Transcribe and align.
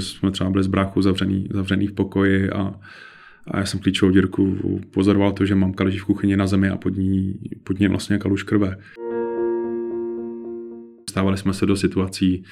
Jsme 0.00 0.30
třeba 0.30 0.50
byli 0.50 0.64
z 0.64 0.66
bráchu 0.66 1.02
zavřený, 1.02 1.48
zavřený 1.50 1.86
v 1.86 1.92
pokoji 1.92 2.50
a, 2.50 2.74
a 3.46 3.58
já 3.58 3.66
jsem 3.66 3.80
klíčovou 3.80 4.12
dírku 4.12 4.56
pozoroval 4.90 5.32
to, 5.32 5.46
že 5.46 5.54
mamka 5.54 5.84
leží 5.84 5.98
v 5.98 6.04
kuchyni 6.04 6.36
na 6.36 6.46
zemi 6.46 6.68
a 6.68 6.76
pod 6.76 6.96
ní, 6.96 7.34
pod 7.64 7.80
ní 7.80 7.88
vlastně 7.88 8.18
kaluž 8.18 8.42
krve. 8.42 8.76
Stávali 11.10 11.36
jsme 11.36 11.54
se 11.54 11.66
do 11.66 11.76
situací, 11.76 12.44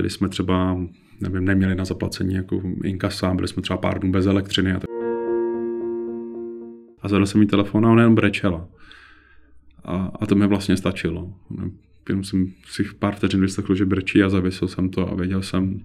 kdy 0.00 0.10
jsme 0.10 0.28
třeba 0.28 0.78
nevím, 1.20 1.44
neměli 1.44 1.74
na 1.74 1.84
zaplacení 1.84 2.34
jako 2.34 2.62
inkasa, 2.84 3.34
byli 3.34 3.48
jsme 3.48 3.62
třeba 3.62 3.76
pár 3.76 4.00
dnů 4.00 4.12
bez 4.12 4.26
elektřiny. 4.26 4.72
A, 4.72 4.80
tak. 4.80 4.90
a 7.02 7.08
zadal 7.08 7.26
jsem 7.26 7.40
jí 7.40 7.46
telefon 7.46 7.86
a 7.86 7.90
ona 7.90 8.02
jenom 8.02 8.14
brečela. 8.14 8.68
A, 9.84 10.12
a 10.20 10.26
to 10.26 10.34
mi 10.34 10.46
vlastně 10.46 10.76
stačilo. 10.76 11.34
Jenom 12.08 12.24
jsem 12.24 12.52
si 12.66 12.84
pár 12.98 13.14
vteřin 13.14 13.40
vyslechl, 13.40 13.74
že 13.74 13.86
brečí 13.86 14.22
a 14.22 14.28
zavěsil 14.28 14.68
jsem 14.68 14.88
to 14.88 15.12
a 15.12 15.14
věděl 15.14 15.42
jsem, 15.42 15.80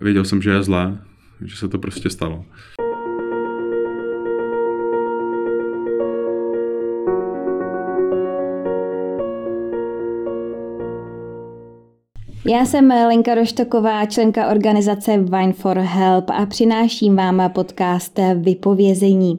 věděl 0.00 0.24
jsem, 0.24 0.42
že 0.42 0.50
je 0.50 0.62
zlé, 0.62 0.98
že 1.44 1.56
se 1.56 1.68
to 1.68 1.78
prostě 1.78 2.10
stalo. 2.10 2.44
Já 12.48 12.64
jsem 12.64 12.88
Lenka 12.88 13.34
Roštoková, 13.34 14.06
členka 14.06 14.50
organizace 14.50 15.18
Wine 15.18 15.52
for 15.52 15.78
Help 15.78 16.30
a 16.30 16.46
přináším 16.46 17.16
vám 17.16 17.50
podcast 17.54 18.20
Vypovězení. 18.34 19.38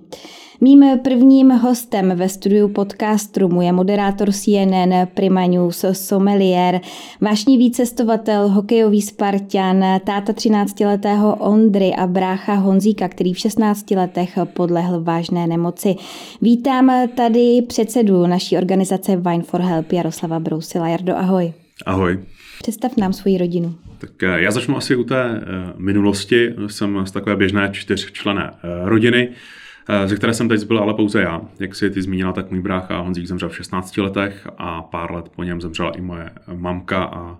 Mým 0.61 0.99
prvním 1.03 1.51
hostem 1.51 2.13
ve 2.15 2.29
studiu 2.29 2.67
podcastu 2.67 3.61
je 3.61 3.71
moderátor 3.71 4.31
CNN 4.31 5.07
Prima 5.13 5.45
News 5.45 5.85
Sommelier, 5.91 6.79
vášnivý 7.21 7.71
cestovatel, 7.71 8.49
hokejový 8.49 9.01
Spartan, 9.01 9.83
táta 10.05 10.33
13-letého 10.33 11.35
Ondry 11.35 11.91
a 11.97 12.07
brácha 12.07 12.53
Honzíka, 12.53 13.07
který 13.07 13.33
v 13.33 13.37
16 13.37 13.91
letech 13.91 14.37
podlehl 14.53 15.03
vážné 15.03 15.47
nemoci. 15.47 15.95
Vítám 16.41 16.91
tady 17.15 17.61
předsedu 17.67 18.27
naší 18.27 18.57
organizace 18.57 19.15
Wine 19.15 19.43
for 19.43 19.61
Help 19.61 19.91
Jaroslava 19.91 20.39
Brousila. 20.39 20.87
Jardo, 20.87 21.15
ahoj. 21.15 21.53
Ahoj. 21.85 22.19
Představ 22.61 22.97
nám 22.97 23.13
svoji 23.13 23.37
rodinu. 23.37 23.75
Tak 23.97 24.23
eh, 24.23 24.41
já 24.41 24.51
začnu 24.51 24.77
asi 24.77 24.95
u 24.95 25.03
té 25.03 25.23
eh, 25.23 25.41
minulosti. 25.77 26.53
Jsem 26.67 27.05
z 27.05 27.11
takové 27.11 27.35
běžné 27.35 27.69
čtyřčlené 27.71 28.51
eh, 28.51 28.89
rodiny, 28.89 29.29
ze 30.05 30.15
které 30.15 30.33
jsem 30.33 30.49
teď 30.49 30.67
byl 30.67 30.79
ale 30.79 30.93
pouze 30.93 31.21
já. 31.21 31.41
Jak 31.59 31.75
si 31.75 31.89
ty 31.89 32.01
zmínila, 32.01 32.33
tak 32.33 32.51
můj 32.51 32.61
brácha 32.61 32.99
Honzík 32.99 33.27
zemřel 33.27 33.49
v 33.49 33.55
16 33.55 33.97
letech 33.97 34.47
a 34.57 34.81
pár 34.81 35.11
let 35.11 35.29
po 35.35 35.43
něm 35.43 35.61
zemřela 35.61 35.91
i 35.91 36.01
moje 36.01 36.31
mamka 36.53 37.03
a 37.03 37.37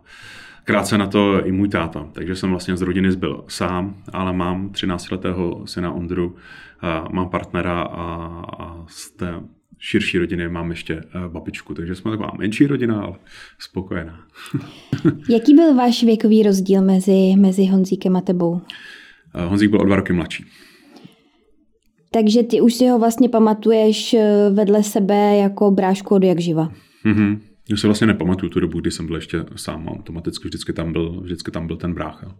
krátce 0.63 0.97
na 0.97 1.07
to 1.07 1.45
i 1.45 1.51
můj 1.51 1.69
táta. 1.69 2.07
Takže 2.13 2.35
jsem 2.35 2.49
vlastně 2.49 2.77
z 2.77 2.81
rodiny 2.81 3.11
zbyl 3.11 3.43
sám, 3.47 3.95
ale 4.13 4.33
mám 4.33 4.69
13-letého 4.69 5.67
syna 5.67 5.91
Ondru, 5.91 6.35
mám 7.11 7.29
partnera 7.29 7.81
a, 7.81 8.85
z 8.87 9.11
té 9.11 9.33
širší 9.79 10.17
rodiny 10.17 10.49
mám 10.49 10.69
ještě 10.69 10.93
eh, 10.93 11.29
babičku, 11.29 11.73
takže 11.73 11.95
jsme 11.95 12.11
taková 12.11 12.31
menší 12.37 12.67
rodina, 12.67 13.01
ale 13.01 13.15
spokojená. 13.59 14.19
Jaký 15.29 15.53
byl 15.53 15.75
váš 15.75 16.03
věkový 16.03 16.43
rozdíl 16.43 16.81
mezi, 16.81 17.35
mezi 17.37 17.65
Honzíkem 17.65 18.15
a 18.15 18.21
tebou? 18.21 18.61
Eh, 19.35 19.45
Honzík 19.45 19.69
byl 19.69 19.81
o 19.81 19.85
dva 19.85 19.95
roky 19.95 20.13
mladší. 20.13 20.45
Takže 22.11 22.43
ty 22.43 22.61
už 22.61 22.73
si 22.73 22.87
ho 22.87 22.99
vlastně 22.99 23.29
pamatuješ 23.29 24.13
eh, 24.13 24.49
vedle 24.53 24.83
sebe 24.83 25.37
jako 25.37 25.71
brášku 25.71 26.15
od 26.15 26.23
jak 26.23 26.39
živa. 26.39 26.71
Mm-hmm. 27.05 27.39
Já 27.69 27.77
si 27.77 27.87
vlastně 27.87 28.07
nepamatuju 28.07 28.49
tu 28.49 28.59
dobu, 28.59 28.79
kdy 28.79 28.91
jsem 28.91 29.07
byl 29.07 29.15
ještě 29.15 29.45
sám. 29.55 29.87
Automaticky 29.87 30.47
vždycky 30.47 30.73
tam 30.73 30.91
byl, 30.93 31.21
vždycky 31.21 31.51
tam 31.51 31.67
byl 31.67 31.77
ten 31.77 31.93
brácha. 31.93 32.35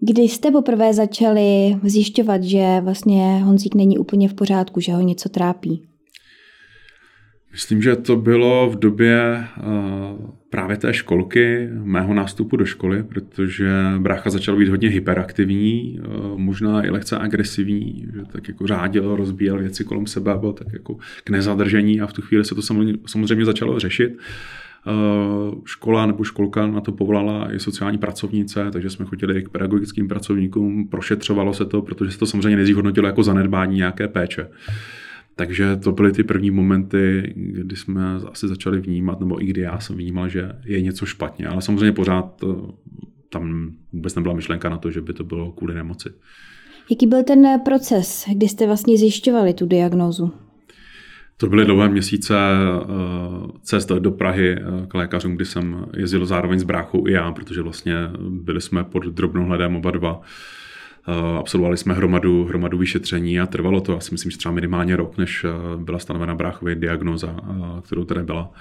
Kdy 0.00 0.22
jste 0.22 0.50
poprvé 0.50 0.94
začali 0.94 1.76
zjišťovat, 1.82 2.42
že 2.42 2.80
vlastně 2.80 3.38
Honzík 3.44 3.74
není 3.74 3.98
úplně 3.98 4.28
v 4.28 4.34
pořádku, 4.34 4.80
že 4.80 4.92
ho 4.92 5.00
něco 5.00 5.28
trápí? 5.28 5.89
Myslím, 7.52 7.82
že 7.82 7.96
to 7.96 8.16
bylo 8.16 8.70
v 8.70 8.78
době 8.78 9.44
uh, 9.58 10.30
právě 10.50 10.76
té 10.76 10.94
školky, 10.94 11.68
mého 11.72 12.14
nástupu 12.14 12.56
do 12.56 12.64
školy, 12.64 13.02
protože 13.02 13.70
brácha 13.98 14.30
začal 14.30 14.56
být 14.56 14.68
hodně 14.68 14.88
hyperaktivní, 14.88 16.00
uh, 16.00 16.38
možná 16.38 16.86
i 16.86 16.90
lehce 16.90 17.18
agresivní, 17.18 18.06
že 18.14 18.22
tak 18.32 18.48
jako 18.48 18.66
řádil, 18.66 19.16
rozbíjel 19.16 19.58
věci 19.58 19.84
kolem 19.84 20.06
sebe, 20.06 20.34
byl 20.40 20.52
tak 20.52 20.72
jako 20.72 20.96
k 21.24 21.30
nezadržení 21.30 22.00
a 22.00 22.06
v 22.06 22.12
tu 22.12 22.22
chvíli 22.22 22.44
se 22.44 22.54
to 22.54 22.62
samozřejmě 23.06 23.44
začalo 23.44 23.78
řešit. 23.78 24.18
Uh, 24.86 25.54
škola 25.64 26.06
nebo 26.06 26.24
školka 26.24 26.66
na 26.66 26.80
to 26.80 26.92
povolala 26.92 27.54
i 27.54 27.58
sociální 27.58 27.98
pracovnice, 27.98 28.70
takže 28.72 28.90
jsme 28.90 29.04
chodili 29.06 29.42
k 29.42 29.48
pedagogickým 29.48 30.08
pracovníkům, 30.08 30.88
prošetřovalo 30.88 31.54
se 31.54 31.64
to, 31.64 31.82
protože 31.82 32.12
se 32.12 32.18
to 32.18 32.26
samozřejmě 32.26 32.56
nejdřív 32.56 32.76
hodnotilo 32.76 33.06
jako 33.06 33.22
zanedbání 33.22 33.76
nějaké 33.76 34.08
péče. 34.08 34.48
Takže 35.40 35.76
to 35.76 35.92
byly 35.92 36.12
ty 36.12 36.24
první 36.24 36.50
momenty, 36.50 37.32
kdy 37.36 37.76
jsme 37.76 38.14
asi 38.32 38.48
začali 38.48 38.80
vnímat, 38.80 39.20
nebo 39.20 39.42
i 39.42 39.46
kdy 39.46 39.60
já 39.60 39.80
jsem 39.80 39.96
vnímal, 39.96 40.28
že 40.28 40.52
je 40.64 40.80
něco 40.80 41.06
špatně. 41.06 41.46
Ale 41.46 41.62
samozřejmě 41.62 41.92
pořád 41.92 42.44
tam 43.28 43.72
vůbec 43.92 44.14
nebyla 44.14 44.34
myšlenka 44.34 44.68
na 44.68 44.78
to, 44.78 44.90
že 44.90 45.00
by 45.00 45.12
to 45.12 45.24
bylo 45.24 45.52
kvůli 45.52 45.74
nemoci. 45.74 46.08
Jaký 46.90 47.06
byl 47.06 47.24
ten 47.24 47.60
proces, 47.64 48.24
kdy 48.34 48.48
jste 48.48 48.66
vlastně 48.66 48.98
zjišťovali 48.98 49.54
tu 49.54 49.66
diagnózu? 49.66 50.32
To 51.36 51.46
byly 51.46 51.64
dlouhé 51.64 51.88
měsíce 51.88 52.34
eh, 52.34 52.86
cest 53.62 53.88
do 53.88 54.10
Prahy 54.10 54.52
eh, 54.52 54.86
k 54.88 54.94
lékařům, 54.94 55.36
kdy 55.36 55.44
jsem 55.44 55.86
jezdil 55.96 56.26
zároveň 56.26 56.58
s 56.58 56.64
bráchou 56.64 57.06
i 57.06 57.12
já, 57.12 57.32
protože 57.32 57.62
vlastně 57.62 57.94
byli 58.28 58.60
jsme 58.60 58.84
pod 58.84 59.04
drobnou 59.06 59.44
hledem 59.44 59.76
oba 59.76 59.90
dva. 59.90 60.20
Eh, 61.10 61.38
absolvovali 61.38 61.76
jsme 61.76 61.94
hromadu, 61.94 62.44
hromadu 62.44 62.78
vyšetření 62.78 63.40
a 63.40 63.46
trvalo 63.46 63.80
to 63.80 63.96
asi 63.96 64.14
myslím, 64.14 64.30
že 64.30 64.38
třeba 64.38 64.54
minimálně 64.54 64.96
rok, 64.96 65.18
než 65.18 65.44
eh, 65.44 65.82
byla 65.82 65.98
stanovena 65.98 66.34
bráchově 66.34 66.74
diagnoza, 66.74 67.36
eh, 67.42 67.82
kterou 67.82 68.04
tedy 68.04 68.22
byla 68.22 68.52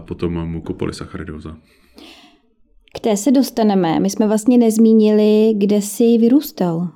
potom 0.00 0.48
mukopolysacharidóza. 0.48 1.56
K 2.96 3.00
té 3.00 3.16
se 3.16 3.30
dostaneme. 3.30 4.00
My 4.00 4.10
jsme 4.10 4.26
vlastně 4.26 4.58
nezmínili, 4.58 5.54
kde 5.56 5.76
jsi 5.76 6.18
vyrůstal. 6.18 6.88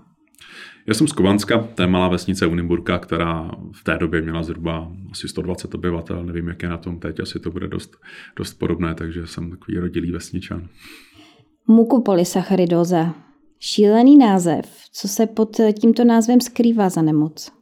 Já 0.88 0.94
jsem 0.94 1.08
z 1.08 1.12
Kovanska, 1.12 1.68
to 1.74 1.82
je 1.82 1.88
malá 1.88 2.08
vesnice 2.08 2.46
Uniburka, 2.46 2.98
která 2.98 3.50
v 3.72 3.84
té 3.84 3.98
době 3.98 4.22
měla 4.22 4.42
zhruba 4.42 4.92
asi 5.12 5.28
120 5.28 5.74
obyvatel. 5.74 6.24
Nevím, 6.24 6.48
jak 6.48 6.62
je 6.62 6.68
na 6.68 6.76
tom 6.76 6.98
teď, 6.98 7.20
asi 7.20 7.40
to 7.40 7.50
bude 7.50 7.68
dost, 7.68 7.96
dost 8.36 8.54
podobné, 8.54 8.94
takže 8.94 9.26
jsem 9.26 9.50
takový 9.50 9.78
rodilý 9.78 10.12
vesničan. 10.12 10.68
Mukopolysacharidóza. 11.68 13.14
Šílený 13.60 14.18
název. 14.18 14.64
Co 14.92 15.08
se 15.08 15.26
pod 15.26 15.56
tímto 15.80 16.04
názvem 16.04 16.40
skrývá 16.40 16.88
za 16.88 17.02
nemoc? 17.02 17.56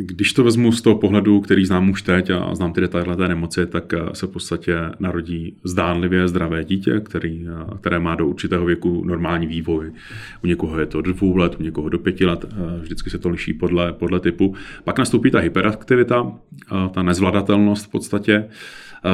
Když 0.00 0.32
to 0.32 0.44
vezmu 0.44 0.72
z 0.72 0.82
toho 0.82 0.96
pohledu, 0.96 1.40
který 1.40 1.64
znám 1.64 1.90
už 1.90 2.02
teď 2.02 2.30
a 2.30 2.54
znám 2.54 2.72
ty 2.72 2.80
detaily 2.80 3.16
té 3.16 3.28
nemoci, 3.28 3.66
tak 3.66 3.92
eh, 3.92 3.98
se 4.12 4.26
v 4.26 4.30
podstatě 4.30 4.76
narodí 4.98 5.56
zdánlivě 5.64 6.28
zdravé 6.28 6.64
dítě, 6.64 7.00
který, 7.00 7.46
eh, 7.48 7.76
které 7.80 7.98
má 7.98 8.14
do 8.14 8.26
určitého 8.26 8.64
věku 8.64 9.04
normální 9.04 9.46
vývoj. 9.46 9.92
U 10.44 10.46
někoho 10.46 10.80
je 10.80 10.86
to 10.86 11.02
do 11.02 11.12
dvou 11.12 11.36
let, 11.36 11.56
u 11.60 11.62
někoho 11.62 11.88
do 11.88 11.98
pěti 11.98 12.26
let, 12.26 12.44
eh, 12.44 12.80
vždycky 12.80 13.10
se 13.10 13.18
to 13.18 13.28
liší 13.28 13.54
podle, 13.54 13.92
podle 13.92 14.20
typu. 14.20 14.54
Pak 14.84 14.98
nastoupí 14.98 15.30
ta 15.30 15.38
hyperaktivita, 15.38 16.32
ta 16.90 17.02
nezvladatelnost 17.02 17.86
v 17.86 17.88
podstatě, 17.88 18.48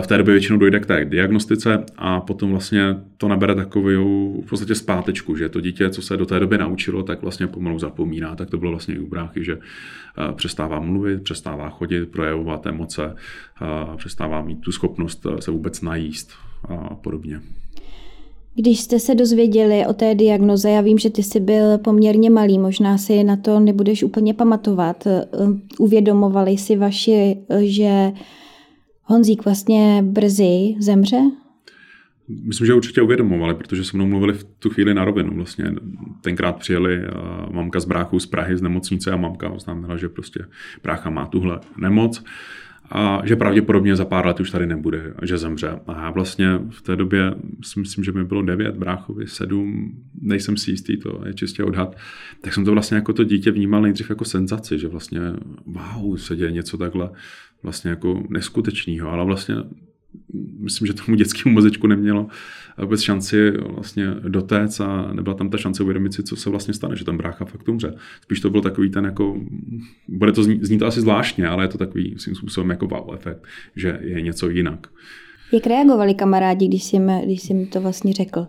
v 0.01 0.07
té 0.07 0.19
době 0.19 0.33
většinou 0.35 0.59
dojde 0.59 0.81
k 0.81 0.87
té 0.87 1.05
diagnostice 1.05 1.85
a 1.97 2.21
potom 2.21 2.51
vlastně 2.51 2.97
to 3.19 3.29
nabere 3.29 3.55
takovou 3.55 4.43
v 4.43 4.49
podstatě 4.49 4.75
zpátečku, 4.75 5.37
že 5.37 5.49
to 5.49 5.61
dítě, 5.61 5.91
co 5.91 6.03
se 6.03 6.17
do 6.17 6.27
té 6.27 6.41
doby 6.41 6.59
naučilo, 6.59 7.03
tak 7.03 7.23
vlastně 7.23 7.47
pomalu 7.47 7.79
zapomíná. 7.79 8.37
Tak 8.37 8.51
to 8.51 8.59
bylo 8.59 8.71
vlastně 8.71 8.95
i 8.95 8.99
u 8.99 9.07
bráchy, 9.07 9.45
že 9.45 9.53
eh, 9.53 10.33
přestává 10.33 10.81
mluvit, 10.81 11.23
přestává 11.23 11.71
chodit, 11.71 12.07
projevovat 12.07 12.67
emoce, 12.67 13.15
eh, 13.63 13.97
přestává 13.97 14.43
mít 14.43 14.61
tu 14.61 14.73
schopnost 14.73 15.27
eh, 15.27 15.43
se 15.43 15.51
vůbec 15.51 15.81
najíst 15.81 16.31
a 16.69 16.95
podobně. 16.95 17.41
Když 18.57 18.81
jste 18.81 18.99
se 18.99 19.15
dozvěděli 19.15 19.87
o 19.87 19.93
té 19.93 20.15
diagnoze, 20.15 20.71
já 20.71 20.81
vím, 20.81 20.99
že 20.99 21.11
ty 21.11 21.23
jsi 21.23 21.41
byl 21.41 21.79
poměrně 21.79 22.31
malý, 22.31 22.59
možná 22.59 22.99
si 22.99 23.25
na 23.25 23.37
to 23.37 23.61
nebudeš 23.61 24.03
úplně 24.03 24.35
pamatovat. 24.35 25.09
Uvědomovali 25.79 26.59
si 26.59 26.77
vaši, 26.77 27.37
že 27.61 28.13
Honzík 29.05 29.45
vlastně 29.45 30.03
brzy 30.03 30.75
zemře? 30.79 31.17
Myslím, 32.29 32.67
že 32.67 32.75
určitě 32.75 33.03
uvědomovali, 33.03 33.55
protože 33.55 33.85
se 33.85 33.97
mnou 33.97 34.07
mluvili 34.07 34.33
v 34.33 34.45
tu 34.45 34.71
chvíli 34.71 34.95
na 34.95 35.05
rovinu. 35.05 35.35
Vlastně 35.35 35.75
tenkrát 36.21 36.57
přijeli 36.57 37.03
mamka 37.51 37.81
z 37.81 37.85
bráchou 37.85 38.19
z 38.19 38.27
Prahy 38.27 38.57
z 38.57 38.63
nemocnice 38.63 39.11
a 39.11 39.17
mamka 39.17 39.49
oznámila, 39.49 39.97
že 39.97 40.09
prostě 40.09 40.45
brácha 40.83 41.11
má 41.11 41.27
tuhle 41.27 41.61
nemoc 41.77 42.25
a 42.91 43.23
že 43.25 43.37
pravděpodobně 43.37 43.97
za 43.97 44.05
pár 44.05 44.27
let 44.27 44.41
už 44.41 44.51
tady 44.51 44.67
nebude, 44.67 45.15
že 45.23 45.39
zemře. 45.39 45.81
A 45.87 46.03
já 46.03 46.11
vlastně 46.11 46.59
v 46.71 46.83
té 46.83 46.97
době 46.97 47.35
si 47.63 47.81
myslím, 47.81 48.05
že 48.05 48.13
mi 48.13 48.25
bylo 48.25 48.43
devět, 48.43 48.77
bráchovi 48.77 49.27
sedm, 49.27 49.95
nejsem 50.21 50.57
si 50.57 50.71
jistý, 50.71 50.97
to 50.97 51.23
je 51.27 51.35
čistě 51.35 51.65
odhad, 51.65 51.97
tak 52.41 52.55
jsem 52.55 52.65
to 52.65 52.73
vlastně 52.73 52.95
jako 52.95 53.13
to 53.13 53.25
dítě 53.25 53.51
vnímal 53.51 53.83
nejdřív 53.83 54.11
jako 54.11 54.25
senzaci, 54.25 54.79
že 54.79 54.89
vlastně 54.89 55.21
wow, 55.67 56.17
se 56.17 56.37
děje 56.37 56.53
něco 56.53 56.79
takhle 56.79 57.11
vlastně 57.65 57.91
jako 57.91 58.23
neskutečného, 58.29 59.11
ale 59.11 59.25
vlastně 59.25 59.55
myslím, 60.59 60.87
že 60.87 60.93
tomu 60.93 61.17
dětskému 61.17 61.55
mozečku 61.55 61.87
nemělo 61.87 62.29
vůbec 62.79 63.01
šanci 63.01 63.51
vlastně 63.51 64.07
dotéct 64.29 64.81
a 64.81 65.13
nebyla 65.13 65.35
tam 65.35 65.51
ta 65.51 65.59
šance 65.59 65.83
uvědomit 65.83 66.15
si, 66.15 66.23
co 66.23 66.37
se 66.37 66.51
vlastně 66.51 66.75
stane, 66.75 66.97
že 66.97 67.05
tam 67.05 67.17
brácha 67.17 67.45
fakt 67.45 67.69
umře. 67.69 67.95
Spíš 68.23 68.41
to 68.41 68.51
byl 68.51 68.61
takový 68.61 68.91
ten 68.91 69.05
jako, 69.05 69.41
bude 70.09 70.33
to 70.33 70.43
znít, 70.43 70.65
zní 70.65 70.79
to 70.79 70.87
asi 70.87 71.01
zvláštně, 71.01 71.47
ale 71.47 71.65
je 71.65 71.69
to 71.69 71.79
takový 71.79 72.15
svým 72.19 72.35
způsobem 72.35 72.71
jako 72.71 72.87
wow 72.87 73.15
efekt, 73.15 73.47
že 73.77 73.99
je 74.03 74.21
něco 74.21 74.49
jinak. 74.49 74.87
Jak 75.53 75.67
reagovali 75.67 76.15
kamarádi, 76.15 76.69
když 76.69 76.85
jsi, 76.85 76.97
jim, 76.97 77.11
když 77.25 77.43
jsi 77.43 77.53
jim 77.53 77.67
to 77.67 77.81
vlastně 77.81 78.13
řekl? 78.13 78.47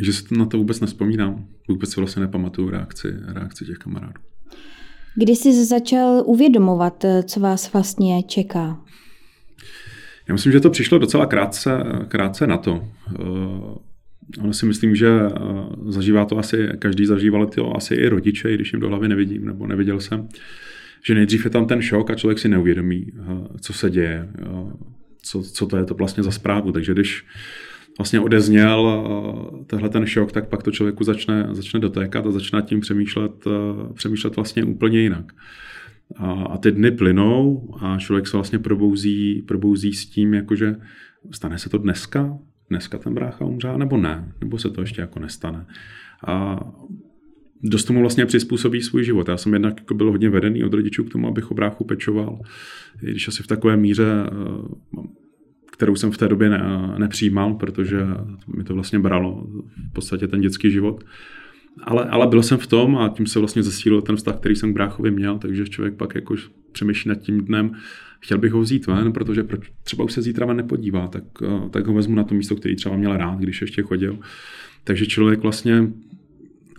Že 0.00 0.12
se 0.12 0.34
na 0.34 0.46
to 0.46 0.58
vůbec 0.58 0.80
nespomínám. 0.80 1.46
Vůbec 1.68 1.90
se 1.90 2.00
vlastně 2.00 2.20
nepamatuju 2.20 2.70
reakci, 2.70 3.08
reakci 3.26 3.64
těch 3.64 3.78
kamarádů. 3.78 4.20
Kdy 5.14 5.32
jsi 5.36 5.64
začal 5.64 6.22
uvědomovat, 6.26 7.04
co 7.24 7.40
vás 7.40 7.72
vlastně 7.72 8.22
čeká? 8.22 8.80
Já 10.28 10.34
myslím, 10.34 10.52
že 10.52 10.60
to 10.60 10.70
přišlo 10.70 10.98
docela 10.98 11.26
krátce, 11.26 11.70
krátce 12.08 12.46
na 12.46 12.58
to. 12.58 12.88
Ale 14.40 14.48
eh, 14.50 14.54
si 14.54 14.66
myslím, 14.66 14.96
že 14.96 15.08
eh, 15.08 15.30
zažívá 15.86 16.24
to 16.24 16.38
asi, 16.38 16.68
každý 16.78 17.06
zažíval 17.06 17.46
to 17.46 17.76
asi 17.76 17.94
i 17.94 18.08
rodiče, 18.08 18.50
i 18.50 18.54
když 18.54 18.72
jim 18.72 18.80
do 18.80 18.88
hlavy 18.88 19.08
nevidím, 19.08 19.44
nebo 19.44 19.66
neviděl 19.66 20.00
jsem, 20.00 20.28
že 21.04 21.14
nejdřív 21.14 21.44
je 21.44 21.50
tam 21.50 21.66
ten 21.66 21.82
šok 21.82 22.10
a 22.10 22.14
člověk 22.14 22.38
si 22.38 22.48
neuvědomí, 22.48 23.06
eh, 23.06 23.22
co 23.60 23.72
se 23.72 23.90
děje, 23.90 24.28
co, 25.22 25.42
co 25.42 25.66
to 25.66 25.76
je 25.76 25.84
to 25.84 25.94
vlastně 25.94 26.22
za 26.22 26.30
zprávu. 26.30 26.72
Takže 26.72 26.92
když 26.92 27.24
vlastně 27.98 28.20
odezněl 28.20 29.04
tehle 29.66 29.88
ten 29.88 30.06
šok, 30.06 30.32
tak 30.32 30.48
pak 30.48 30.62
to 30.62 30.70
člověku 30.70 31.04
začne, 31.04 31.48
začne 31.50 31.80
dotékat 31.80 32.26
a 32.26 32.30
začne 32.30 32.62
tím 32.62 32.80
přemýšlet, 32.80 33.32
přemýšlet 33.94 34.36
vlastně 34.36 34.64
úplně 34.64 35.00
jinak. 35.00 35.32
A, 36.16 36.32
a 36.32 36.58
ty 36.58 36.72
dny 36.72 36.90
plynou 36.90 37.68
a 37.80 37.98
člověk 37.98 38.26
se 38.26 38.36
vlastně 38.36 38.58
probouzí, 38.58 39.42
probouzí 39.42 39.92
s 39.92 40.06
tím, 40.06 40.34
jakože 40.34 40.76
stane 41.30 41.58
se 41.58 41.68
to 41.68 41.78
dneska, 41.78 42.38
dneska 42.70 42.98
ten 42.98 43.14
brácha 43.14 43.44
umře, 43.44 43.78
nebo 43.78 43.96
ne, 43.96 44.32
nebo 44.40 44.58
se 44.58 44.70
to 44.70 44.80
ještě 44.80 45.00
jako 45.00 45.20
nestane. 45.20 45.66
A 46.26 46.60
dost 47.62 47.84
tomu 47.84 48.00
vlastně 48.00 48.26
přizpůsobí 48.26 48.82
svůj 48.82 49.04
život. 49.04 49.28
Já 49.28 49.36
jsem 49.36 49.52
jednak 49.52 49.74
jako 49.80 49.94
byl 49.94 50.10
hodně 50.10 50.30
vedený 50.30 50.64
od 50.64 50.74
rodičů 50.74 51.04
k 51.04 51.10
tomu, 51.10 51.28
abych 51.28 51.50
o 51.50 51.54
bráchu 51.54 51.84
pečoval, 51.84 52.40
i 53.02 53.10
když 53.10 53.28
asi 53.28 53.42
v 53.42 53.46
takové 53.46 53.76
míře, 53.76 54.06
eh, 54.26 55.02
kterou 55.82 55.96
jsem 55.96 56.10
v 56.10 56.18
té 56.18 56.28
době 56.28 56.50
ne, 56.50 56.62
nepřijímal, 56.98 57.54
protože 57.54 57.98
mi 58.56 58.64
to 58.64 58.74
vlastně 58.74 58.98
bralo 58.98 59.46
v 59.90 59.92
podstatě 59.92 60.28
ten 60.28 60.40
dětský 60.40 60.70
život 60.70 61.04
ale, 61.80 62.04
ale 62.04 62.26
byl 62.26 62.42
jsem 62.42 62.58
v 62.58 62.66
tom 62.66 62.96
a 62.96 63.08
tím 63.08 63.26
se 63.26 63.38
vlastně 63.38 63.62
zesílil 63.62 64.02
ten 64.02 64.16
vztah, 64.16 64.36
který 64.36 64.56
jsem 64.56 64.70
k 64.70 64.74
bráchovi 64.74 65.10
měl, 65.10 65.38
takže 65.38 65.64
člověk 65.64 65.94
pak 65.94 66.14
jako 66.14 66.34
přemýšlí 66.72 67.08
nad 67.08 67.14
tím 67.14 67.44
dnem, 67.44 67.72
chtěl 68.20 68.38
bych 68.38 68.52
ho 68.52 68.60
vzít 68.60 68.86
ven, 68.86 69.12
protože 69.12 69.42
proč 69.42 69.72
třeba 69.82 70.04
už 70.04 70.12
se 70.12 70.22
zítra 70.22 70.46
ven 70.46 70.56
nepodívá, 70.56 71.08
tak, 71.08 71.24
eh, 71.42 71.68
tak 71.70 71.86
ho 71.86 71.94
vezmu 71.94 72.14
na 72.14 72.24
to 72.24 72.34
místo, 72.34 72.56
který 72.56 72.76
třeba 72.76 72.96
měl 72.96 73.16
rád, 73.16 73.38
když 73.38 73.60
ještě 73.60 73.82
chodil. 73.82 74.18
Takže 74.84 75.06
člověk 75.06 75.40
vlastně 75.40 75.88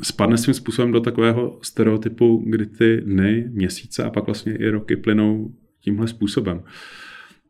spadne 0.02 0.38
svým 0.38 0.54
způsobem 0.54 0.92
do 0.92 1.00
takového 1.00 1.60
stereotypu, 1.62 2.44
kdy 2.48 2.66
ty 2.66 3.02
dny, 3.06 3.50
měsíce 3.52 4.04
a 4.04 4.10
pak 4.10 4.26
vlastně 4.26 4.56
i 4.56 4.70
roky 4.70 4.96
plynou 4.96 5.54
tímhle 5.82 6.08
způsobem. 6.08 6.62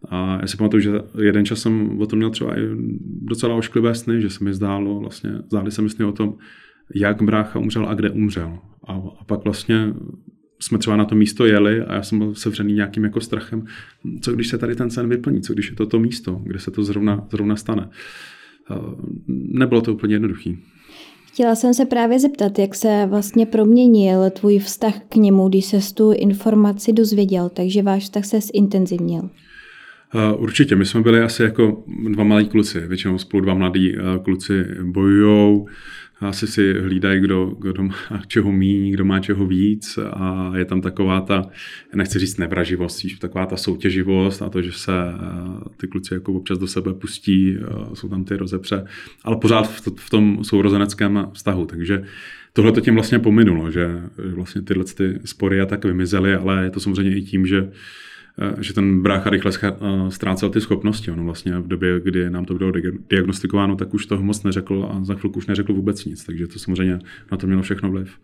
A 0.10 0.38
já 0.42 0.48
si 0.48 0.58
pamatuju, 0.58 0.82
že 0.82 0.92
jeden 1.22 1.46
čas 1.46 1.60
jsem 1.60 2.02
o 2.02 2.06
tom 2.06 2.18
měl 2.18 2.30
třeba 2.30 2.60
i 2.60 2.62
docela 3.22 3.56
ošklivé 3.56 3.96
sny, 3.96 4.22
že 4.22 4.30
se 4.30 4.44
mi 4.44 4.54
zdálo, 4.54 5.00
vlastně, 5.00 5.32
zdály 5.48 5.72
se 5.72 5.82
mi 5.82 5.90
sny 5.90 6.06
o 6.06 6.12
tom, 6.12 6.36
jak 6.96 7.22
brácha 7.22 7.60
umřel 7.60 7.86
a 7.90 7.94
kde 7.94 8.10
umřel. 8.10 8.58
A, 8.88 8.94
a 9.20 9.24
pak 9.24 9.44
vlastně 9.44 9.94
jsme 10.60 10.78
třeba 10.78 10.98
na 10.98 11.06
to 11.06 11.16
místo 11.16 11.46
jeli 11.46 11.82
a 11.82 11.94
já 11.94 12.04
jsem 12.04 12.20
byl 12.20 12.36
sevřený 12.36 12.74
nějakým 12.74 13.04
jako 13.04 13.22
strachem, 13.22 13.66
co 14.22 14.32
když 14.32 14.48
se 14.48 14.58
tady 14.58 14.76
ten 14.76 14.90
sen 14.90 15.10
vyplní, 15.10 15.42
co 15.42 15.54
když 15.54 15.70
je 15.70 15.76
to 15.76 15.86
to 15.86 16.00
místo, 16.00 16.42
kde 16.44 16.60
se 16.60 16.72
to 16.72 16.84
zrovna, 16.84 17.28
zrovna 17.32 17.56
stane. 17.56 17.90
Nebylo 19.28 19.82
to 19.82 19.94
úplně 19.94 20.16
jednoduché. 20.16 20.54
Chtěla 21.34 21.56
jsem 21.56 21.74
se 21.74 21.86
právě 21.86 22.20
zeptat, 22.20 22.60
jak 22.60 22.76
se 22.76 23.06
vlastně 23.10 23.46
proměnil 23.46 24.30
tvůj 24.30 24.60
vztah 24.60 24.94
k 25.10 25.16
němu, 25.16 25.50
když 25.50 25.66
se 25.66 25.94
tu 25.94 26.12
informaci 26.12 26.94
dozvěděl, 26.94 27.50
takže 27.50 27.84
váš 27.84 28.04
vztah 28.04 28.26
se 28.26 28.40
zintenzivnil. 28.42 29.30
Určitě, 30.36 30.76
my 30.76 30.86
jsme 30.86 31.02
byli 31.02 31.22
asi 31.22 31.44
jako 31.44 31.84
dva 32.10 32.24
malí 32.24 32.50
kluci, 32.50 32.80
většinou 32.80 33.18
spolu 33.18 33.44
dva 33.44 33.54
mladí 33.54 33.96
kluci 34.24 34.66
bojujou, 34.84 35.68
asi 36.24 36.48
si 36.48 36.74
hlídají, 36.74 37.20
kdo, 37.20 37.46
kdo 37.46 37.84
má 37.84 37.96
čeho 38.28 38.52
míň, 38.52 38.92
kdo 38.92 39.06
má 39.06 39.20
čeho 39.20 39.48
víc 39.48 40.00
a 40.14 40.52
je 40.56 40.66
tam 40.66 40.82
taková 40.82 41.22
ta, 41.22 41.46
nechci 41.96 42.20
říct 42.20 42.38
nevraživost, 42.38 43.06
taková 43.20 43.46
ta 43.46 43.58
soutěživost 43.58 44.42
a 44.42 44.50
to, 44.50 44.62
že 44.62 44.72
se 44.72 44.92
eh, 44.94 45.70
ty 45.78 45.88
kluci 45.88 46.14
jako 46.14 46.34
občas 46.34 46.58
do 46.58 46.68
sebe 46.68 46.94
pustí, 46.94 47.58
eh, 47.58 47.96
jsou 47.96 48.10
tam 48.10 48.24
ty 48.24 48.38
rozepře, 48.38 48.86
ale 49.24 49.38
pořád 49.38 49.64
v, 49.64 49.88
v 49.96 50.10
tom 50.10 50.44
sourozeneckém 50.44 51.28
vztahu, 51.34 51.66
takže 51.66 52.04
tohle 52.54 52.72
to 52.72 52.82
tím 52.82 52.94
vlastně 52.94 53.20
pominulo, 53.20 53.72
že 53.72 54.02
vlastně 54.18 54.62
tyhle 54.62 54.84
ty 54.84 55.20
spory 55.26 55.62
a 55.62 55.66
tak 55.66 55.86
vymizely, 55.86 56.36
ale 56.36 56.64
je 56.64 56.70
to 56.70 56.80
samozřejmě 56.80 57.18
i 57.18 57.22
tím, 57.22 57.46
že 57.46 57.58
Eh, 57.62 57.72
že 58.60 58.74
ten 58.74 59.02
brácha 59.02 59.30
rychle 59.30 59.52
eh, 59.64 59.72
ztrácel 60.12 60.50
ty 60.50 60.62
schopnosti. 60.62 61.12
Ono 61.12 61.24
vlastně 61.24 61.60
v 61.60 61.68
době, 61.68 62.00
kdy 62.00 62.30
nám 62.30 62.46
to 62.46 62.54
bylo 62.54 62.72
diagnostikováno, 63.10 63.76
tak 63.76 63.94
už 63.94 64.06
toho 64.06 64.24
moc 64.24 64.44
neřekl 64.44 64.90
a 64.92 65.04
za 65.04 65.16
chvilku 65.16 65.38
už 65.38 65.48
neřekl 65.48 65.74
vůbec 65.74 66.06
nic. 66.06 66.24
Takže 66.24 66.48
to 66.48 66.60
samozřejmě 66.60 67.00
na 67.32 67.38
to 67.38 67.48
mělo 67.48 67.62
všechno 67.62 67.92
vliv. 67.92 68.18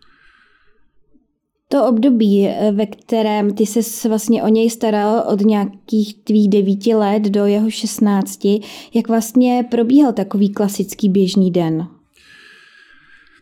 To 1.68 1.86
období, 1.86 2.48
eh, 2.48 2.72
ve 2.72 2.86
kterém 2.86 3.54
ty 3.54 3.66
se 3.66 4.08
vlastně 4.08 4.42
o 4.42 4.48
něj 4.48 4.70
staral 4.70 5.24
od 5.32 5.40
nějakých 5.40 6.14
tvých 6.24 6.48
devíti 6.48 6.94
let 6.94 7.22
do 7.22 7.46
jeho 7.46 7.70
šestnácti, 7.70 8.60
jak 8.94 9.08
vlastně 9.08 9.64
probíhal 9.70 10.12
takový 10.12 10.52
klasický 10.52 11.08
běžný 11.08 11.50
den? 11.50 11.86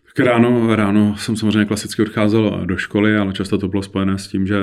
Tak 0.06 0.26
ráno, 0.26 0.76
ráno 0.76 1.16
jsem 1.16 1.36
samozřejmě 1.36 1.64
klasicky 1.64 2.02
odcházel 2.02 2.66
do 2.66 2.76
školy, 2.76 3.16
ale 3.16 3.32
často 3.32 3.58
to 3.58 3.68
bylo 3.68 3.82
spojené 3.82 4.18
s 4.18 4.28
tím, 4.28 4.46
že 4.46 4.56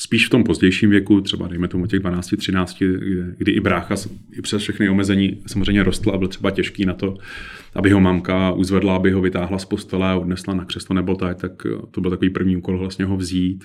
spíš 0.00 0.26
v 0.26 0.30
tom 0.30 0.44
pozdějším 0.44 0.90
věku, 0.90 1.20
třeba 1.20 1.48
dejme 1.48 1.68
tomu 1.68 1.86
těch 1.86 2.00
12, 2.00 2.30
13, 2.36 2.78
kdy, 2.78 3.24
kdy 3.36 3.52
i 3.52 3.60
brácha 3.60 3.94
i 4.32 4.42
přes 4.42 4.62
všechny 4.62 4.88
omezení 4.88 5.42
samozřejmě 5.46 5.82
rostl 5.82 6.10
a 6.10 6.18
byl 6.18 6.28
třeba 6.28 6.50
těžký 6.50 6.86
na 6.86 6.94
to, 6.94 7.16
aby 7.74 7.90
ho 7.90 8.00
mamka 8.00 8.52
uzvedla, 8.52 8.96
aby 8.96 9.10
ho 9.10 9.20
vytáhla 9.20 9.58
z 9.58 9.64
postele 9.64 10.08
a 10.08 10.16
odnesla 10.16 10.54
na 10.54 10.64
křeslo 10.64 10.94
nebo 10.94 11.14
tak, 11.14 11.40
tak 11.40 11.52
to 11.90 12.00
byl 12.00 12.10
takový 12.10 12.30
první 12.30 12.56
úkol 12.56 12.78
vlastně 12.78 13.04
ho 13.04 13.16
vzít, 13.16 13.64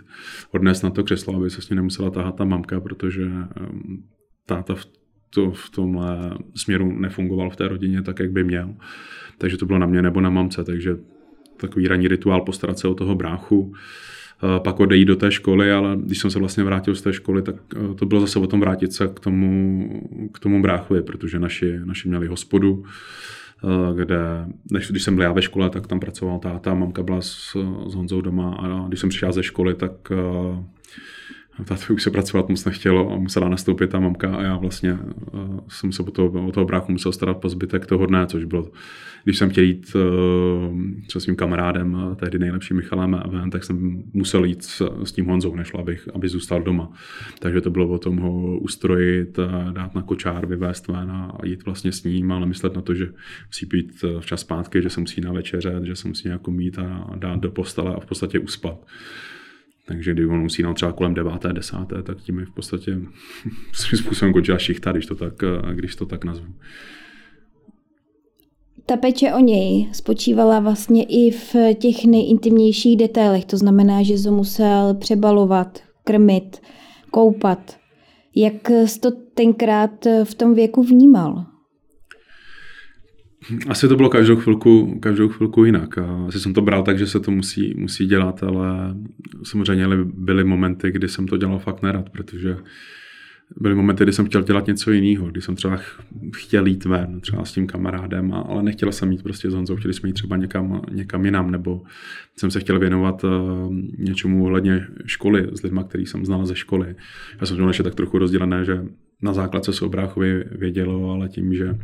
odnést 0.52 0.82
na 0.82 0.90
to 0.90 1.04
křeslo, 1.04 1.36
aby 1.36 1.50
se 1.50 1.62
s 1.62 1.70
ním 1.70 1.76
nemusela 1.76 2.10
tahat 2.10 2.36
ta 2.36 2.46
mamka, 2.46 2.80
protože 2.80 3.24
ehm, 3.24 4.04
táta 4.46 4.76
v, 4.76 4.86
to, 5.30 5.52
v 5.52 5.70
tomhle 5.70 6.38
směru 6.56 7.00
nefungoval 7.00 7.50
v 7.50 7.56
té 7.56 7.68
rodině 7.68 8.02
tak, 8.02 8.20
jak 8.20 8.32
by 8.32 8.44
měl. 8.44 8.76
Takže 9.38 9.58
to 9.58 9.66
bylo 9.66 9.80
na 9.80 9.86
mě 9.86 10.02
nebo 10.02 10.22
na 10.22 10.30
mamce, 10.30 10.64
takže 10.64 10.98
takový 11.58 11.88
ranní 11.88 12.08
rituál 12.08 12.42
postarat 12.42 12.80
se 12.80 12.88
o 12.88 12.94
toho 12.94 13.16
bráchu 13.16 13.74
Eh, 13.76 14.25
pak 14.60 14.80
odejít 14.80 15.06
do 15.06 15.16
té 15.16 15.32
školy, 15.32 15.72
ale 15.72 15.98
když 16.04 16.20
jsem 16.20 16.32
se 16.32 16.40
vlastně 16.40 16.64
vrátil 16.64 16.96
z 16.96 17.02
té 17.02 17.14
školy, 17.14 17.42
tak 17.42 17.56
eh, 17.76 17.96
to 17.96 18.06
bylo 18.06 18.22
zase 18.22 18.40
o 18.40 18.48
tom 18.48 18.60
vrátit 18.60 18.94
se 18.94 19.08
k 19.08 19.20
tomu, 19.20 19.90
k 20.34 20.40
tomu 20.40 20.62
bráchovi, 20.62 21.02
protože 21.02 21.40
naši, 21.40 21.80
naši 21.86 22.08
měli 22.08 22.28
hospodu, 22.28 22.84
eh, 23.64 24.04
kde, 24.04 24.18
než, 24.72 24.92
když 24.92 25.04
jsem 25.04 25.16
byl 25.16 25.24
já 25.24 25.32
ve 25.32 25.42
škole, 25.42 25.70
tak 25.70 25.88
tam 25.88 26.00
pracoval 26.00 26.40
táta, 26.40 26.74
mamka 26.74 27.04
byla 27.04 27.22
s, 27.22 27.58
s 27.88 27.96
Honzou 27.96 28.22
doma 28.22 28.56
a 28.56 28.88
když 28.88 29.00
jsem 29.00 29.10
přišel 29.10 29.32
ze 29.32 29.44
školy, 29.44 29.76
tak 29.76 29.92
táta 31.64 31.94
už 31.94 32.04
se 32.04 32.12
pracovat 32.12 32.50
moc 32.50 32.66
nechtělo 32.66 33.14
a 33.14 33.16
musela 33.16 33.50
nastoupit 33.50 33.90
ta 33.90 34.00
mamka 34.00 34.36
a 34.36 34.44
já 34.44 34.58
vlastně 34.58 34.94
uh, 34.94 35.60
jsem 35.68 35.92
se 35.92 36.04
o 36.04 36.12
toho, 36.12 36.48
o 36.48 36.52
toho 36.52 36.66
bráchu 36.66 36.92
musel 36.92 37.12
starat 37.12 37.38
po 37.38 37.50
zbytek 37.50 37.86
toho 37.86 38.06
dne, 38.06 38.28
což 38.28 38.46
bylo, 38.46 38.72
když 39.24 39.38
jsem 39.38 39.50
chtěl 39.50 39.64
jít 39.64 39.96
uh, 39.96 40.80
se 41.12 41.20
svým 41.20 41.36
kamarádem, 41.36 41.94
uh, 41.94 42.16
tehdy 42.16 42.40
nejlepším 42.40 42.78
Michalem 42.78 43.22
ven, 43.28 43.50
tak 43.50 43.64
jsem 43.64 44.04
musel 44.14 44.46
jít 44.46 44.64
s, 44.64 44.90
s 45.04 45.12
tím 45.12 45.26
Honzou, 45.26 45.56
nešlo, 45.56 45.80
abych, 45.80 46.10
aby 46.14 46.28
zůstal 46.28 46.62
doma. 46.62 46.92
Takže 47.40 47.62
to 47.62 47.70
bylo 47.70 47.88
o 47.88 47.98
tom 47.98 48.18
ho 48.18 48.58
ustrojit, 48.60 49.40
dát 49.72 49.96
na 49.96 50.02
kočár, 50.02 50.46
vyvést 50.46 50.88
ven 50.88 51.12
a 51.12 51.38
jít 51.44 51.66
vlastně 51.66 51.92
s 51.92 52.04
ním, 52.04 52.32
ale 52.32 52.46
myslet 52.46 52.76
na 52.76 52.82
to, 52.82 52.94
že 52.94 53.08
musí 53.48 53.66
být 53.66 54.06
včas 54.20 54.42
zpátky, 54.42 54.82
že 54.82 54.90
se 54.90 55.00
musí 55.00 55.22
na 55.22 55.32
večeře, 55.32 55.80
že 55.84 55.96
se 55.96 56.08
musí 56.08 56.28
nějakou 56.28 56.52
mít 56.52 56.80
a 56.80 57.16
dát 57.16 57.40
do 57.40 57.52
postele 57.52 57.96
a 57.96 58.00
v 58.00 58.06
podstatě 58.06 58.40
uspat. 58.40 58.86
Takže 59.88 60.14
když 60.14 60.26
on 60.26 60.46
usínal 60.46 60.74
třeba 60.74 60.92
kolem 60.92 61.14
deváté, 61.14 61.54
desáté, 61.54 62.04
tak 62.04 62.18
tím 62.18 62.40
je 62.40 62.46
v 62.46 62.52
podstatě 62.52 62.92
svým 63.74 63.98
způsobem 64.00 64.34
končila 64.34 64.58
šichta, 64.58 64.92
když 64.92 65.06
to 65.06 65.16
tak, 65.16 65.34
když 65.74 65.96
to 65.96 66.06
tak 66.06 66.26
nazvu. 66.26 66.48
Ta 68.86 68.98
peče 68.98 69.34
o 69.34 69.40
něj 69.40 69.90
spočívala 69.94 70.60
vlastně 70.60 71.04
i 71.04 71.32
v 71.32 71.56
těch 71.74 72.06
nejintimnějších 72.06 72.98
detailech. 72.98 73.46
To 73.46 73.58
znamená, 73.58 74.04
že 74.04 74.24
to 74.24 74.32
musel 74.32 74.94
přebalovat, 74.94 75.80
krmit, 76.04 76.62
koupat. 77.12 77.78
Jak 78.36 78.70
jsi 78.70 79.00
to 79.00 79.12
tenkrát 79.12 80.08
v 80.24 80.36
tom 80.36 80.54
věku 80.54 80.84
vnímal? 80.84 81.46
Asi 83.68 83.88
to 83.88 83.96
bylo 83.96 84.10
každou 84.10 84.36
chvilku, 84.36 85.00
každou 85.00 85.30
chvilku 85.30 85.66
jinak. 85.66 85.98
Asi 86.28 86.40
jsem 86.40 86.54
to 86.54 86.62
bral 86.62 86.84
tak, 86.84 87.00
že 87.00 87.08
se 87.08 87.20
to 87.20 87.32
musí, 87.32 87.74
musí 87.78 88.06
dělat, 88.06 88.44
ale 88.44 88.96
samozřejmě 89.44 89.88
byly 90.04 90.44
momenty, 90.44 90.92
kdy 90.92 91.08
jsem 91.08 91.28
to 91.28 91.38
dělal 91.38 91.60
fakt 91.60 91.82
nerad, 91.82 92.10
protože 92.10 92.58
byly 93.58 93.76
momenty, 93.76 94.04
kdy 94.04 94.14
jsem 94.14 94.26
chtěl 94.26 94.44
dělat 94.44 94.68
něco 94.68 94.92
jiného, 94.92 95.28
kdy 95.28 95.42
jsem 95.42 95.56
třeba 95.56 95.80
chtěl 96.36 96.66
jít 96.68 96.86
ven, 96.86 97.22
třeba 97.22 97.46
s 97.46 97.54
tím 97.54 97.68
kamarádem, 97.68 98.34
ale 98.34 98.64
nechtěl 98.64 98.92
jsem 98.92 99.12
jít 99.12 99.24
prostě 99.24 99.52
s 99.52 99.54
Honzou, 99.54 99.76
chtěli 99.76 99.94
jsme 99.94 100.10
jít 100.10 100.14
třeba 100.14 100.38
někam, 100.38 100.82
někam 100.92 101.26
jinam, 101.26 101.52
nebo 101.52 101.82
jsem 102.38 102.52
se 102.52 102.60
chtěl 102.60 102.80
věnovat 102.80 103.24
uh, 103.24 103.30
něčemu 103.98 104.46
ohledně 104.46 104.88
školy 105.06 105.48
s 105.54 105.64
lidmi, 105.64 105.82
který 105.88 106.06
jsem 106.06 106.26
znal 106.26 106.46
ze 106.46 106.56
školy. 106.56 106.96
Já 107.42 107.48
jsem 107.48 107.58
to 107.58 107.68
ještě 107.68 107.84
tak 107.84 107.96
trochu 107.96 108.18
rozdělené, 108.18 108.66
že 108.66 108.84
na 109.22 109.34
základce 109.34 109.74
se 109.74 109.86
o 109.86 109.90
bráchovi 109.90 110.44
vědělo, 110.52 111.12
ale 111.12 111.30
tím, 111.30 111.54
že 111.54 111.70
Eh, 111.70 111.80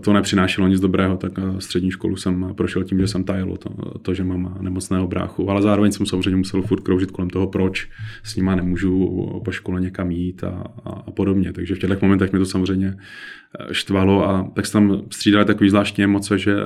to 0.00 0.12
nepřinášelo 0.12 0.68
nic 0.68 0.80
dobrého, 0.80 1.16
tak 1.16 1.32
eh, 1.38 1.60
střední 1.60 1.90
školu 1.90 2.16
jsem 2.16 2.54
prošel 2.56 2.84
tím, 2.84 3.00
že 3.00 3.08
jsem 3.08 3.24
tajil 3.24 3.56
to, 3.56 3.70
to, 3.98 4.14
že 4.14 4.24
mám 4.24 4.58
nemocného 4.60 5.06
bráchu, 5.06 5.50
ale 5.50 5.62
zároveň 5.62 5.92
jsem 5.92 6.06
samozřejmě 6.06 6.36
musel 6.36 6.62
furt 6.62 6.80
kroužit 6.80 7.10
kolem 7.10 7.30
toho, 7.30 7.46
proč 7.46 7.88
s 8.22 8.36
nima 8.36 8.54
nemůžu 8.54 9.40
po 9.44 9.50
škole 9.50 9.80
někam 9.80 10.10
jít 10.10 10.44
a, 10.44 10.64
a, 10.84 10.90
a 10.90 11.10
podobně. 11.10 11.52
Takže 11.52 11.74
v 11.74 11.78
těchto 11.78 11.98
momentech 12.02 12.32
mi 12.32 12.38
to 12.38 12.46
samozřejmě 12.46 12.96
eh, 12.96 13.74
štvalo 13.74 14.28
a 14.28 14.50
tak 14.54 14.66
se 14.66 14.72
tam 14.72 15.02
střídali 15.10 15.44
takový 15.44 15.70
zvláštní 15.70 16.04
emoce, 16.04 16.38
že 16.38 16.56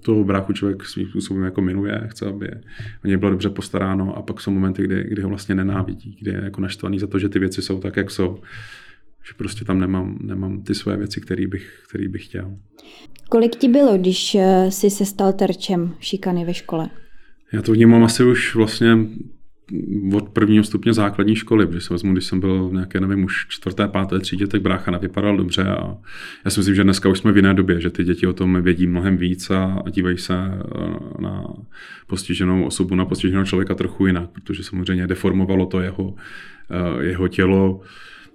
toho 0.00 0.24
bráchu 0.24 0.52
člověk 0.52 0.84
svým 0.84 1.08
způsobem 1.08 1.42
jako 1.42 1.60
minuje, 1.60 2.02
chce, 2.06 2.26
aby 2.26 2.50
o 3.04 3.06
něj 3.06 3.16
bylo 3.16 3.30
dobře 3.30 3.50
postaráno 3.50 4.16
a 4.16 4.22
pak 4.22 4.40
jsou 4.40 4.50
momenty, 4.50 4.82
kdy, 4.82 5.04
kdy 5.08 5.22
ho 5.22 5.28
vlastně 5.28 5.54
nenávidí, 5.54 6.16
kdy 6.20 6.30
je 6.30 6.40
jako 6.44 6.60
naštvaný 6.60 6.98
za 6.98 7.06
to, 7.06 7.18
že 7.18 7.28
ty 7.28 7.38
věci 7.38 7.62
jsou 7.62 7.80
tak, 7.80 7.96
jak 7.96 8.10
jsou 8.10 8.40
že 9.28 9.34
prostě 9.36 9.64
tam 9.64 9.80
nemám, 9.80 10.18
nemám 10.20 10.62
ty 10.62 10.74
své 10.74 10.96
věci, 10.96 11.20
které 11.20 11.46
bych, 11.46 11.82
který 11.88 12.08
bych 12.08 12.24
chtěl. 12.24 12.56
Kolik 13.28 13.56
ti 13.56 13.68
bylo, 13.68 13.98
když 13.98 14.34
eh, 14.34 14.70
jsi 14.70 14.90
se 14.90 15.04
stal 15.04 15.32
terčem 15.32 15.94
šikany 16.00 16.44
ve 16.44 16.54
škole? 16.54 16.90
Já 17.52 17.62
to 17.62 17.72
vnímám 17.72 18.04
asi 18.04 18.24
už 18.24 18.54
vlastně 18.54 18.98
od 20.12 20.28
prvního 20.28 20.64
stupně 20.64 20.92
základní 20.92 21.36
školy, 21.36 21.66
protože 21.66 21.80
se 21.80 21.94
vezmu, 21.94 22.12
když 22.12 22.24
jsem 22.24 22.40
byl 22.40 22.68
v 22.68 22.72
nějaké, 22.72 23.00
nevím, 23.00 23.24
už 23.24 23.46
čtvrté, 23.48 23.88
páté 23.88 24.20
třídě, 24.20 24.46
tak 24.46 24.62
brácha 24.62 24.90
nevypadal 24.90 25.36
dobře 25.36 25.64
a 25.64 25.96
já 26.44 26.50
si 26.50 26.60
myslím, 26.60 26.74
že 26.74 26.84
dneska 26.84 27.08
už 27.08 27.18
jsme 27.18 27.32
v 27.32 27.36
jiné 27.36 27.54
době, 27.54 27.80
že 27.80 27.90
ty 27.90 28.04
děti 28.04 28.26
o 28.26 28.32
tom 28.32 28.62
vědí 28.62 28.86
mnohem 28.86 29.16
víc 29.16 29.50
a, 29.50 29.82
a 29.86 29.90
dívají 29.90 30.18
se 30.18 30.34
eh, 30.34 31.22
na 31.22 31.44
postiženou 32.06 32.64
osobu, 32.64 32.94
na 32.94 33.04
postiženého 33.04 33.44
člověka 33.44 33.74
trochu 33.74 34.06
jinak, 34.06 34.30
protože 34.30 34.64
samozřejmě 34.64 35.06
deformovalo 35.06 35.66
to 35.66 35.80
jeho, 35.80 36.14
eh, 36.70 37.04
jeho 37.04 37.28
tělo, 37.28 37.80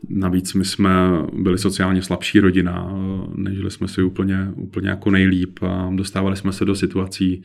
Navíc 0.10 0.54
my 0.54 0.66
jsme 0.66 0.92
byli 1.34 1.58
sociálně 1.58 2.02
slabší 2.02 2.40
rodina, 2.40 2.94
nežili 3.36 3.72
jsme 3.72 3.88
si 3.88 4.04
úplně, 4.04 4.52
úplně 4.56 4.90
jako 4.90 5.12
nejlíp 5.12 5.60
a 5.64 5.92
dostávali 5.96 6.36
jsme 6.36 6.54
se 6.54 6.66
do 6.66 6.76
situací, 6.76 7.44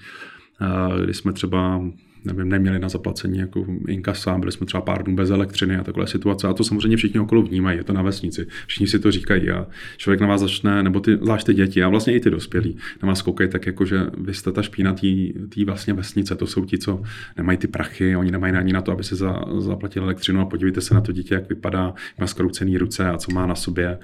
kdy 1.02 1.14
jsme 1.14 1.32
třeba 1.32 1.82
nevím, 2.24 2.48
neměli 2.48 2.78
na 2.78 2.88
zaplacení 2.88 3.38
jako 3.38 3.66
inkasa, 3.88 4.38
byli 4.38 4.52
jsme 4.52 4.66
třeba 4.66 4.80
pár 4.80 5.04
dnů 5.04 5.16
bez 5.16 5.30
elektřiny 5.30 5.76
a 5.76 5.84
takové 5.84 6.06
situace. 6.06 6.48
A 6.48 6.52
to 6.52 6.64
samozřejmě 6.64 6.96
všichni 6.96 7.20
okolo 7.20 7.42
vnímají, 7.42 7.78
je 7.78 7.84
to 7.84 7.92
na 7.92 8.02
vesnici. 8.02 8.46
Všichni 8.66 8.86
si 8.86 8.98
to 8.98 9.10
říkají 9.10 9.50
a 9.50 9.66
člověk 9.96 10.20
na 10.20 10.26
vás 10.26 10.40
začne, 10.40 10.82
nebo 10.82 11.00
ty, 11.00 11.16
zvlášť 11.16 11.46
ty 11.46 11.54
děti 11.54 11.82
a 11.82 11.88
vlastně 11.88 12.14
i 12.14 12.20
ty 12.20 12.30
dospělí, 12.30 12.76
na 13.02 13.08
vás 13.08 13.22
koukají 13.22 13.50
tak, 13.50 13.66
jako 13.66 13.84
že 13.84 14.00
vy 14.18 14.34
jste 14.34 14.52
ta 14.52 14.62
špína 14.62 14.94
té 14.94 15.64
vlastně 15.66 15.92
vesnice. 15.92 16.34
To 16.34 16.46
jsou 16.46 16.64
ti, 16.64 16.78
co 16.78 17.02
nemají 17.36 17.58
ty 17.58 17.66
prachy, 17.66 18.16
oni 18.16 18.30
nemají 18.30 18.54
ani 18.54 18.72
na 18.72 18.82
to, 18.82 18.92
aby 18.92 19.04
se 19.04 19.16
za, 19.16 19.44
zaplatili 19.58 20.04
elektřinu 20.04 20.40
a 20.40 20.44
podívejte 20.44 20.80
se 20.80 20.94
na 20.94 21.00
to 21.00 21.12
dítě, 21.12 21.34
jak 21.34 21.48
vypadá, 21.48 21.94
má 22.20 22.26
skroucený 22.26 22.78
ruce 22.78 23.06
a 23.06 23.18
co 23.18 23.32
má 23.32 23.46
na 23.46 23.54
sobě. 23.54 23.98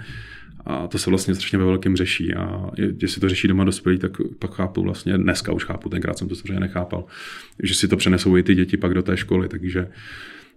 A 0.66 0.86
to 0.86 0.98
se 0.98 1.10
vlastně 1.10 1.34
strašně 1.34 1.58
ve 1.58 1.64
velkém 1.64 1.96
řeší. 1.96 2.34
A 2.34 2.70
jestli 3.02 3.20
to 3.20 3.28
řeší 3.28 3.48
doma 3.48 3.64
dospělí, 3.64 3.98
tak 3.98 4.12
pak 4.38 4.54
chápu 4.54 4.82
vlastně, 4.82 5.18
dneska 5.18 5.52
už 5.52 5.64
chápu, 5.64 5.88
tenkrát 5.88 6.18
jsem 6.18 6.28
to 6.28 6.34
samozřejmě 6.34 6.60
nechápal, 6.60 7.04
že 7.62 7.74
si 7.74 7.88
to 7.88 7.96
přenesou 7.96 8.36
i 8.36 8.42
ty 8.42 8.54
děti 8.54 8.76
pak 8.76 8.94
do 8.94 9.02
té 9.02 9.16
školy. 9.16 9.48
Takže 9.48 9.88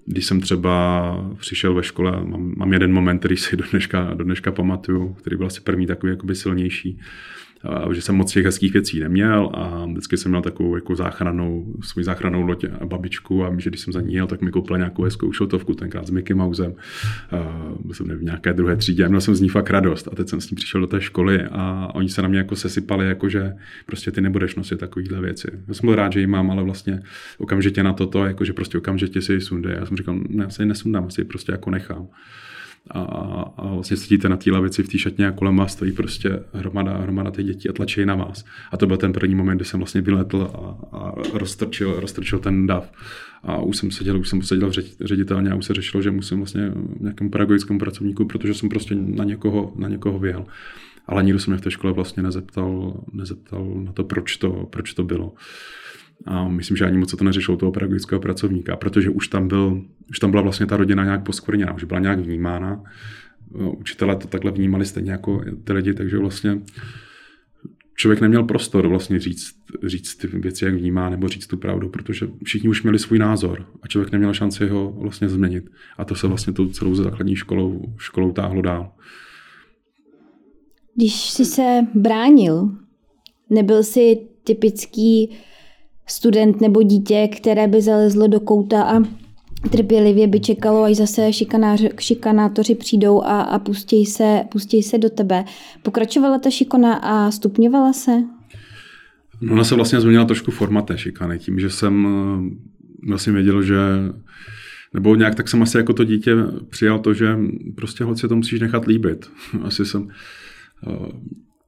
když 0.06 0.26
jsem 0.26 0.42
třeba 0.42 1.34
přišel 1.40 1.74
ve 1.74 1.84
škole, 1.84 2.12
mám, 2.12 2.54
mám 2.58 2.74
jeden 2.74 2.94
moment, 2.94 3.20
který 3.20 3.38
si 3.38 3.58
do 3.58 3.64
dneška, 3.72 4.14
do 4.14 4.24
dneška 4.24 4.52
pamatuju, 4.52 5.14
který 5.14 5.38
byl 5.38 5.46
asi 5.46 5.62
první 5.62 5.88
takový 5.88 6.12
jakoby 6.12 6.36
silnější, 6.36 7.00
že 7.92 8.02
jsem 8.02 8.16
moc 8.16 8.34
těch 8.34 8.46
hezkých 8.46 8.74
věcí 8.74 9.00
neměl 9.00 9.50
a 9.54 9.86
vždycky 9.86 10.18
jsem 10.18 10.32
měl 10.32 10.42
takovou 10.42 10.76
jako 10.76 10.96
záchranou, 10.96 11.74
svůj 11.84 12.04
záchranou 12.04 12.42
loď 12.42 12.66
a 12.80 12.86
babičku 12.86 13.46
a 13.46 13.56
že 13.58 13.70
když 13.70 13.82
jsem 13.82 13.94
za 13.94 14.02
ní 14.02 14.14
jel, 14.14 14.28
tak 14.28 14.42
mi 14.42 14.52
koupil 14.52 14.78
nějakou 14.78 15.04
hezkou 15.04 15.32
šotovku, 15.32 15.74
tenkrát 15.74 16.08
s 16.08 16.10
Mickey 16.10 16.36
Mousem. 16.36 16.74
Byl 17.80 17.94
jsem 17.94 18.08
v 18.08 18.24
nějaké 18.24 18.54
druhé 18.54 18.76
třídě 18.76 19.06
a 19.06 19.08
měl 19.08 19.22
jsem 19.22 19.36
z 19.36 19.42
ní 19.42 19.50
fakt 19.50 19.70
radost. 19.70 20.08
A 20.12 20.16
teď 20.16 20.30
jsem 20.30 20.42
s 20.42 20.52
ní 20.52 20.56
přišel 20.56 20.82
do 20.82 20.88
té 20.88 21.02
školy 21.02 21.44
a 21.52 21.90
oni 21.94 22.10
se 22.10 22.22
na 22.22 22.28
mě 22.28 22.38
jako 22.38 22.56
sesypali, 22.56 23.08
jako 23.08 23.30
že 23.30 23.54
prostě 23.86 24.12
ty 24.12 24.22
nebudeš 24.22 24.56
nosit 24.56 24.80
takovýhle 24.80 25.22
věci. 25.22 25.48
Já 25.68 25.74
jsem 25.74 25.88
byl 25.88 25.96
rád, 25.96 26.14
že 26.14 26.20
ji 26.20 26.28
mám, 26.28 26.52
ale 26.52 26.64
vlastně 26.64 27.02
okamžitě 27.38 27.84
na 27.84 27.94
toto, 27.94 28.26
jako 28.26 28.46
že 28.46 28.54
prostě 28.54 28.78
okamžitě 28.78 29.22
si 29.22 29.34
ji 29.34 29.42
sunde. 29.42 29.76
Já 29.80 29.86
jsem 29.86 29.98
říkal, 29.98 30.20
ne, 30.30 30.44
já 30.44 30.50
si 30.50 30.62
ji 30.62 30.66
nesundám, 30.66 31.06
asi 31.06 31.24
prostě 31.24 31.52
jako 31.52 31.72
nechám 31.72 32.08
a, 32.92 33.02
a 33.58 33.74
vlastně 33.74 33.98
sedíte 33.98 34.30
na 34.30 34.38
té 34.38 34.52
lavici 34.52 34.84
v 34.84 34.90
té 34.90 34.98
šatně 34.98 35.28
a 35.28 35.32
kolem 35.32 35.58
vás 35.58 35.72
stojí 35.72 35.92
prostě 35.92 36.40
hromada, 36.54 36.98
hromada 36.98 37.32
těch 37.32 37.46
dětí 37.46 37.70
a 37.70 37.74
tlačí 37.74 38.06
na 38.06 38.16
vás. 38.16 38.46
A 38.72 38.78
to 38.78 38.88
byl 38.88 38.98
ten 38.98 39.14
první 39.14 39.36
moment, 39.36 39.58
kdy 39.58 39.66
jsem 39.66 39.80
vlastně 39.80 40.02
vyletl 40.02 40.52
a, 40.92 40.98
a 40.98 41.14
roztrčil, 41.34 42.00
roztrčil 42.00 42.40
ten 42.40 42.68
dav. 42.68 42.92
A 43.44 43.58
už 43.58 43.78
jsem 43.78 43.92
seděl, 43.92 44.20
už 44.20 44.30
jsem 44.30 44.42
seděl 44.42 44.70
v 44.70 44.74
ředitelně 45.02 45.52
a 45.52 45.56
už 45.56 45.66
se 45.66 45.74
řešilo, 45.74 46.04
že 46.04 46.12
musím 46.12 46.38
vlastně 46.38 46.72
nějakému 47.00 47.30
pedagogickému 47.30 47.80
pracovníku, 47.80 48.26
protože 48.26 48.54
jsem 48.54 48.70
prostě 48.70 48.96
na 48.96 49.24
někoho, 49.24 49.74
na 49.76 49.88
někoho 49.88 50.20
vyjel. 50.20 50.46
Ale 51.08 51.24
nikdo 51.24 51.40
se 51.40 51.52
mě 51.52 51.58
v 51.58 51.62
té 51.62 51.72
škole 51.72 51.94
vlastně 51.94 52.24
nezeptal, 52.24 53.04
nezeptal 53.14 53.66
na 53.76 53.92
to, 53.92 54.04
proč 54.04 54.38
to, 54.38 54.68
proč 54.70 54.94
to 54.94 55.04
bylo. 55.04 55.34
A 56.26 56.48
myslím, 56.48 56.78
že 56.78 56.86
ani 56.86 56.98
moc 56.98 57.10
se 57.10 57.18
to 57.18 57.24
neřešilo 57.24 57.58
toho 57.58 57.72
pedagogického 57.72 58.22
pracovníka, 58.22 58.76
protože 58.76 59.10
už 59.10 59.28
tam, 59.28 59.48
byl, 59.48 59.82
už 60.10 60.20
tam 60.20 60.32
byla 60.32 60.44
vlastně 60.44 60.66
ta 60.66 60.78
rodina 60.78 61.04
nějak 61.04 61.24
poskvrněná, 61.24 61.74
už 61.74 61.84
byla 61.84 62.00
nějak 62.00 62.20
vnímána. 62.20 62.84
Učitelé 63.80 64.16
to 64.16 64.28
takhle 64.28 64.52
vnímali 64.52 64.86
stejně 64.86 65.12
jako 65.12 65.44
ty 65.64 65.74
lidi, 65.74 65.94
takže 65.94 66.18
vlastně 66.18 66.62
člověk 67.96 68.22
neměl 68.22 68.44
prostor 68.44 68.88
vlastně 68.88 69.20
říct, 69.20 69.56
říct 69.84 70.16
ty 70.16 70.28
věci, 70.28 70.66
jak 70.66 70.74
vnímá, 70.74 71.10
nebo 71.10 71.28
říct 71.28 71.48
tu 71.48 71.58
pravdu, 71.58 71.90
protože 71.90 72.28
všichni 72.44 72.70
už 72.70 72.84
měli 72.84 73.00
svůj 73.00 73.20
názor 73.20 73.66
a 73.82 73.88
člověk 73.88 74.12
neměl 74.12 74.34
šanci 74.34 74.68
ho 74.68 74.92
vlastně 74.92 75.30
změnit. 75.30 75.70
A 75.98 76.06
to 76.06 76.16
se 76.16 76.28
vlastně 76.28 76.54
tou 76.54 76.70
celou 76.70 76.96
základní 76.96 77.36
školou, 77.36 77.82
školou 77.98 78.32
táhlo 78.32 78.62
dál. 78.62 78.92
Když 80.96 81.30
jsi 81.30 81.46
se 81.46 81.88
bránil, 81.96 82.72
nebyl 83.50 83.84
jsi 83.84 84.28
typický 84.44 85.30
student 86.08 86.62
nebo 86.62 86.84
dítě, 86.84 87.30
které 87.38 87.68
by 87.68 87.82
zalezlo 87.82 88.28
do 88.28 88.40
kouta 88.40 88.84
a 88.84 89.04
trpělivě 89.72 90.28
by 90.28 90.40
čekalo, 90.40 90.84
až 90.84 90.96
zase 90.96 91.32
šikanátoři 92.00 92.76
přijdou 92.76 93.22
a, 93.22 93.42
a 93.42 93.60
pustí, 93.60 94.06
se, 94.06 94.44
pustí 94.52 94.84
se 94.84 94.98
do 94.98 95.10
tebe. 95.10 95.46
Pokračovala 95.84 96.40
ta 96.40 96.50
šikona 96.50 96.94
a 96.94 97.32
stupňovala 97.32 97.94
se? 97.94 98.12
No, 99.42 99.54
ona 99.54 99.64
se 99.64 99.76
vlastně 99.76 100.02
změnila 100.02 100.26
trošku 100.26 100.52
forma 100.52 100.82
té 100.82 100.98
šikany, 100.98 101.40
tím, 101.40 101.60
že 101.60 101.70
jsem 101.70 102.08
eh, 102.08 103.08
vlastně 103.08 103.34
věděl, 103.34 103.64
že 103.64 103.78
nebo 104.94 105.16
nějak 105.16 105.36
tak 105.36 105.50
jsem 105.50 105.62
asi 105.62 105.78
jako 105.78 105.94
to 105.94 106.04
dítě 106.04 106.36
přijal 106.70 107.00
to, 107.00 107.14
že 107.14 107.38
prostě 107.76 108.04
holci 108.04 108.28
to 108.28 108.36
musíš 108.36 108.60
nechat 108.60 108.86
líbit. 108.86 109.30
Asi 109.64 109.86
jsem 109.86 110.08
eh, 110.88 111.12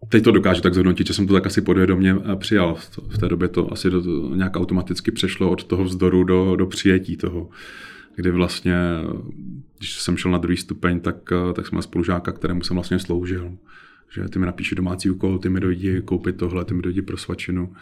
teď 0.10 0.24
to 0.24 0.32
dokážu 0.32 0.62
tak 0.62 0.74
zhodnotit, 0.74 1.08
že 1.08 1.14
jsem 1.14 1.28
to 1.28 1.34
tak 1.34 1.46
asi 1.46 1.62
podvědomě 1.62 2.16
eh, 2.16 2.36
přijal. 2.36 2.76
V 3.10 3.18
té 3.18 3.30
době 3.30 3.48
to 3.48 3.74
asi 3.74 3.90
do, 3.90 4.02
nějak 4.36 4.56
automaticky 4.56 5.12
přešlo 5.12 5.52
od 5.52 5.64
toho 5.64 5.84
vzdoru 5.84 6.24
do, 6.24 6.56
do 6.56 6.66
přijetí 6.66 7.18
toho, 7.18 7.50
kdy 8.16 8.32
vlastně, 8.32 8.76
když 9.78 10.02
jsem 10.02 10.18
šel 10.18 10.32
na 10.32 10.38
druhý 10.38 10.58
stupeň, 10.58 11.00
tak, 11.00 11.16
eh, 11.32 11.54
tak 11.54 11.66
jsem 11.66 11.76
měl 11.76 11.82
spolužáka, 11.82 12.32
kterému 12.32 12.62
jsem 12.62 12.76
vlastně 12.76 13.00
sloužil. 13.00 13.58
Že 14.10 14.30
ty 14.30 14.40
mi 14.40 14.46
napíše 14.46 14.76
domácí 14.76 15.10
úkol, 15.10 15.40
ty 15.40 15.50
mi 15.50 15.60
dojdi 15.60 16.02
koupit 16.02 16.38
tohle, 16.38 16.66
ty 16.66 16.74
mi 16.74 16.82
dojdi 16.82 17.02
pro 17.02 17.18
svačinu. 17.18 17.74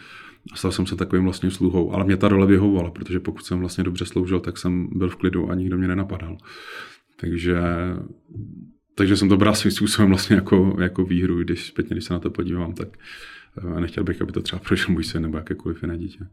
A 0.52 0.56
stal 0.56 0.72
jsem 0.72 0.86
se 0.86 0.96
takovým 0.96 1.24
vlastně 1.24 1.50
sluhou. 1.50 1.92
Ale 1.92 2.04
mě 2.04 2.16
ta 2.16 2.28
role 2.28 2.46
vyhovovala, 2.46 2.90
protože 2.90 3.20
pokud 3.20 3.44
jsem 3.44 3.60
vlastně 3.60 3.84
dobře 3.84 4.06
sloužil, 4.06 4.40
tak 4.40 4.58
jsem 4.58 4.88
byl 4.92 5.08
v 5.08 5.16
klidu 5.16 5.50
a 5.50 5.54
nikdo 5.54 5.78
mě 5.78 5.88
nenapadal. 5.88 6.36
Takže 7.20 7.58
takže 8.94 9.16
jsem 9.16 9.28
to 9.28 9.36
bral 9.36 9.54
svým 9.54 9.72
způsobem 9.72 10.08
vlastně 10.08 10.36
jako, 10.36 10.76
jako 10.80 11.04
výhru, 11.04 11.38
když 11.38 11.66
zpětně, 11.66 11.94
když 11.94 12.04
se 12.04 12.14
na 12.14 12.20
to 12.20 12.30
podívám, 12.30 12.74
tak 12.74 12.88
eh, 13.58 13.80
nechtěl 13.80 14.04
bych, 14.04 14.22
aby 14.22 14.32
to 14.32 14.42
třeba 14.42 14.60
prošel 14.60 14.92
můj 14.92 15.04
syn 15.04 15.22
nebo 15.22 15.36
jakékoliv 15.36 15.82
jiné 15.82 15.98
dítě. 15.98 16.26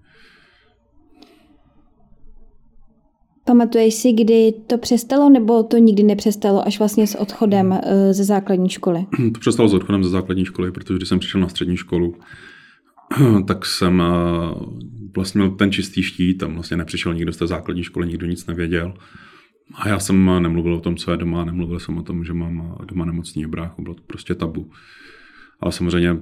Pamatuješ 3.45 3.93
si, 3.93 4.11
kdy 4.11 4.53
to 4.67 4.77
přestalo, 4.77 5.29
nebo 5.29 5.63
to 5.63 5.77
nikdy 5.77 6.03
nepřestalo, 6.03 6.67
až 6.67 6.79
vlastně 6.79 7.07
s 7.07 7.15
odchodem 7.15 7.73
eh, 7.73 8.13
ze 8.13 8.23
základní 8.23 8.69
školy? 8.69 9.05
To 9.33 9.39
přestalo 9.39 9.69
s 9.69 9.73
odchodem 9.73 10.03
ze 10.03 10.09
základní 10.09 10.45
školy, 10.45 10.71
protože 10.71 10.97
když 10.97 11.09
jsem 11.09 11.19
přišel 11.19 11.41
na 11.41 11.49
střední 11.49 11.77
školu, 11.77 12.15
tak 13.47 13.65
jsem 13.65 14.01
eh, 14.01 14.05
vlastně 15.15 15.39
měl 15.39 15.51
ten 15.51 15.71
čistý 15.71 16.03
štít, 16.03 16.37
tam 16.37 16.53
vlastně 16.53 16.77
nepřišel 16.77 17.13
nikdo 17.13 17.33
z 17.33 17.37
té 17.37 17.47
základní 17.47 17.83
školy, 17.83 18.07
nikdo 18.07 18.25
nic 18.25 18.45
nevěděl. 18.45 18.93
A 19.75 19.89
já 19.89 19.99
jsem 19.99 20.25
nemluvil 20.25 20.73
o 20.73 20.81
tom, 20.81 20.95
co 20.95 21.11
je 21.11 21.17
doma, 21.17 21.45
nemluvil 21.45 21.79
jsem 21.79 21.97
o 21.97 22.03
tom, 22.03 22.23
že 22.23 22.33
mám 22.33 22.77
doma 22.85 23.05
nemocný 23.05 23.45
bráchu, 23.45 23.81
bylo 23.81 23.95
to 23.95 24.03
prostě 24.07 24.35
tabu. 24.35 24.71
Ale 25.59 25.71
samozřejmě 25.71 26.17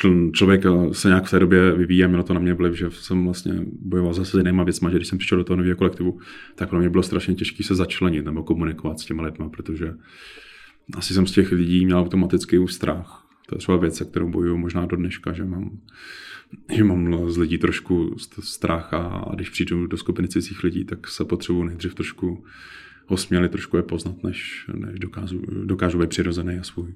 čl- 0.00 0.32
člověk 0.32 0.62
se 0.92 1.08
nějak 1.08 1.24
v 1.24 1.30
té 1.30 1.38
době 1.38 1.72
vyvíjí 1.72 2.04
a 2.04 2.08
mělo 2.08 2.22
to 2.22 2.34
na 2.34 2.40
mě 2.40 2.54
vliv, 2.54 2.74
že 2.74 2.90
jsem 2.90 3.24
vlastně 3.24 3.52
bojoval 3.80 4.14
zase 4.14 4.30
s 4.30 4.34
jinýma 4.34 4.64
věcma, 4.64 4.90
že 4.90 4.96
když 4.96 5.08
jsem 5.08 5.18
přišel 5.18 5.38
do 5.38 5.44
toho 5.44 5.56
nového 5.56 5.76
kolektivu, 5.76 6.20
tak 6.54 6.68
pro 6.68 6.78
mě 6.78 6.90
bylo 6.90 7.02
strašně 7.02 7.34
těžké 7.34 7.64
se 7.64 7.74
začlenit 7.74 8.24
nebo 8.24 8.42
komunikovat 8.42 9.00
s 9.00 9.04
těma 9.04 9.22
lidmi, 9.22 9.44
protože 9.50 9.94
asi 10.94 11.14
jsem 11.14 11.26
z 11.26 11.32
těch 11.32 11.52
lidí 11.52 11.84
měl 11.84 11.98
automaticky 11.98 12.58
už 12.58 12.74
strach. 12.74 13.27
To 13.48 13.54
je 13.54 13.58
třeba 13.58 13.78
věc, 13.78 13.96
se 13.96 14.04
kterou 14.04 14.28
bojuju 14.28 14.56
možná 14.56 14.86
do 14.86 14.96
dneška, 14.96 15.32
že 15.32 15.44
mám, 15.44 15.78
že 16.72 16.84
mám 16.84 17.30
z 17.30 17.36
lidí 17.36 17.58
trošku 17.58 18.14
strach 18.40 18.94
a 18.94 19.30
když 19.34 19.50
přijdu 19.50 19.86
do 19.86 19.96
skupiny 19.96 20.28
cizích 20.28 20.64
lidí, 20.64 20.84
tak 20.84 21.08
se 21.08 21.24
potřebuji 21.24 21.64
nejdřív 21.64 21.94
trošku 21.94 22.44
osměli, 23.06 23.48
trošku 23.48 23.76
je 23.76 23.82
poznat, 23.82 24.22
než, 24.22 24.66
než 24.74 24.98
dokážu, 24.98 25.42
dokážu 25.64 25.98
být 25.98 26.10
přirozený 26.10 26.58
a 26.58 26.62
svůj. 26.62 26.94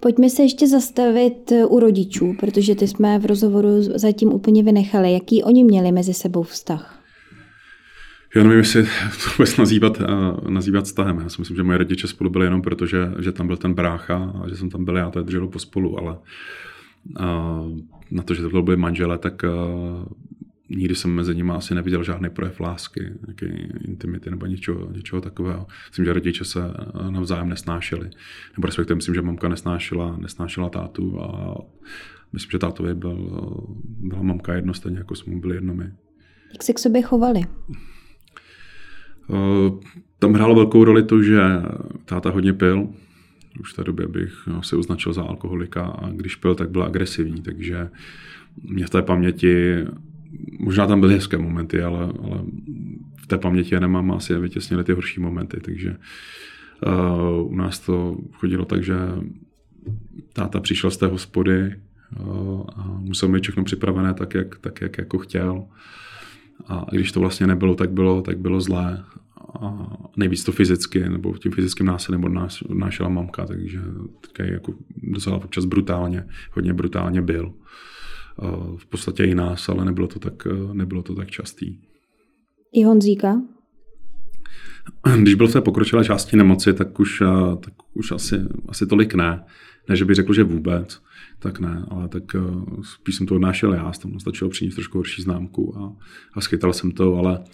Pojďme 0.00 0.30
se 0.30 0.42
ještě 0.42 0.68
zastavit 0.68 1.52
u 1.68 1.80
rodičů, 1.80 2.36
protože 2.40 2.74
ty 2.74 2.88
jsme 2.88 3.18
v 3.18 3.26
rozhovoru 3.26 3.82
zatím 3.82 4.32
úplně 4.32 4.62
vynechali. 4.62 5.12
Jaký 5.12 5.42
oni 5.42 5.64
měli 5.64 5.92
mezi 5.92 6.14
sebou 6.14 6.42
vztah? 6.42 6.99
Já 8.36 8.42
nevím, 8.42 8.58
jestli 8.58 8.82
to 8.84 9.30
vůbec 9.38 9.56
nazývat, 9.56 10.00
uh, 10.00 10.50
nazývat 10.50 10.84
vztahem. 10.84 11.18
Já 11.18 11.28
si 11.28 11.40
myslím, 11.40 11.56
že 11.56 11.62
moje 11.62 11.78
rodiče 11.78 12.06
spolu 12.08 12.30
byli 12.30 12.46
jenom 12.46 12.62
proto, 12.62 12.86
že, 12.86 13.12
že 13.18 13.32
tam 13.32 13.46
byl 13.46 13.56
ten 13.56 13.74
brácha 13.74 14.32
a 14.44 14.48
že 14.48 14.56
jsem 14.56 14.70
tam 14.70 14.84
byl 14.84 14.96
já, 14.96 15.10
to 15.10 15.18
je 15.18 15.24
drželo 15.24 15.48
pospolu, 15.48 15.98
ale 15.98 16.18
uh, 17.20 17.78
na 18.10 18.22
to, 18.22 18.34
že 18.34 18.42
to 18.42 18.62
byly 18.62 18.76
manžele, 18.76 19.18
tak 19.18 19.42
uh, 19.42 20.04
nikdy 20.68 20.94
jsem 20.94 21.10
mezi 21.10 21.34
nimi 21.34 21.52
asi 21.52 21.74
neviděl 21.74 22.04
žádný 22.04 22.30
projev 22.30 22.60
lásky, 22.60 23.12
nějaké 23.26 23.46
intimity 23.88 24.30
nebo 24.30 24.46
něčeho, 24.46 24.92
něčeho 24.92 25.20
takového. 25.20 25.66
Myslím, 25.90 26.04
že 26.04 26.12
rodiče 26.12 26.44
se 26.44 26.60
navzájem 27.10 27.48
nesnášeli. 27.48 28.10
Nebo 28.56 28.66
respektive 28.66 28.94
myslím, 28.94 29.14
že 29.14 29.22
mamka 29.22 29.48
nesnášela, 29.48 30.16
nesnášela 30.16 30.68
tátu 30.68 31.22
a 31.22 31.56
myslím, 32.32 32.50
že 32.50 32.58
tátovi 32.58 32.94
byl, 32.94 33.16
byla 33.84 34.22
mamka 34.22 34.54
jedno 34.54 34.74
stejně, 34.74 34.98
jako 34.98 35.14
jsme 35.14 35.36
byli 35.36 35.54
jedno 35.54 35.74
my. 35.74 35.84
Jak 36.52 36.62
se 36.62 36.72
k 36.72 36.78
sobě 36.78 37.02
chovali? 37.02 37.40
Eh, 39.30 39.70
tam 40.18 40.32
hrálo 40.32 40.54
velkou 40.54 40.84
roli 40.84 41.02
to, 41.02 41.22
že 41.22 41.40
táta 42.04 42.30
hodně 42.30 42.52
pil. 42.52 42.88
Už 43.60 43.72
v 43.72 43.76
té 43.76 43.84
době 43.84 44.08
bych 44.08 44.32
se 44.60 44.76
označil 44.76 45.12
za 45.12 45.22
alkoholika 45.22 45.84
a 45.84 46.08
když 46.10 46.36
pil, 46.36 46.54
tak 46.54 46.70
byl 46.70 46.82
agresivní, 46.82 47.42
takže 47.42 47.88
mě 48.62 48.86
v 48.86 48.90
té 48.90 49.02
paměti, 49.02 49.84
možná 50.58 50.86
tam 50.86 51.00
byly 51.00 51.14
hezké 51.14 51.38
momenty, 51.38 51.82
ale, 51.82 51.98
ale 51.98 52.40
v 53.16 53.26
té 53.26 53.38
paměti 53.38 53.74
já 53.74 53.80
nemám 53.80 54.12
asi 54.12 54.38
vytěsnili 54.38 54.84
ty 54.84 54.92
horší 54.92 55.20
momenty, 55.20 55.60
takže 55.60 55.96
uh, 56.86 57.52
u 57.52 57.56
nás 57.56 57.78
to 57.78 58.18
chodilo 58.32 58.64
tak, 58.64 58.82
že 58.82 58.94
táta 60.32 60.60
přišel 60.60 60.90
z 60.90 60.96
té 60.96 61.06
hospody 61.06 61.74
uh, 62.20 62.64
a 62.76 62.98
musel 62.98 63.28
mít 63.28 63.42
všechno 63.42 63.64
připravené 63.64 64.14
tak, 64.14 64.34
jak, 64.34 64.58
tak, 64.58 64.80
jak 64.80 64.98
jako 64.98 65.18
chtěl. 65.18 65.64
A 66.66 66.86
když 66.92 67.12
to 67.12 67.20
vlastně 67.20 67.46
nebylo, 67.46 67.74
tak 67.74 67.90
bylo, 67.90 68.22
tak 68.22 68.38
bylo 68.38 68.60
zlé. 68.60 69.04
A 69.60 69.96
nejvíc 70.16 70.44
to 70.44 70.52
fyzicky, 70.52 71.08
nebo 71.08 71.38
tím 71.38 71.52
fyzickým 71.52 71.86
násilím 71.86 72.24
odnášela 72.70 73.08
mamka, 73.08 73.46
takže 73.46 73.80
taky 74.20 74.52
jako 74.52 74.74
docela 75.02 75.36
občas 75.36 75.64
brutálně, 75.64 76.26
hodně 76.52 76.72
brutálně 76.74 77.22
byl. 77.22 77.54
V 78.76 78.86
podstatě 78.86 79.24
i 79.24 79.34
nás, 79.34 79.68
ale 79.68 79.84
nebylo 79.84 80.08
to 80.08 80.18
tak, 80.18 80.46
nebylo 80.72 81.02
to 81.02 81.14
tak 81.14 81.30
častý. 81.30 81.78
I 82.72 82.82
Honzíka? 82.82 83.40
Když 85.18 85.34
byl 85.34 85.48
v 85.48 85.52
té 85.52 85.60
pokročilé 85.60 86.04
části 86.04 86.36
nemoci, 86.36 86.74
tak 86.74 87.00
už, 87.00 87.22
tak 87.60 87.74
už 87.94 88.12
asi, 88.12 88.40
asi 88.68 88.86
tolik 88.86 89.14
ne. 89.14 89.44
Ne, 89.88 89.96
že 89.96 90.04
bych 90.04 90.16
řekl, 90.16 90.32
že 90.32 90.42
vůbec 90.42 91.00
tak 91.40 91.60
ne, 91.60 91.84
ale 91.88 92.08
tak 92.08 92.22
eh, 92.34 92.38
spíš 92.82 93.16
jsem 93.16 93.26
to 93.26 93.34
odnášel 93.34 93.74
já, 93.74 93.92
tam 94.02 94.20
stačilo 94.20 94.50
přinést 94.50 94.74
trošku 94.74 94.98
horší 94.98 95.22
známku 95.22 95.78
a, 95.78 95.92
a 96.34 96.40
schytal 96.40 96.72
jsem 96.72 96.92
to, 96.92 97.16
ale, 97.16 97.44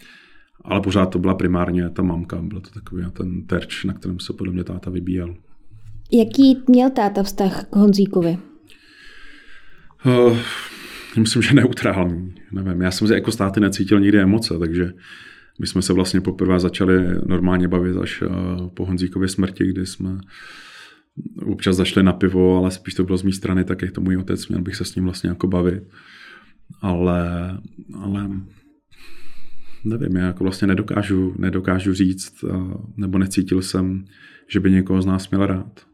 ale 0.65 0.81
pořád 0.81 1.07
to 1.07 1.19
byla 1.19 1.35
primárně 1.35 1.91
ta 1.91 2.03
mamka, 2.03 2.43
byl 2.43 2.61
to 2.61 2.71
takový 2.71 3.05
ten 3.13 3.47
terč, 3.47 3.85
na 3.85 3.93
kterém 3.93 4.21
se 4.21 4.33
podle 4.33 4.53
mě 4.53 4.65
táta 4.65 4.91
vybíjel. 4.91 5.37
Jaký 6.13 6.63
měl 6.69 6.91
táta 6.91 7.23
vztah 7.23 7.65
k 7.65 7.77
Honzíkovi? 7.77 8.39
Uh, 10.07 10.39
myslím, 11.19 11.43
že 11.43 11.55
neutrální. 11.55 12.35
Nevím, 12.53 12.81
já 12.81 12.91
jsem 12.91 13.09
se 13.09 13.15
jako 13.15 13.33
státy 13.33 13.61
necítil 13.61 14.01
nikdy 14.01 14.21
emoce, 14.21 14.59
takže 14.59 14.93
my 15.61 15.67
jsme 15.67 15.83
se 15.83 15.93
vlastně 15.93 16.21
poprvé 16.21 16.61
začali 16.61 17.05
normálně 17.27 17.69
bavit 17.69 17.97
až 17.97 18.23
uh, 18.23 18.29
po 18.69 18.85
Honzíkově 18.85 19.29
smrti, 19.29 19.67
kdy 19.67 19.87
jsme 19.87 20.19
občas 21.43 21.77
zašli 21.77 22.03
na 22.03 22.13
pivo, 22.13 22.57
ale 22.57 22.71
spíš 22.71 22.95
to 22.95 23.05
bylo 23.05 23.19
z 23.19 23.23
mé 23.23 23.33
strany, 23.33 23.65
tak 23.65 23.83
jak 23.83 23.93
to 23.93 24.01
můj 24.01 24.17
otec, 24.17 24.49
měl 24.49 24.63
bych 24.63 24.77
se 24.77 24.85
s 24.85 24.95
ním 24.95 25.05
vlastně 25.05 25.29
jako 25.29 25.47
bavit. 25.47 25.83
Ale, 26.81 27.59
ale 27.95 28.31
nevím, 29.85 30.17
já 30.17 30.27
jako 30.27 30.45
vlastně 30.45 30.67
nedokážu, 30.67 31.35
nedokážu 31.39 31.95
říct, 31.95 32.45
nebo 32.97 33.19
necítil 33.19 33.63
jsem, 33.63 34.05
že 34.49 34.61
by 34.61 34.71
někoho 34.71 35.03
z 35.03 35.07
nás 35.07 35.31
měl 35.31 35.47
rád. 35.47 35.87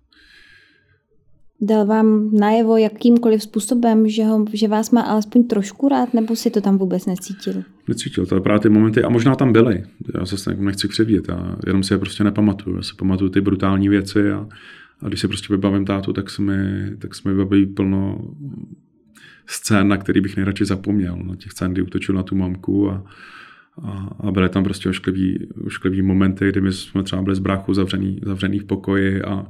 Dal 1.64 1.86
vám 1.86 2.30
najevo 2.32 2.76
jakýmkoliv 2.76 3.42
způsobem, 3.42 4.08
že, 4.08 4.24
ho, 4.24 4.44
že 4.52 4.68
vás 4.68 4.90
má 4.90 5.00
alespoň 5.02 5.44
trošku 5.44 5.88
rád, 5.88 6.14
nebo 6.14 6.36
si 6.36 6.50
to 6.50 6.60
tam 6.60 6.78
vůbec 6.78 7.06
necítil? 7.06 7.62
Necítil, 7.88 8.26
to 8.26 8.40
právě 8.40 8.60
ty 8.60 8.68
momenty, 8.68 9.02
a 9.02 9.08
možná 9.08 9.34
tam 9.34 9.52
byly. 9.52 9.84
Já 10.14 10.26
se 10.26 10.54
nechci 10.54 10.88
křivdit, 10.88 11.28
já 11.28 11.56
jenom 11.66 11.82
si 11.82 11.94
je 11.94 11.98
prostě 11.98 12.24
nepamatuju. 12.24 12.76
Já 12.76 12.82
si 12.82 12.94
pamatuju 12.96 13.30
ty 13.30 13.40
brutální 13.40 13.88
věci 13.88 14.32
a, 14.32 14.48
a 15.00 15.08
když 15.08 15.20
si 15.20 15.28
prostě 15.28 15.46
vybavím 15.50 15.84
tátu, 15.84 16.12
tak 16.12 16.30
se 16.30 16.42
mi, 16.42 16.90
tak 16.98 17.14
se 17.14 17.28
mi 17.28 17.34
vybaví 17.34 17.66
plno 17.66 18.18
scén, 19.46 19.88
na 19.88 19.96
který 19.96 20.20
bych 20.20 20.36
nejradši 20.36 20.64
zapomněl. 20.64 21.16
Na 21.16 21.36
těch 21.36 21.52
scén, 21.52 21.72
kdy 21.72 21.82
útočil 21.82 22.14
na 22.14 22.22
tu 22.22 22.34
mamku 22.34 22.90
a, 22.90 23.04
a, 23.82 24.16
a 24.20 24.30
byly 24.30 24.48
tam 24.48 24.64
prostě 24.64 24.88
ošklivý, 24.88 25.48
ošklivý 25.66 26.02
momenty, 26.02 26.48
kdy 26.48 26.60
my 26.60 26.72
jsme 26.72 27.02
třeba 27.02 27.22
byli 27.22 27.36
z 27.36 27.38
bráchu 27.38 27.74
zavřený, 27.74 28.20
zavřený 28.24 28.58
v 28.58 28.64
pokoji 28.64 29.22
a, 29.22 29.46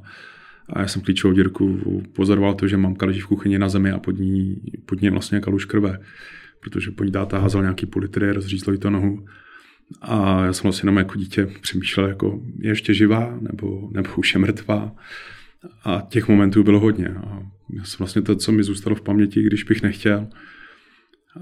a 0.68 0.80
já 0.80 0.88
jsem 0.88 1.02
klíčovou 1.02 1.34
dírku 1.34 2.02
pozoroval 2.12 2.54
to, 2.54 2.68
že 2.68 2.76
mamka 2.76 3.06
leží 3.06 3.20
v 3.20 3.26
kuchyni 3.26 3.58
na 3.58 3.68
zemi 3.68 3.90
a 3.90 3.98
pod 3.98 4.18
ní, 4.18 4.62
pod 4.86 5.02
ní 5.02 5.10
vlastně 5.10 5.40
kaluž 5.40 5.64
krve, 5.64 5.98
protože 6.60 6.90
po 6.90 7.04
ní 7.04 7.12
táta 7.12 7.38
házel 7.38 7.62
nějaký 7.62 7.86
půl 7.86 8.02
litry, 8.02 8.32
rozřízlo 8.32 8.72
jí 8.72 8.78
to 8.78 8.90
nohu. 8.90 9.26
A 10.00 10.44
já 10.44 10.52
jsem 10.52 10.62
vlastně 10.62 10.86
jenom 10.86 10.96
jako 10.96 11.18
dítě 11.18 11.48
přemýšlel, 11.60 12.06
jako 12.08 12.42
je 12.58 12.70
ještě 12.70 12.94
živá, 12.94 13.38
nebo, 13.40 13.90
nebo 13.92 14.08
už 14.16 14.34
je 14.34 14.40
mrtvá. 14.40 14.92
A 15.84 16.06
těch 16.08 16.28
momentů 16.28 16.62
bylo 16.62 16.80
hodně. 16.80 17.08
A 17.08 17.42
vlastně 17.98 18.22
to, 18.22 18.36
co 18.36 18.52
mi 18.52 18.62
zůstalo 18.62 18.96
v 18.96 19.00
paměti, 19.00 19.42
když 19.42 19.64
bych 19.64 19.82
nechtěl. 19.82 20.28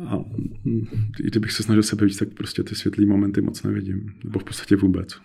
A 0.07 0.19
i 1.21 1.27
kdybych 1.27 1.53
se 1.53 1.63
snažil 1.63 1.83
sebe 1.83 2.07
víc, 2.07 2.17
tak 2.17 2.29
prostě 2.35 2.63
ty 2.63 2.75
světlý 2.75 3.07
momenty 3.07 3.41
moc 3.41 3.63
nevidím. 3.63 4.13
Nebo 4.25 4.39
v 4.39 4.45
podstatě 4.45 4.77
vůbec. 4.77 5.21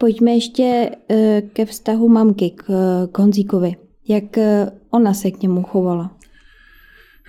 Pojďme 0.00 0.30
ještě 0.30 0.90
eh, 1.10 1.42
ke 1.52 1.64
vztahu 1.64 2.08
mamky 2.08 2.50
k, 2.50 2.64
k 3.12 3.18
Honzíkovi. 3.18 3.76
Jak 4.08 4.38
eh, 4.38 4.70
ona 4.90 5.14
se 5.14 5.30
k 5.30 5.42
němu 5.42 5.62
chovala? 5.62 6.16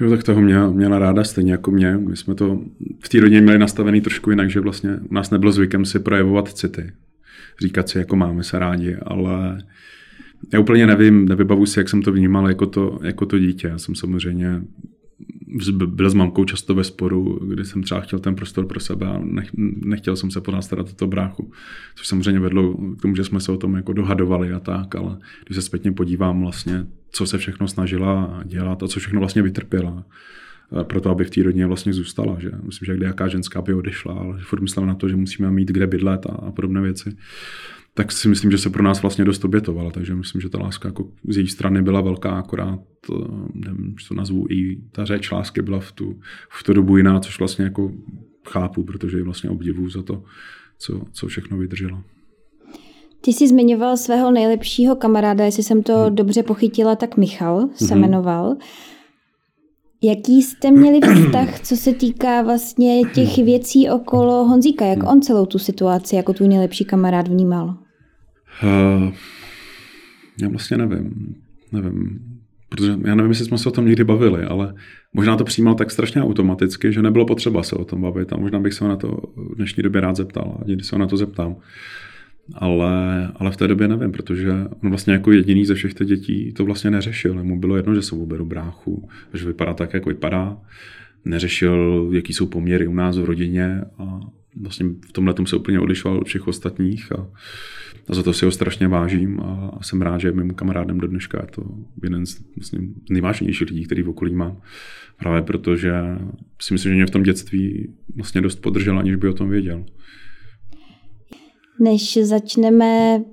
Jo, 0.02 0.10
tak 0.10 0.24
toho 0.24 0.42
měla, 0.42 0.72
měla 0.72 1.00
ráda 1.00 1.24
stejně 1.24 1.52
jako 1.52 1.72
mě. 1.72 1.98
My 1.98 2.18
jsme 2.18 2.36
to 2.36 2.62
v 3.00 3.10
té 3.10 3.20
rodině 3.20 3.42
měli 3.42 3.60
nastavený 3.60 4.02
trošku 4.02 4.30
jinak, 4.30 4.50
že 4.50 4.60
vlastně 4.60 5.00
u 5.10 5.14
nás 5.14 5.32
nebylo 5.32 5.52
zvykem 5.52 5.86
si 5.86 6.00
projevovat 6.00 6.48
city. 6.48 6.92
Říkat 7.62 7.90
si, 7.90 7.98
jako 7.98 8.16
máme 8.16 8.44
se 8.44 8.60
rádi, 8.60 8.98
ale 9.06 9.64
já 10.54 10.60
úplně 10.60 10.88
nevím, 10.88 11.28
nevybavu 11.28 11.66
si, 11.66 11.80
jak 11.80 11.90
jsem 11.90 12.02
to 12.02 12.12
vnímal 12.12 12.48
jako 12.48 12.66
to, 12.66 13.00
jako 13.04 13.26
to 13.26 13.40
dítě. 13.40 13.68
Já 13.68 13.78
jsem 13.78 13.96
samozřejmě 13.96 14.62
byl 15.86 16.10
s 16.10 16.14
mamkou 16.14 16.46
často 16.46 16.76
ve 16.76 16.84
sporu, 16.84 17.40
kdy 17.48 17.66
jsem 17.66 17.84
třeba 17.84 18.02
chtěl 18.02 18.20
ten 18.20 18.36
prostor 18.36 18.66
pro 18.66 18.80
sebe 18.80 19.08
a 19.08 19.20
nech, 19.24 19.50
nechtěl 19.86 20.16
jsem 20.16 20.32
se 20.32 20.42
po 20.42 20.62
starat 20.62 20.90
o 20.90 20.94
to 20.94 21.08
bráchu. 21.08 21.52
Což 21.96 22.08
samozřejmě 22.08 22.40
vedlo 22.40 22.74
k 22.74 23.02
tomu, 23.02 23.16
že 23.16 23.24
jsme 23.24 23.40
se 23.40 23.52
o 23.52 23.58
tom 23.58 23.76
jako 23.76 23.94
dohadovali 23.94 24.54
a 24.54 24.60
tak, 24.60 24.96
ale 24.96 25.18
když 25.46 25.56
se 25.56 25.62
zpětně 25.62 25.92
podívám 25.92 26.42
vlastně, 26.42 26.86
co 27.12 27.26
se 27.26 27.38
všechno 27.38 27.68
snažila 27.68 28.44
dělat 28.46 28.84
a 28.84 28.88
co 28.88 29.00
všechno 29.00 29.20
vlastně 29.20 29.42
vytrpěla, 29.42 30.06
proto, 30.84 31.10
aby 31.10 31.24
v 31.26 31.30
té 31.30 31.44
rodině 31.44 31.68
vlastně 31.68 31.94
zůstala. 31.94 32.40
Že? 32.40 32.52
Myslím, 32.64 32.86
že 32.86 33.06
jaká 33.06 33.28
ženská 33.28 33.62
by 33.62 33.74
odešla, 33.74 34.14
ale 34.14 34.40
furt 34.40 34.62
myslím 34.62 34.86
na 34.86 34.96
to, 34.96 35.10
že 35.10 35.16
musíme 35.16 35.52
mít 35.52 35.68
kde 35.68 35.88
bydlet 35.88 36.26
a, 36.26 36.30
a 36.30 36.52
podobné 36.52 36.82
věci 36.82 37.18
tak 37.94 38.12
si 38.12 38.28
myslím, 38.28 38.52
že 38.52 38.58
se 38.58 38.70
pro 38.70 38.84
nás 38.84 39.02
vlastně 39.02 39.26
dost 39.26 39.46
obětovala, 39.46 39.92
takže 39.92 40.16
myslím, 40.16 40.42
že 40.42 40.50
ta 40.50 40.60
láska 40.60 40.88
jako 40.88 41.08
z 41.28 41.38
její 41.38 41.48
strany 41.48 41.82
byla 41.82 42.02
velká, 42.02 42.30
akorát, 42.30 42.80
eh, 43.10 43.16
nevím, 43.54 43.96
co 44.08 44.14
nazvu, 44.14 44.46
i 44.50 44.82
ta 44.92 45.06
řeč 45.06 45.32
lásky 45.32 45.62
byla 45.62 45.80
v 45.80 45.92
tu, 45.92 46.20
v 46.50 46.64
tu 46.64 46.74
dobu 46.74 46.98
jiná, 46.98 47.20
což 47.20 47.40
vlastně 47.40 47.66
jako 47.66 47.92
chápu, 48.50 48.84
protože 48.84 49.18
ji 49.18 49.24
vlastně 49.24 49.50
obdivuju 49.50 49.90
za 49.90 50.02
to, 50.02 50.24
co, 50.78 51.02
co 51.12 51.28
všechno 51.28 51.58
vydržela. 51.58 52.04
Ty 53.22 53.34
jsi 53.34 53.48
zmiňoval 53.48 53.98
svého 53.98 54.32
nejlepšího 54.32 54.96
kamaráda, 54.96 55.46
jestli 55.46 55.64
jsem 55.64 55.84
to 55.84 55.98
hmm. 55.98 56.16
dobře 56.16 56.44
pochytila, 56.44 56.96
tak 56.96 57.18
Michal 57.18 57.70
se 57.76 57.94
hmm. 57.94 58.02
jmenoval. 58.02 58.56
Jaký 60.04 60.42
jste 60.42 60.72
měli 60.72 61.00
vztah, 61.02 61.60
co 61.60 61.76
se 61.76 61.94
týká 61.94 62.42
vlastně 62.42 63.02
těch 63.14 63.38
věcí 63.38 63.90
okolo 63.90 64.46
Honzíka? 64.46 64.86
Jak 64.86 65.12
on 65.12 65.22
celou 65.22 65.46
tu 65.46 65.60
situaci 65.60 66.16
jako 66.16 66.34
tvůj 66.34 66.48
nejlepší 66.48 66.86
kamarád 66.86 67.28
vnímal? 67.28 67.78
Uh, 68.64 69.14
já 70.42 70.50
vlastně 70.50 70.78
nevím. 70.78 71.36
Nevím. 71.72 72.20
protože 72.70 72.92
já 73.06 73.16
nevím, 73.16 73.32
jestli 73.32 73.46
jsme 73.46 73.58
se 73.58 73.70
o 73.70 73.72
tom 73.72 73.86
někdy 73.86 74.04
bavili, 74.04 74.44
ale 74.44 74.74
možná 75.14 75.38
to 75.38 75.44
přijímal 75.44 75.76
tak 75.76 75.92
strašně 75.92 76.24
automaticky, 76.24 76.94
že 76.94 77.02
nebylo 77.02 77.26
potřeba 77.26 77.64
se 77.64 77.76
o 77.76 77.86
tom 77.86 78.02
bavit 78.02 78.34
a 78.34 78.38
možná 78.38 78.60
bych 78.60 78.74
se 78.74 78.84
ho 78.84 78.90
na 78.90 78.96
to 78.96 79.08
v 79.36 79.56
dnešní 79.56 79.84
době 79.84 80.02
rád 80.02 80.16
zeptal 80.16 80.58
a 80.62 80.68
někdy 80.68 80.84
se 80.84 80.96
ho 80.96 81.00
na 81.00 81.08
to 81.08 81.18
zeptám. 81.18 81.56
Ale, 82.54 83.32
ale 83.36 83.52
v 83.52 83.58
té 83.58 83.68
době 83.68 83.88
nevím, 83.88 84.12
protože 84.12 84.52
on 84.84 84.90
vlastně 84.90 85.14
jako 85.14 85.32
jediný 85.32 85.66
ze 85.66 85.76
všech 85.76 85.94
těch 85.94 86.08
dětí 86.08 86.54
to 86.54 86.66
vlastně 86.66 86.92
neřešil. 86.92 87.44
Mu 87.44 87.60
bylo 87.60 87.76
jedno, 87.76 87.96
že 87.96 88.02
se 88.02 88.16
uberu 88.16 88.46
bráchu, 88.46 89.10
že 89.34 89.48
vypadá 89.48 89.74
tak, 89.74 89.94
jako 89.94 90.10
vypadá. 90.10 90.58
Neřešil, 91.26 92.10
jaký 92.14 92.34
jsou 92.34 92.46
poměry 92.46 92.88
u 92.88 92.94
nás 92.94 93.18
v 93.18 93.26
rodině 93.26 93.82
a 93.98 94.20
vlastně 94.56 94.86
v 95.10 95.12
tomhle 95.12 95.34
tom 95.34 95.46
se 95.46 95.56
úplně 95.56 95.80
odlišoval 95.80 96.18
od 96.18 96.28
všech 96.28 96.48
ostatních 96.48 97.12
a, 97.12 97.28
a 98.10 98.14
za 98.16 98.24
to 98.24 98.34
si 98.34 98.46
ho 98.46 98.52
strašně 98.52 98.88
vážím 98.88 99.40
a, 99.40 99.72
a 99.80 99.84
jsem 99.84 100.02
rád, 100.02 100.22
že 100.22 100.28
je 100.28 100.32
mým 100.32 100.54
kamarádem 100.54 101.00
do 101.00 101.08
dneška. 101.08 101.40
Je 101.42 101.48
to 101.48 101.64
jeden 102.04 102.26
z 102.26 102.42
vlastně, 102.56 102.80
nejvážnějších 103.10 103.70
lidí, 103.70 103.86
který 103.86 104.02
v 104.02 104.10
okolí 104.10 104.34
mám. 104.34 104.62
Právě 105.20 105.42
protože 105.42 105.94
si 106.62 106.74
myslím, 106.74 106.92
že 106.92 106.96
mě 106.96 107.06
v 107.06 107.10
tom 107.10 107.24
dětství 107.24 107.94
vlastně 108.16 108.42
dost 108.42 108.56
podržel, 108.56 109.00
aniž 109.00 109.16
by 109.16 109.28
o 109.28 109.34
tom 109.34 109.50
věděl. 109.50 109.86
Než 111.82 112.18
začneme 112.24 113.24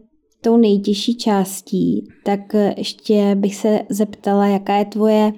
tou 0.40 0.56
nejtěžší 0.56 1.16
částí, 1.16 2.08
tak 2.24 2.40
ještě 2.76 3.34
bych 3.34 3.54
se 3.56 3.80
zeptala, 3.90 4.46
jaká 4.46 4.76
je 4.76 4.84
tvoje 4.84 5.32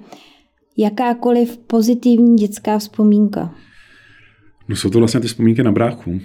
jakákoliv 0.77 1.57
pozitivní 1.57 2.35
dětská 2.35 2.79
vzpomínka. 2.79 3.55
No 4.67 4.75
jsou 4.75 4.89
to 4.89 4.99
vlastně 4.99 5.19
ty 5.19 5.27
vzpomínky 5.27 5.63
na 5.63 5.71
bráchu. 5.71 6.19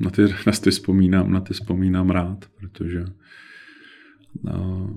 Na 0.00 0.10
ty, 0.10 0.22
na 0.22 0.52
ty 0.52 0.70
vzpomínám, 0.70 1.32
na 1.32 1.40
ty 1.40 1.54
vzpomínám 1.54 2.10
rád, 2.10 2.44
protože 2.60 3.04
no, 4.42 4.90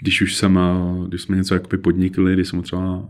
když 0.00 0.22
už 0.22 0.36
jsem, 0.36 0.58
když 1.08 1.22
jsme 1.22 1.36
něco 1.36 1.54
jakoby 1.54 1.78
podnikli, 1.78 2.34
když 2.34 2.48
jsem 2.48 2.62
třeba 2.62 3.08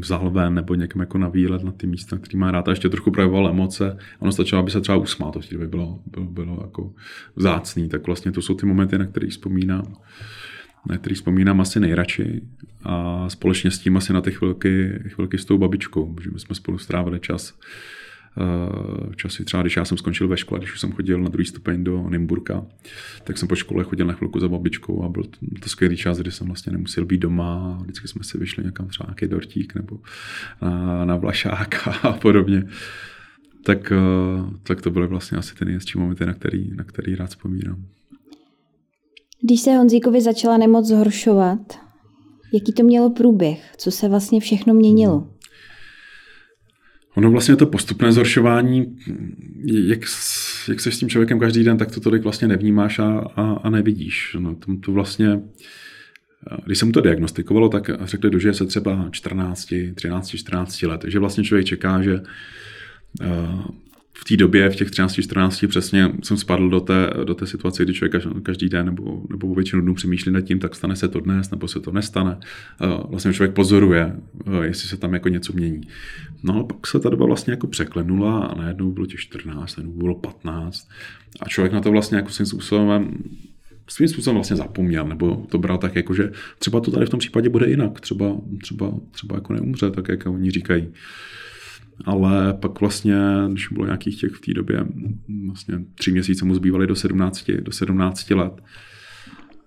vzal 0.00 0.30
ven 0.30 0.54
nebo 0.54 0.74
někam 0.74 1.00
jako 1.00 1.18
na 1.18 1.28
výlet 1.28 1.62
na 1.62 1.72
ty 1.72 1.86
místa, 1.86 2.18
který 2.18 2.38
má 2.38 2.50
rád 2.50 2.68
a 2.68 2.70
ještě 2.70 2.88
trochu 2.88 3.10
projevoval 3.10 3.48
emoce. 3.48 3.96
Ono 4.18 4.32
stačilo, 4.32 4.58
aby 4.58 4.70
se 4.70 4.80
třeba 4.80 4.98
usmál, 4.98 5.32
to 5.32 5.40
době 5.52 5.66
bylo, 5.66 6.00
bylo, 6.06 6.26
bylo 6.26 6.58
jako 6.62 6.92
vzácný, 7.36 7.88
tak 7.88 8.06
vlastně 8.06 8.32
to 8.32 8.42
jsou 8.42 8.54
ty 8.54 8.66
momenty, 8.66 8.98
na 8.98 9.06
které 9.06 9.28
vzpomínám 9.28 9.94
na 10.88 10.98
který 10.98 11.14
vzpomínám 11.14 11.60
asi 11.60 11.80
nejradši 11.80 12.40
a 12.84 13.28
společně 13.28 13.70
s 13.70 13.78
tím 13.78 13.96
asi 13.96 14.12
na 14.12 14.20
ty 14.20 14.30
chvilky, 14.30 15.02
chvilky 15.08 15.38
s 15.38 15.44
tou 15.44 15.58
babičkou, 15.58 16.16
že 16.22 16.30
my 16.30 16.40
jsme 16.40 16.54
spolu 16.54 16.78
strávili 16.78 17.20
čas 17.20 17.58
časy 19.16 19.44
třeba, 19.44 19.62
když 19.62 19.76
já 19.76 19.84
jsem 19.84 19.98
skončil 19.98 20.28
ve 20.28 20.36
škole, 20.36 20.58
když 20.60 20.72
už 20.72 20.80
jsem 20.80 20.92
chodil 20.92 21.20
na 21.20 21.28
druhý 21.28 21.46
stupeň 21.46 21.84
do 21.84 22.08
Nymburka, 22.08 22.66
tak 23.24 23.38
jsem 23.38 23.48
po 23.48 23.54
škole 23.54 23.84
chodil 23.84 24.06
na 24.06 24.12
chvilku 24.12 24.40
za 24.40 24.48
babičkou 24.48 25.04
a 25.04 25.08
byl 25.08 25.24
to, 25.24 25.38
to 25.60 25.68
skvělý 25.68 25.96
čas, 25.96 26.18
kdy 26.18 26.30
jsem 26.30 26.46
vlastně 26.46 26.72
nemusel 26.72 27.04
být 27.04 27.18
doma, 27.18 27.78
vždycky 27.82 28.08
jsme 28.08 28.24
si 28.24 28.38
vyšli 28.38 28.64
někam 28.64 28.88
třeba 28.88 29.06
nějaký 29.06 29.26
dortík 29.26 29.74
nebo 29.74 29.98
na, 30.62 31.04
na 31.04 31.16
Vlašák 31.16 31.88
a 32.02 32.12
podobně. 32.12 32.64
Tak, 33.64 33.92
eh, 33.92 33.96
tak 34.62 34.82
to 34.82 34.90
byly 34.90 35.06
vlastně 35.06 35.38
asi 35.38 35.54
ty 35.54 35.64
nejhezčí 35.64 35.98
momenty, 35.98 36.26
na 36.26 36.34
který, 36.34 36.70
na 36.74 36.84
který 36.84 37.14
rád 37.14 37.30
vzpomínám. 37.30 37.84
Když 39.42 39.60
se 39.60 39.70
Honzíkovi 39.70 40.20
začala 40.20 40.56
nemoc 40.56 40.86
zhoršovat, 40.86 41.78
jaký 42.52 42.72
to 42.72 42.82
mělo 42.82 43.10
průběh? 43.10 43.72
Co 43.76 43.90
se 43.90 44.08
vlastně 44.08 44.40
všechno 44.40 44.74
měnilo? 44.74 45.18
Hmm. 45.18 45.39
Ono 47.14 47.30
vlastně 47.30 47.56
to 47.56 47.66
postupné 47.66 48.12
zhoršování, 48.12 48.98
jak, 49.64 50.00
jak 50.68 50.80
se 50.80 50.90
s 50.92 50.98
tím 50.98 51.08
člověkem 51.08 51.38
každý 51.38 51.64
den, 51.64 51.78
tak 51.78 51.90
to 51.90 52.00
tolik 52.00 52.22
vlastně 52.22 52.48
nevnímáš 52.48 52.98
a, 52.98 53.18
a, 53.36 53.52
a 53.52 53.70
nevidíš. 53.70 54.36
No, 54.38 54.54
to, 54.54 54.76
to 54.76 54.92
vlastně, 54.92 55.40
když 56.64 56.78
jsem 56.78 56.92
to 56.92 57.00
diagnostikovalo, 57.00 57.68
tak 57.68 57.90
řekli, 58.04 58.30
dožije 58.30 58.54
se 58.54 58.66
třeba 58.66 59.08
14, 59.10 59.74
13, 59.94 60.28
14 60.28 60.82
let. 60.82 61.00
Takže 61.00 61.18
vlastně 61.18 61.44
člověk 61.44 61.66
čeká, 61.66 62.02
že 62.02 62.20
uh, 63.20 63.64
v 64.20 64.24
té 64.24 64.36
době, 64.36 64.70
v 64.70 64.76
těch 64.76 64.90
13-14 64.90 65.68
přesně 65.68 66.12
jsem 66.22 66.36
spadl 66.36 66.68
do 66.68 66.80
té, 66.80 67.10
do 67.24 67.34
té 67.34 67.46
situace, 67.46 67.84
kdy 67.84 67.94
člověk 67.94 68.24
každý 68.42 68.68
den 68.68 68.86
nebo, 68.86 69.22
nebo 69.30 69.54
většinu 69.54 69.82
dnů 69.82 69.94
přemýšlí 69.94 70.32
nad 70.32 70.40
tím, 70.40 70.58
tak 70.58 70.74
stane 70.74 70.96
se 70.96 71.08
to 71.08 71.20
dnes, 71.20 71.50
nebo 71.50 71.68
se 71.68 71.80
to 71.80 71.92
nestane. 71.92 72.38
Vlastně 73.08 73.32
člověk 73.32 73.54
pozoruje, 73.54 74.16
jestli 74.62 74.88
se 74.88 74.96
tam 74.96 75.14
jako 75.14 75.28
něco 75.28 75.52
mění. 75.52 75.80
No 76.42 76.60
a 76.60 76.64
pak 76.64 76.86
se 76.86 77.00
ta 77.00 77.10
doba 77.10 77.26
vlastně 77.26 77.50
jako 77.50 77.66
překlenula 77.66 78.38
a 78.38 78.54
najednou 78.54 78.90
bylo 78.90 79.06
těch 79.06 79.20
14, 79.20 79.76
najednou 79.76 79.98
bylo 79.98 80.14
15 80.14 80.88
a 81.40 81.48
člověk 81.48 81.72
na 81.72 81.80
to 81.80 81.90
vlastně 81.90 82.16
jako 82.16 82.30
svým 82.30 82.46
způsobem 82.46 83.10
svým 83.88 84.08
způsobem 84.08 84.34
vlastně 84.34 84.56
zapomněl, 84.56 85.08
nebo 85.08 85.46
to 85.48 85.58
bral 85.58 85.78
tak 85.78 85.96
jako, 85.96 86.14
že 86.14 86.30
třeba 86.58 86.80
to 86.80 86.90
tady 86.90 87.06
v 87.06 87.08
tom 87.08 87.20
případě 87.20 87.48
bude 87.48 87.68
jinak, 87.68 88.00
třeba, 88.00 88.36
třeba, 88.62 88.92
třeba 89.10 89.34
jako 89.34 89.52
neumře, 89.52 89.90
tak 89.90 90.08
jak 90.08 90.26
oni 90.26 90.50
říkají 90.50 90.88
ale 92.04 92.54
pak 92.54 92.80
vlastně, 92.80 93.16
když 93.50 93.68
bylo 93.68 93.86
nějakých 93.86 94.20
těch 94.20 94.32
v 94.32 94.40
té 94.40 94.54
době, 94.54 94.86
vlastně 95.46 95.84
tři 95.94 96.12
měsíce 96.12 96.44
mu 96.44 96.54
zbývaly 96.54 96.86
do 96.86 96.96
17, 96.96 97.50
do 97.60 97.72
17 97.72 98.30
let, 98.30 98.62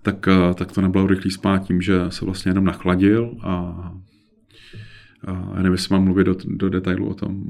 tak, 0.02 0.28
eh, 0.28 0.54
tak 0.54 0.72
to 0.72 0.82
nebylo 0.82 1.08
rychlý 1.08 1.32
spát 1.32 1.58
tím, 1.58 1.82
že 1.82 2.00
se 2.10 2.26
vlastně 2.26 2.50
jenom 2.50 2.66
nachladil 2.66 3.38
a, 3.42 3.54
a 5.28 5.56
nevím, 5.56 5.72
jestli 5.72 5.96
mám 5.96 6.04
mluvit 6.04 6.24
do, 6.24 6.36
do 6.46 6.70
detailu 6.70 7.10
o 7.10 7.14
tom, 7.14 7.44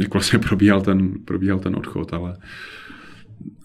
jak 0.00 0.12
vlastně 0.12 0.38
probíhal 0.48 0.82
ten, 0.82 1.24
probíhal 1.24 1.58
ten 1.58 1.76
odchod, 1.76 2.12
ale 2.12 2.36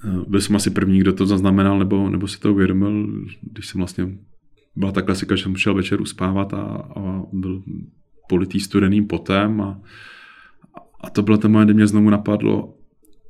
eh, 0.06 0.26
byl 0.28 0.42
jsem 0.42 0.56
asi 0.56 0.70
první, 0.70 1.00
kdo 1.00 1.14
to 1.14 1.26
zaznamenal 1.26 1.80
nebo, 1.80 2.10
nebo 2.10 2.28
si 2.28 2.40
to 2.40 2.54
uvědomil, 2.54 3.08
když 3.42 3.68
jsem 3.68 3.80
vlastně 3.80 4.18
byla 4.76 4.92
ta 4.92 5.02
klasika, 5.02 5.36
že 5.36 5.44
jsem 5.44 5.56
šel 5.56 5.74
večer 5.74 6.02
uspávat 6.02 6.54
a, 6.54 6.62
a 6.96 7.24
byl 7.34 7.64
politý 8.30 8.60
studeným 8.60 9.08
potem 9.08 9.62
a, 9.62 9.82
a 11.02 11.10
to 11.10 11.22
byl 11.22 11.38
ten 11.38 11.52
moment, 11.52 11.68
kdy 11.68 11.74
mě 11.74 11.88
znovu 11.88 12.10
napadlo, 12.10 12.78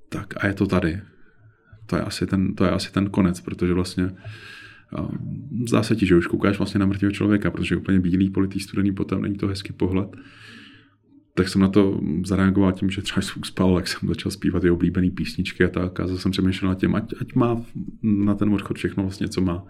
tak 0.10 0.43
a 0.43 0.47
je 0.47 0.53
to 0.53 0.67
tady. 0.67 1.01
To 1.86 1.95
je 1.95 2.01
asi 2.01 2.27
ten, 2.27 2.56
to 2.56 2.65
je 2.65 2.71
asi 2.71 2.91
ten 2.91 3.10
konec, 3.10 3.41
protože 3.41 3.73
vlastně 3.73 4.12
zdá 5.67 5.84
se 5.84 5.95
ti, 5.95 6.06
že 6.06 6.15
už 6.15 6.27
koukáš 6.27 6.58
vlastně 6.58 6.79
na 6.79 6.86
mrtvého 6.86 7.12
člověka, 7.12 7.51
protože 7.51 7.75
úplně 7.75 7.99
bílý 7.99 8.29
politý 8.29 8.60
studený 8.60 8.91
potem 8.91 9.21
není 9.21 9.36
to 9.36 9.47
hezký 9.47 9.73
pohled 9.73 10.10
tak 11.36 11.50
jsem 11.50 11.62
na 11.62 11.67
to 11.67 12.02
zareagoval 12.26 12.72
tím, 12.72 12.89
že 12.89 13.02
třeba 13.02 13.22
jsem 13.22 13.41
uspal, 13.41 13.76
tak 13.76 13.88
jsem 13.88 14.10
začal 14.10 14.32
zpívat 14.32 14.63
i 14.63 14.69
oblíbené 14.69 15.10
písničky 15.10 15.63
a 15.63 15.67
tak 15.67 16.00
a 16.00 16.08
zase 16.08 16.22
jsem 16.22 16.32
přemýšlel 16.32 16.69
nad 16.69 16.80
tím, 16.80 16.96
ať, 16.96 17.13
ať 17.22 17.36
má 17.36 17.62
na 18.04 18.36
ten 18.36 18.54
odchod 18.54 18.78
všechno 18.78 19.04
vlastně, 19.04 19.28
co 19.28 19.41
má, 19.41 19.65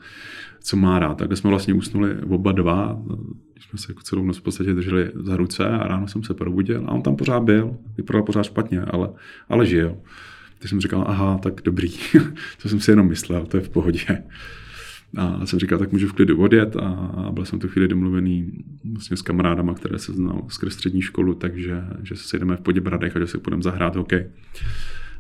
co 0.60 0.78
má 0.78 1.00
rád. 1.00 1.18
Takhle 1.18 1.38
jsme 1.38 1.50
vlastně 1.50 1.74
usnuli 1.74 2.16
oba 2.22 2.52
dva, 2.52 3.02
když 3.54 3.66
jsme 3.66 3.80
se 3.80 3.92
jako 3.92 4.02
celou 4.02 4.26
noc 4.26 4.38
v 4.38 4.42
podstatě 4.42 4.74
drželi 4.74 5.12
za 5.16 5.38
ruce 5.38 5.70
a 5.70 5.88
ráno 5.88 6.08
jsem 6.08 6.24
se 6.24 6.34
probudil 6.34 6.84
a 6.88 6.92
on 6.92 7.02
tam 7.02 7.16
pořád 7.16 7.44
byl, 7.44 7.78
vypadal 7.98 8.24
pořád 8.24 8.44
špatně, 8.44 8.82
ale, 8.82 9.10
ale 9.50 9.66
žil. 9.66 9.98
Tak 10.60 10.70
jsem 10.70 10.82
říkal, 10.82 11.06
aha, 11.08 11.38
tak 11.38 11.62
dobrý, 11.64 11.90
to 12.62 12.70
jsem 12.70 12.80
si 12.80 12.92
jenom 12.92 13.08
myslel, 13.08 13.46
to 13.46 13.58
je 13.58 13.64
v 13.64 13.70
pohodě. 13.70 14.24
A 15.18 15.46
jsem 15.46 15.60
říkal, 15.60 15.80
tak 15.80 15.92
můžu 15.92 16.08
v 16.08 16.14
klidu 16.14 16.42
odjet 16.42 16.76
a 16.76 17.30
byl 17.32 17.46
jsem 17.46 17.60
tu 17.60 17.68
chvíli 17.68 17.88
domluvený 17.88 18.52
vlastně 18.94 19.18
s 19.18 19.22
kamarádama, 19.22 19.74
které 19.74 20.00
se 20.00 20.14
znal 20.14 20.46
skrz 20.48 20.74
střední 20.74 21.02
školu, 21.02 21.34
takže 21.34 21.84
že 22.04 22.16
se 22.16 22.28
sejdeme 22.28 22.58
v 22.58 22.62
Poděbradech 22.62 23.16
a 23.16 23.20
že 23.20 23.28
se 23.28 23.38
budeme 23.38 23.64
zahrát 23.64 23.96
hokej. 23.96 24.30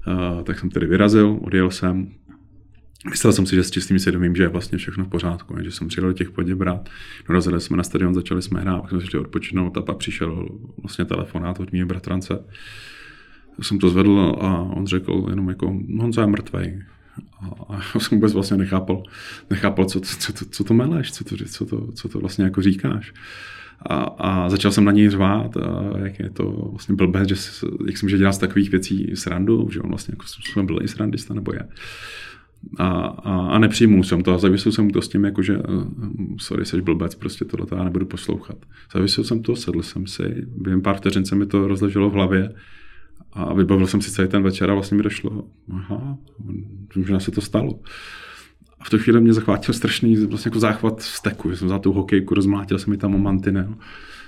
A, 0.06 0.43
tak 0.43 0.60
jsem 0.60 0.69
tedy 0.69 0.88
vyrazil, 0.88 1.39
odjel 1.41 1.71
jsem. 1.71 2.08
Myslel 3.10 3.34
jsem 3.34 3.45
si, 3.45 3.56
že 3.56 3.63
s 3.63 3.71
čistým 3.71 3.99
svědomím, 3.99 4.36
že 4.36 4.43
je 4.43 4.47
vlastně 4.47 4.77
všechno 4.77 5.06
v 5.06 5.08
pořádku, 5.08 5.56
že 5.62 5.71
jsem 5.71 5.88
přijel 5.88 6.08
do 6.08 6.13
těch 6.13 6.32
Poděbrad, 6.32 6.89
dorazili 7.27 7.62
jsme 7.62 7.77
na 7.77 7.84
stadion, 7.84 8.13
začali 8.13 8.41
jsme 8.41 8.62
hrát, 8.62 8.82
pak 8.82 8.89
jsme 8.89 9.01
šli 9.01 9.19
odpočinout 9.19 9.77
a 9.77 9.82
pak 9.82 9.97
přišel 9.97 10.47
vlastně 10.84 11.06
telefonát 11.06 11.60
od 11.60 11.73
mého 11.73 11.88
bratrance. 11.88 12.45
Jsem 13.62 13.79
to 13.79 13.89
zvedl 13.89 14.36
a 14.41 14.58
on 14.58 14.88
řekl 14.88 15.25
jenom 15.29 15.49
jako, 15.49 15.79
Honza 15.99 16.21
je 16.21 16.27
mrtvej 16.27 16.84
a 17.69 17.73
já 17.93 17.99
jsem 17.99 18.17
vůbec 18.17 18.34
vlastně 18.34 18.58
nechápal, 18.58 19.04
nechápal 19.49 19.86
co, 19.86 19.99
co, 19.99 20.34
co, 20.34 20.45
co 20.45 20.63
to 20.63 20.73
meleš, 20.73 21.12
co 21.12 21.23
to, 21.23 21.36
co, 21.45 21.65
to, 21.65 21.91
co 21.91 22.10
to 22.10 22.19
vlastně 22.19 22.43
jako 22.43 22.62
říkáš. 22.62 23.13
A, 23.89 23.95
a 24.04 24.49
začal 24.49 24.71
jsem 24.71 24.86
na 24.86 24.91
něj 24.91 25.10
řvát, 25.10 25.58
a 25.58 25.97
jak 25.97 26.19
je 26.19 26.30
to 26.30 26.52
vlastně 26.71 26.95
blbé, 26.95 27.26
že, 27.28 27.36
jak 27.88 27.97
jsem, 27.97 28.10
že 28.10 28.17
dělá 28.17 28.32
z 28.32 28.38
takových 28.38 28.71
věcí 28.71 29.12
srandu, 29.13 29.69
že 29.71 29.82
on 29.82 29.89
vlastně 29.89 30.12
jako 30.12 30.26
jsme 30.28 30.63
byl 30.63 30.80
i 30.82 30.88
srandista, 30.88 31.34
nebo 31.34 31.54
je. 31.54 31.67
A, 32.78 32.88
a, 32.88 33.47
a 33.47 33.60
nepřijmul 33.60 34.04
jsem 34.04 34.23
to 34.23 34.34
a 34.34 34.38
zavěsil 34.38 34.71
jsem 34.71 34.89
to 34.89 35.02
s 35.02 35.10
tím, 35.10 35.23
jako 35.23 35.41
že 35.41 35.58
uh, 35.58 35.84
sorry, 36.38 36.65
jsi 36.65 36.82
blbec, 36.82 37.15
prostě 37.15 37.45
tohle 37.45 37.67
já 37.78 37.84
nebudu 37.84 38.06
poslouchat. 38.06 38.58
Zavěsil 38.93 39.23
jsem 39.23 39.41
to, 39.41 39.56
sedl 39.56 39.82
jsem 39.82 40.08
si, 40.08 40.45
během 40.58 40.82
pár 40.82 40.97
vteřin 40.97 41.26
se 41.26 41.36
mi 41.36 41.45
to 41.45 41.67
rozleželo 41.67 42.10
v 42.10 42.13
hlavě 42.13 42.54
a 43.33 43.53
vybavil 43.53 43.87
jsem 43.87 44.01
si 44.01 44.11
celý 44.11 44.27
ten 44.27 44.43
večer 44.43 44.71
a 44.71 44.73
vlastně 44.73 44.97
mi 44.97 45.03
došlo, 45.03 45.47
aha, 45.71 46.17
možná 46.95 47.19
se 47.19 47.31
to 47.31 47.41
stalo. 47.41 47.79
A 48.79 48.83
v 48.83 48.89
tu 48.89 48.97
chvíli 48.97 49.21
mě 49.21 49.33
zachvátil 49.33 49.73
strašný 49.73 50.15
vlastně 50.15 50.49
jako 50.49 50.59
záchvat 50.59 51.01
steku, 51.01 51.49
že 51.49 51.57
jsem 51.57 51.65
vzal 51.65 51.79
tu 51.79 51.93
hokejku, 51.93 52.33
rozmlátil 52.33 52.79
jsem 52.79 52.91
mi 52.91 52.97
tam 52.97 53.15
o 53.15 53.17
mantinel. 53.17 53.75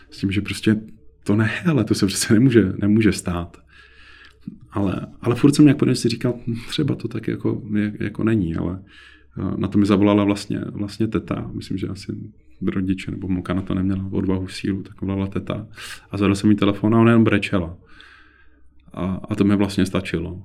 S 0.09 0.17
tím, 0.17 0.31
že 0.31 0.41
prostě 0.41 0.81
to 1.23 1.35
ne, 1.35 1.51
ale 1.69 1.83
to 1.83 1.95
se 1.95 2.05
přece 2.05 2.33
nemůže, 2.33 2.73
nemůže 2.81 3.11
stát. 3.11 3.57
Ale, 4.71 5.07
ale 5.21 5.35
furt 5.35 5.55
jsem 5.55 5.65
nějak 5.65 5.77
si 5.93 6.09
říkal, 6.09 6.33
hm, 6.47 6.55
třeba 6.67 6.95
to 6.95 7.07
tak 7.07 7.27
jako, 7.27 7.61
jako 7.99 8.23
není, 8.23 8.55
ale 8.55 8.79
na 9.57 9.67
to 9.67 9.77
mi 9.77 9.85
zavolala 9.85 10.23
vlastně, 10.23 10.61
vlastně 10.71 11.07
teta, 11.07 11.51
myslím, 11.53 11.77
že 11.77 11.87
asi 11.87 12.15
rodiče 12.67 13.11
nebo 13.11 13.27
mamka 13.27 13.53
na 13.53 13.61
to 13.61 13.73
neměla 13.73 14.09
odvahu, 14.11 14.47
sílu, 14.47 14.83
tak 14.83 15.01
volala 15.01 15.27
teta. 15.27 15.67
A 16.11 16.17
zadal 16.17 16.35
jsem 16.35 16.49
jí 16.49 16.55
telefon 16.55 16.95
a 16.95 16.99
ona 16.99 17.11
jen 17.11 17.23
brečela. 17.23 17.77
A, 18.95 19.21
a 19.29 19.35
to 19.35 19.43
mi 19.43 19.55
vlastně 19.55 19.85
stačilo. 19.85 20.43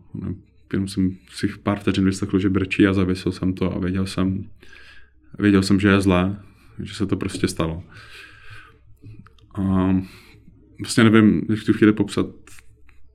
Jenom 0.72 0.88
jsem 0.88 1.16
si 1.30 1.48
v 1.48 1.58
pár 1.58 1.78
vteřin 1.78 2.04
vyslechl, 2.04 2.38
že 2.38 2.50
brečí 2.50 2.86
a 2.86 2.92
zavěsil 2.92 3.32
jsem 3.32 3.54
to 3.54 3.76
a 3.76 3.78
věděl 3.78 4.06
jsem, 4.06 4.44
věděl 5.38 5.62
jsem, 5.62 5.80
že 5.80 5.88
je 5.88 6.00
zlé, 6.00 6.42
že 6.82 6.94
se 6.94 7.06
to 7.06 7.16
prostě 7.16 7.48
stalo. 7.48 7.82
A 9.54 9.96
vlastně 10.80 11.04
nevím, 11.04 11.42
jak 11.50 11.64
tu 11.66 11.72
chvíli 11.72 11.92
popsat, 11.92 12.26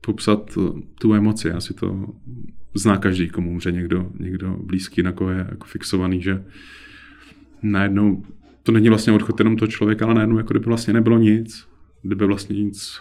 popsat 0.00 0.58
tu 1.00 1.14
emoci. 1.14 1.50
Asi 1.50 1.74
to 1.74 2.06
zná 2.74 2.96
každý, 2.96 3.28
komu 3.28 3.50
umře 3.50 3.72
někdo, 3.72 4.10
někdo 4.18 4.56
blízký, 4.60 5.02
na 5.02 5.12
koho 5.12 5.30
je 5.30 5.46
jako 5.50 5.66
fixovaný, 5.66 6.22
že 6.22 6.44
najednou 7.62 8.24
to 8.62 8.72
není 8.72 8.88
vlastně 8.88 9.12
odchod 9.12 9.40
jenom 9.40 9.56
toho 9.56 9.68
člověka, 9.68 10.04
ale 10.04 10.14
najednou 10.14 10.38
jako 10.38 10.52
kdyby 10.52 10.66
vlastně 10.66 10.92
nebylo 10.92 11.18
nic, 11.18 11.68
kdyby 12.02 12.26
vlastně 12.26 12.62
nic 12.62 13.00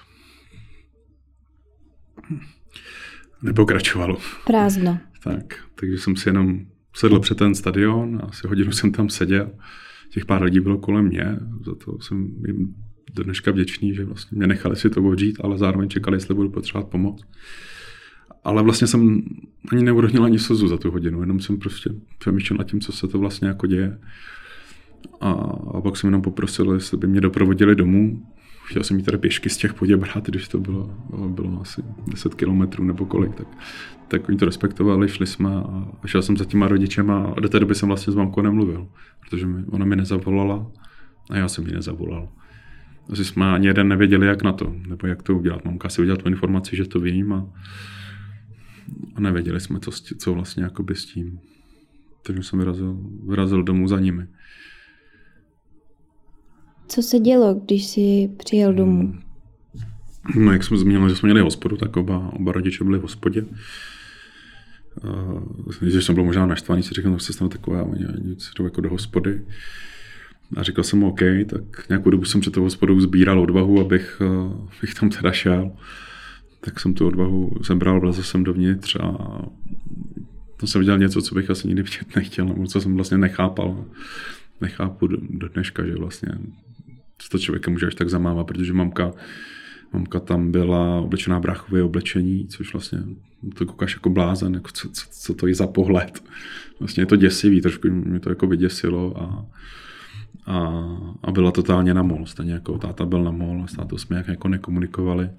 nepokračovalo. 3.42 4.18
Prázdno. 4.46 4.98
Tak, 5.24 5.56
takže 5.76 5.98
jsem 5.98 6.16
si 6.16 6.30
jenom 6.30 6.60
sedl 6.96 7.20
před 7.20 7.38
ten 7.38 7.56
stadion 7.56 8.20
a 8.24 8.26
asi 8.26 8.48
hodinu 8.48 8.72
jsem 8.72 8.92
tam 8.92 9.10
seděl. 9.10 9.52
Těch 10.10 10.26
pár 10.26 10.44
lidí 10.44 10.60
bylo 10.60 10.78
kolem 10.78 11.06
mě, 11.06 11.40
za 11.66 11.76
to 11.76 12.00
jsem 12.02 12.28
jim 12.48 12.76
do 13.14 13.24
dneška 13.24 13.52
vděčný, 13.52 13.96
že 13.96 14.06
vlastně 14.06 14.36
mě 14.36 14.48
nechali 14.48 14.76
si 14.76 14.90
to 14.90 15.04
odžít, 15.04 15.38
ale 15.44 15.58
zároveň 15.58 15.90
čekali, 15.90 16.16
jestli 16.16 16.34
budu 16.34 16.50
potřebovat 16.50 16.90
pomoc. 16.90 17.22
Ale 18.44 18.64
vlastně 18.64 18.88
jsem 18.88 19.22
ani 19.72 19.84
neurodnil 19.84 20.24
ani 20.24 20.40
slzu 20.40 20.68
za 20.68 20.78
tu 20.78 20.92
hodinu, 20.92 21.22
jenom 21.22 21.40
jsem 21.40 21.58
prostě 21.58 21.90
přemýšlel 22.20 22.58
nad 22.58 22.68
tím, 22.68 22.82
co 22.82 22.92
se 22.92 23.08
to 23.08 23.20
vlastně 23.20 23.48
jako 23.48 23.68
děje. 23.68 24.00
A, 25.22 25.32
a 25.74 25.82
pak 25.82 25.98
jsem 25.98 26.08
jenom 26.08 26.22
poprosil, 26.22 26.72
jestli 26.72 26.98
by 26.98 27.08
mě 27.08 27.22
doprovodili 27.22 27.76
domů. 27.76 28.28
Chtěl 28.65 28.84
jsem 28.84 28.97
jít 28.97 29.04
tady 29.04 29.17
pěšky 29.17 29.49
z 29.49 29.58
těch 29.58 29.73
Poděbrat, 29.73 30.25
když 30.25 30.47
to 30.47 30.60
bylo, 30.60 30.97
bylo 31.28 31.62
asi 31.62 31.84
10 32.08 32.36
kilometrů 32.36 32.84
nebo 32.84 33.06
kolik, 33.06 33.36
tak, 33.36 33.47
tak 34.08 34.30
oni 34.30 34.38
to 34.38 34.45
respektovali, 34.45 35.10
šli 35.10 35.28
jsme 35.28 35.49
a, 35.49 35.88
a 36.04 36.08
šel 36.08 36.21
jsem 36.21 36.38
za 36.38 36.45
těma 36.45 36.67
rodičema 36.67 37.34
a 37.38 37.39
do 37.39 37.49
té 37.49 37.60
doby 37.60 37.75
jsem 37.75 37.88
vlastně 37.88 38.13
s 38.13 38.15
mamkou 38.15 38.41
nemluvil, 38.41 38.88
protože 39.19 39.47
mi, 39.47 39.63
ona 39.69 39.86
mi 39.86 39.95
nezavolala 39.95 40.71
a 41.30 41.38
já 41.38 41.47
jsem 41.47 41.67
ji 41.67 41.73
nezavolal. 41.73 42.30
Asi 43.10 43.25
jsme 43.25 43.51
ani 43.51 43.67
jeden 43.67 43.88
nevěděli, 43.88 44.28
jak 44.28 44.43
na 44.43 44.51
to, 44.51 44.75
nebo 44.88 45.08
jak 45.08 45.23
to 45.23 45.36
udělat. 45.36 45.65
Mamka 45.65 45.89
si 45.89 46.01
udělala 46.01 46.23
tu 46.23 46.30
informaci, 46.30 46.75
že 46.75 46.86
to 46.86 46.99
vím 46.99 47.34
a, 47.34 47.45
a 49.15 49.19
nevěděli 49.19 49.60
jsme, 49.60 49.80
co, 49.80 49.91
co 49.91 50.34
vlastně 50.34 50.63
jakoby 50.63 50.95
s 50.95 51.06
tím. 51.06 51.39
Takže 52.23 52.43
jsem 52.43 52.60
vyrazil, 52.60 52.97
vyrazil 53.28 53.63
domů 53.63 53.88
za 53.88 53.99
nimi. 53.99 54.28
Co 56.88 57.02
se 57.02 57.19
dělo, 57.19 57.54
když 57.54 57.86
jsi 57.86 58.30
přijel 58.38 58.74
domů? 58.74 59.15
Hmm. 60.24 60.45
No, 60.45 60.52
jak 60.52 60.63
jsme 60.63 60.78
zmínili, 60.78 61.10
že 61.10 61.15
jsme 61.15 61.28
měli 61.28 61.41
hospodu, 61.41 61.78
tak 61.78 61.98
oba, 61.98 62.34
oba 62.34 62.52
rodiče 62.52 62.84
byli 62.84 63.00
v 63.00 63.02
hospodě. 63.02 63.45
Uh, 65.04 65.41
když 65.80 66.06
jsem 66.06 66.15
byl 66.15 66.24
možná 66.24 66.45
naštvaný, 66.45 66.84
si 66.84 66.93
říkal, 66.93 67.13
že 67.13 67.26
se 67.26 67.34
stane 67.34 67.50
takové, 67.50 67.82
oni 67.82 68.06
nic 68.24 68.52
jako 68.63 68.82
do 68.82 68.89
hospody. 68.89 69.41
A 70.58 70.63
říkal 70.63 70.84
jsem 70.84 71.00
mu 71.00 71.10
OK, 71.10 71.19
tak 71.50 71.89
nějakou 71.89 72.10
dobu 72.10 72.26
jsem 72.26 72.41
před 72.41 72.54
tou 72.54 72.63
hospodou 72.63 73.00
sbíral 73.00 73.39
odvahu, 73.39 73.82
abych, 73.82 74.21
uh, 74.21 74.67
abych 74.78 74.93
tam 74.93 75.10
teda 75.10 75.32
šel. 75.32 75.71
Tak 76.62 76.80
jsem 76.80 76.93
tu 76.93 77.08
odvahu 77.08 77.52
zebral, 77.67 78.00
vlezl 78.00 78.24
jsem 78.24 78.43
dovnitř 78.43 78.95
a 78.95 79.41
to 80.58 80.67
jsem 80.67 80.80
viděl 80.80 80.98
něco, 80.98 81.21
co 81.21 81.36
bych 81.36 81.50
asi 81.50 81.67
nikdy 81.67 81.84
vidět 81.84 82.15
nechtěl, 82.15 82.45
nebo 82.45 82.67
co 82.67 82.82
jsem 82.82 82.95
vlastně 82.95 83.17
nechápal. 83.17 83.86
Nechápu 84.62 85.08
do, 85.08 85.17
do 85.30 85.48
dneška, 85.48 85.86
že 85.86 85.95
vlastně 85.95 86.30
to 87.32 87.39
člověka 87.39 87.71
může 87.71 87.88
až 87.88 87.95
tak 87.95 88.10
zamávat, 88.10 88.47
protože 88.47 88.73
mamka, 88.73 89.12
mamka 89.93 90.19
tam 90.19 90.51
byla 90.51 90.99
oblečená 90.99 91.39
bráchové 91.39 91.84
oblečení, 91.84 92.47
což 92.47 92.73
vlastně 92.73 93.04
to 93.56 93.65
koukáš 93.65 93.93
jako 93.93 94.10
blázen, 94.10 94.54
jako 94.54 94.71
co, 94.73 94.89
co, 94.89 95.06
co, 95.12 95.34
to 95.34 95.47
je 95.47 95.56
za 95.56 95.67
pohled. 95.67 96.23
Vlastně 96.80 97.01
je 97.01 97.08
to 97.08 97.15
děsivý, 97.15 97.62
trošku 97.62 97.88
mě 97.89 98.19
to 98.19 98.30
jako 98.30 98.47
vyděsilo 98.47 99.21
a, 99.21 99.45
a, 100.45 100.84
a 101.23 101.32
byla 101.32 101.51
totálně 101.51 101.93
na 101.93 102.04
mol. 102.04 102.25
Stejně 102.25 102.54
jako 102.54 102.78
táta 102.78 103.06
byl 103.06 103.23
na 103.23 103.32
mol 103.32 103.67
s 103.67 103.73
tátou 103.73 103.97
jsme 103.97 104.17
jak 104.17 104.28
jako 104.28 104.47
nekomunikovali. 104.47 105.30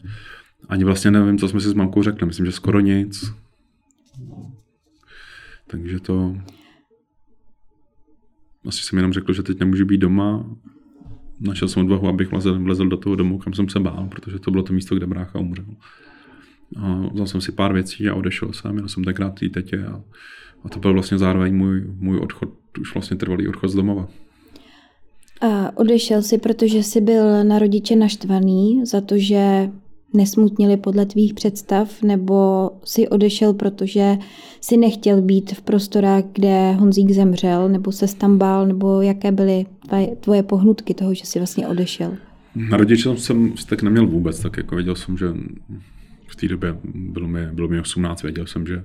Ani 0.68 0.84
vlastně 0.84 1.10
nevím, 1.10 1.38
co 1.38 1.48
jsme 1.48 1.60
si 1.60 1.68
s 1.68 1.74
mamkou 1.74 2.02
řekli. 2.02 2.26
Myslím, 2.26 2.46
že 2.46 2.52
skoro 2.52 2.80
nic. 2.80 3.32
Takže 5.66 6.00
to... 6.00 6.36
Asi 8.66 8.82
jsem 8.82 8.96
jenom 8.96 9.12
řekl, 9.12 9.32
že 9.32 9.42
teď 9.42 9.60
nemůžu 9.60 9.84
být 9.84 9.98
doma 9.98 10.44
našel 11.40 11.68
jsem 11.68 11.82
odvahu, 11.84 12.08
abych 12.08 12.30
vlezl, 12.30 12.58
vlezl 12.58 12.86
do 12.86 12.96
toho 12.96 13.16
domu, 13.16 13.38
kam 13.38 13.54
jsem 13.54 13.68
se 13.68 13.80
bál, 13.80 14.08
protože 14.10 14.38
to 14.38 14.50
bylo 14.50 14.62
to 14.62 14.72
místo, 14.72 14.94
kde 14.94 15.06
brácha 15.06 15.38
umřel. 15.38 15.64
A 16.76 17.10
vzal 17.12 17.26
jsem 17.26 17.40
si 17.40 17.52
pár 17.52 17.72
věcí 17.72 18.08
a 18.08 18.14
odešel 18.14 18.52
jsem, 18.52 18.78
já 18.78 18.88
jsem 18.88 19.04
tenkrát 19.04 19.40
té 19.40 19.48
tetě 19.48 19.84
a, 19.84 20.02
a 20.64 20.68
to 20.68 20.78
byl 20.78 20.92
vlastně 20.92 21.18
zároveň 21.18 21.56
můj, 21.56 21.84
můj 21.98 22.18
odchod, 22.18 22.48
už 22.80 22.94
vlastně 22.94 23.16
trvalý 23.16 23.48
odchod 23.48 23.68
z 23.68 23.74
domova. 23.74 24.08
A 25.40 25.76
odešel 25.78 26.22
si, 26.22 26.38
protože 26.38 26.82
jsi 26.82 27.00
byl 27.00 27.44
na 27.44 27.58
rodiče 27.58 27.96
naštvaný 27.96 28.86
za 28.86 29.00
to, 29.00 29.18
že 29.18 29.70
nesmutnili 30.16 30.76
podle 30.76 31.06
tvých 31.06 31.34
představ, 31.34 32.02
nebo 32.02 32.70
si 32.84 33.08
odešel, 33.08 33.54
protože 33.54 34.18
si 34.60 34.76
nechtěl 34.76 35.22
být 35.22 35.52
v 35.52 35.62
prostorách, 35.62 36.24
kde 36.32 36.72
Honzík 36.72 37.10
zemřel, 37.10 37.68
nebo 37.68 37.92
se 37.92 38.16
tam 38.16 38.38
bál, 38.38 38.66
nebo 38.66 39.02
jaké 39.02 39.32
byly 39.32 39.66
tvoje 40.20 40.42
pohnutky 40.42 40.94
toho, 40.94 41.14
že 41.14 41.24
jsi 41.24 41.38
vlastně 41.38 41.68
odešel? 41.68 42.16
Na 42.54 42.76
rodiče 42.76 43.16
jsem 43.16 43.54
tak 43.68 43.82
neměl 43.82 44.06
vůbec, 44.06 44.40
tak 44.40 44.56
jako 44.56 44.74
věděl 44.74 44.94
jsem, 44.94 45.18
že 45.18 45.26
v 46.28 46.36
té 46.36 46.48
době 46.48 46.76
bylo 46.94 47.28
mi, 47.28 47.46
bylo 47.52 47.68
mi 47.68 47.80
18, 47.80 48.22
věděl 48.22 48.46
jsem, 48.46 48.66
že 48.66 48.84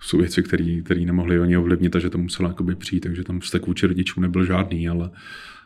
jsou 0.00 0.18
věci, 0.18 0.42
které 0.42 1.04
nemohli 1.04 1.40
oni 1.40 1.56
ovlivnit 1.56 1.96
a 1.96 1.98
že 1.98 2.10
to 2.10 2.18
muselo 2.18 2.48
jakoby 2.48 2.74
přijít, 2.74 3.00
takže 3.00 3.24
tam 3.24 3.40
vztek 3.40 3.66
vůči 3.66 3.86
rodičům 3.86 4.22
nebyl 4.22 4.44
žádný, 4.44 4.88
ale 4.88 5.10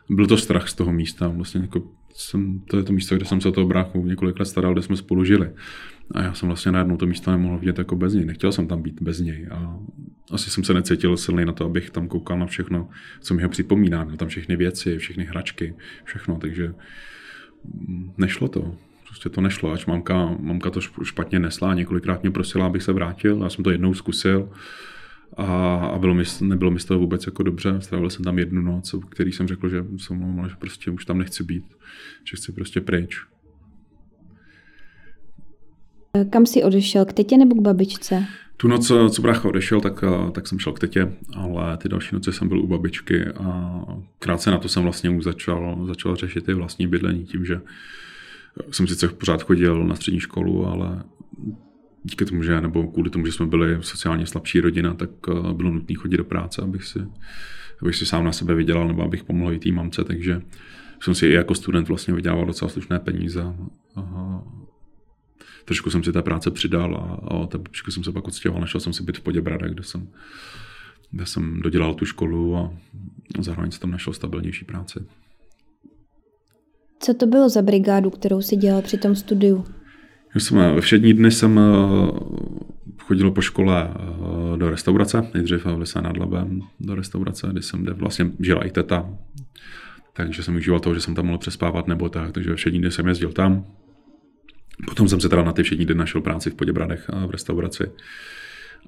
byl 0.09 0.27
to 0.27 0.37
strach 0.37 0.69
z 0.69 0.73
toho 0.73 0.93
místa. 0.93 1.27
Vlastně 1.27 1.61
jako 1.61 1.83
jsem, 2.15 2.59
to 2.59 2.77
je 2.77 2.83
to 2.83 2.93
místo, 2.93 3.15
kde 3.15 3.25
jsem 3.25 3.41
se 3.41 3.49
o 3.49 3.51
toho 3.51 3.67
bráchu 3.67 4.05
několik 4.05 4.39
let 4.39 4.45
staral, 4.45 4.73
kde 4.73 4.81
jsme 4.81 4.97
spolu 4.97 5.23
žili. 5.23 5.51
A 6.11 6.21
já 6.21 6.33
jsem 6.33 6.47
vlastně 6.47 6.71
najednou 6.71 6.97
to 6.97 7.05
místo 7.05 7.31
nemohl 7.31 7.57
vidět 7.57 7.77
jako 7.77 7.95
bez 7.95 8.13
něj. 8.13 8.25
Nechtěl 8.25 8.51
jsem 8.51 8.67
tam 8.67 8.81
být 8.81 9.01
bez 9.01 9.19
něj. 9.19 9.47
A 9.51 9.79
asi 10.31 10.49
jsem 10.49 10.63
se 10.63 10.73
necítil 10.73 11.17
silný 11.17 11.45
na 11.45 11.53
to, 11.53 11.65
abych 11.65 11.89
tam 11.89 12.07
koukal 12.07 12.39
na 12.39 12.45
všechno, 12.45 12.89
co 13.21 13.33
mi 13.33 13.43
ho 13.43 13.49
připomíná. 13.49 14.03
Měl 14.03 14.17
tam 14.17 14.27
všechny 14.27 14.55
věci, 14.55 14.97
všechny 14.97 15.25
hračky, 15.25 15.75
všechno. 16.03 16.37
Takže 16.37 16.73
mm, 17.63 18.13
nešlo 18.17 18.47
to. 18.47 18.75
Prostě 19.07 19.29
to 19.29 19.41
nešlo, 19.41 19.71
ač 19.71 19.85
mamka, 19.85 20.35
mamka 20.39 20.69
to 20.69 20.81
špatně 20.81 21.39
nesla, 21.39 21.73
několikrát 21.73 22.21
mě 22.21 22.31
prosila, 22.31 22.65
abych 22.65 22.83
se 22.83 22.93
vrátil, 22.93 23.39
já 23.43 23.49
jsem 23.49 23.63
to 23.63 23.71
jednou 23.71 23.93
zkusil 23.93 24.49
a, 25.37 25.75
a 25.75 25.97
bylo 25.97 26.13
mi, 26.13 26.23
nebylo 26.41 26.71
mi 26.71 26.79
z 26.79 26.85
toho 26.85 26.99
vůbec 26.99 27.25
jako 27.25 27.43
dobře. 27.43 27.75
Strávil 27.79 28.09
jsem 28.09 28.23
tam 28.23 28.39
jednu 28.39 28.61
noc, 28.61 28.93
v 28.93 29.05
který 29.05 29.31
jsem 29.31 29.47
řekl, 29.47 29.69
že 29.69 29.85
jsem 29.97 30.17
mluvil, 30.17 30.49
že 30.49 30.55
prostě 30.59 30.91
už 30.91 31.05
tam 31.05 31.17
nechci 31.17 31.43
být, 31.43 31.63
že 32.23 32.37
chci 32.37 32.51
prostě 32.51 32.81
pryč. 32.81 33.17
Kam 36.29 36.45
jsi 36.45 36.63
odešel, 36.63 37.05
k 37.05 37.13
tetě 37.13 37.37
nebo 37.37 37.55
k 37.55 37.61
babičce? 37.61 38.25
Tu 38.57 38.67
noc, 38.67 38.91
co 39.09 39.21
brácha 39.21 39.49
odešel, 39.49 39.81
tak, 39.81 40.03
tak 40.31 40.47
jsem 40.47 40.59
šel 40.59 40.73
k 40.73 40.79
tetě, 40.79 41.13
ale 41.33 41.77
ty 41.77 41.89
další 41.89 42.15
noci 42.15 42.33
jsem 42.33 42.47
byl 42.47 42.61
u 42.61 42.67
babičky 42.67 43.25
a 43.25 43.81
krátce 44.19 44.51
na 44.51 44.57
to 44.57 44.69
jsem 44.69 44.83
vlastně 44.83 45.09
už 45.09 45.23
začal, 45.23 45.85
začal 45.87 46.15
řešit 46.15 46.49
i 46.49 46.53
vlastní 46.53 46.87
bydlení 46.87 47.25
tím, 47.25 47.45
že 47.45 47.61
jsem 48.71 48.87
sice 48.87 49.07
pořád 49.07 49.43
chodil 49.43 49.83
na 49.83 49.95
střední 49.95 50.19
školu, 50.19 50.67
ale 50.67 51.03
díky 52.05 52.25
tomu, 52.25 52.43
že, 52.43 52.61
nebo 52.61 52.87
kvůli 52.87 53.09
tomu, 53.09 53.25
že 53.25 53.31
jsme 53.31 53.45
byli 53.45 53.77
sociálně 53.81 54.25
slabší 54.25 54.59
rodina, 54.59 54.93
tak 54.93 55.09
eh, 55.29 55.53
bylo 55.53 55.71
nutné 55.71 55.95
chodit 55.95 56.17
do 56.17 56.23
práce, 56.23 56.61
abych 56.61 56.83
si, 56.83 56.99
abych 57.81 57.95
si 57.95 58.05
sám 58.05 58.25
na 58.25 58.31
sebe 58.31 58.55
vydělal, 58.55 58.87
nebo 58.87 59.03
abych 59.03 59.23
pomohl 59.23 59.53
i 59.53 59.59
té 59.59 59.71
mamce, 59.71 60.03
takže 60.03 60.41
jsem 60.99 61.15
si 61.15 61.27
i 61.27 61.33
jako 61.33 61.55
student 61.55 61.87
vlastně 61.87 62.13
vydělával 62.13 62.45
docela 62.45 62.69
slušné 62.69 62.99
peníze. 62.99 63.43
A 63.95 64.41
trošku 65.65 65.89
jsem 65.89 66.03
si 66.03 66.11
té 66.11 66.21
práce 66.21 66.51
přidal 66.51 66.95
a, 66.95 67.35
a 67.35 67.47
trošku 67.47 67.91
jsem 67.91 68.03
se 68.03 68.11
pak 68.11 68.27
odstěhoval, 68.27 68.61
našel 68.61 68.81
jsem 68.81 68.93
si 68.93 69.03
byt 69.03 69.17
v 69.17 69.21
Poděbradech, 69.21 69.71
kde 69.71 69.83
jsem, 69.83 70.07
kde 71.11 71.25
jsem 71.25 71.61
dodělal 71.61 71.93
tu 71.93 72.05
školu 72.05 72.57
a 72.57 72.73
zároveň 73.39 73.71
jsem 73.71 73.81
tam 73.81 73.91
našel 73.91 74.13
stabilnější 74.13 74.65
práci. 74.65 74.99
Co 76.99 77.13
to 77.13 77.27
bylo 77.27 77.49
za 77.49 77.61
brigádu, 77.61 78.09
kterou 78.09 78.41
si 78.41 78.55
dělal 78.55 78.81
při 78.81 78.97
tom 78.97 79.15
studiu? 79.15 79.65
Jsem, 80.35 80.57
ve 80.57 80.81
všední 80.81 81.13
dny 81.13 81.31
jsem 81.31 81.59
eh, 81.59 82.11
chodil 82.99 83.31
po 83.31 83.41
škole 83.41 83.89
eh, 83.89 84.57
do 84.57 84.69
restaurace, 84.69 85.27
nejdřív 85.33 85.65
v 85.65 85.77
Lise 85.77 86.01
nad 86.01 86.17
Labem 86.17 86.61
do 86.79 86.95
restaurace, 86.95 87.47
kde 87.51 87.61
jsem 87.61 87.83
kde 87.83 87.93
vlastně 87.93 88.31
žila 88.39 88.65
i 88.65 88.69
teta. 88.69 89.09
Takže 90.13 90.43
jsem 90.43 90.53
využíval 90.53 90.79
toho, 90.79 90.95
že 90.95 91.01
jsem 91.01 91.15
tam 91.15 91.25
mohl 91.25 91.37
přespávat 91.37 91.87
nebo 91.87 92.09
tak, 92.09 92.31
takže 92.31 92.49
ve 92.49 92.55
všední 92.55 92.79
dny 92.79 92.91
jsem 92.91 93.07
jezdil 93.07 93.31
tam. 93.31 93.65
Potom 94.87 95.07
jsem 95.07 95.21
se 95.21 95.29
teda 95.29 95.43
na 95.43 95.51
ty 95.51 95.63
všední 95.63 95.85
dny 95.85 95.95
našel 95.95 96.21
práci 96.21 96.49
v 96.49 96.55
Poděbradech 96.55 97.09
eh, 97.13 97.27
v 97.27 97.31
restauraci. 97.31 97.91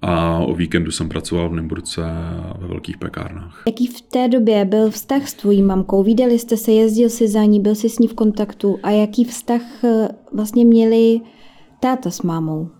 a 0.01 0.37
o 0.37 0.55
víkendu 0.55 0.91
jsem 0.91 1.09
pracoval 1.09 1.49
v 1.49 1.55
Nymburce 1.55 2.01
ve 2.59 2.67
velkých 2.67 2.97
pekárnách. 2.97 3.63
Jaký 3.67 3.87
v 3.87 4.01
té 4.01 4.27
době 4.27 4.65
byl 4.65 4.91
vztah 4.91 5.27
s 5.27 5.33
tvojí 5.33 5.61
mamkou? 5.61 6.03
Vídali 6.03 6.39
jste 6.39 6.57
se, 6.57 6.71
jezdil 6.71 7.09
si 7.09 7.27
za 7.27 7.43
ní, 7.43 7.59
byl 7.59 7.75
jsi 7.75 7.89
s 7.89 7.99
ní 7.99 8.07
v 8.07 8.13
kontaktu 8.13 8.79
a 8.83 8.91
jaký 8.91 9.23
vztah 9.23 9.61
eh, 9.83 10.07
vlastně 10.33 10.65
měli 10.65 11.21
táta 11.79 12.11
s 12.11 12.21
mámou? 12.21 12.71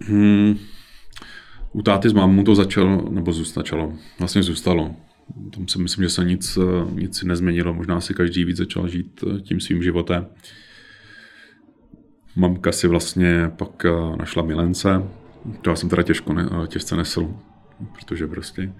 Hmm, 0.00 0.58
u 1.72 1.82
táty 1.82 2.08
s 2.08 2.12
mámou 2.12 2.42
to 2.42 2.54
začalo, 2.54 3.08
nebo 3.10 3.32
zůstalo, 3.32 3.92
vlastně 4.18 4.42
zůstalo. 4.42 4.96
Tam 5.54 5.68
si 5.68 5.78
myslím, 5.78 6.04
že 6.04 6.10
se 6.10 6.24
nic, 6.24 6.58
nic 6.90 7.22
nezměnilo. 7.22 7.74
Možná 7.74 8.00
si 8.00 8.14
každý 8.14 8.44
víc 8.44 8.56
začal 8.56 8.88
žít 8.88 9.24
eh, 9.26 9.40
tím 9.40 9.60
svým 9.60 9.82
životem. 9.82 10.26
Mamka 12.36 12.72
si 12.72 12.88
vlastně 12.88 13.50
pak 13.56 13.84
eh, 13.84 14.16
našla 14.16 14.42
milence, 14.42 15.02
to 15.62 15.70
já 15.70 15.76
jsem 15.76 15.88
teda 15.88 16.02
těžko, 16.02 16.34
těžce 16.66 16.96
nesl, 16.96 17.34
protože 17.92 18.26
prostě, 18.26 18.72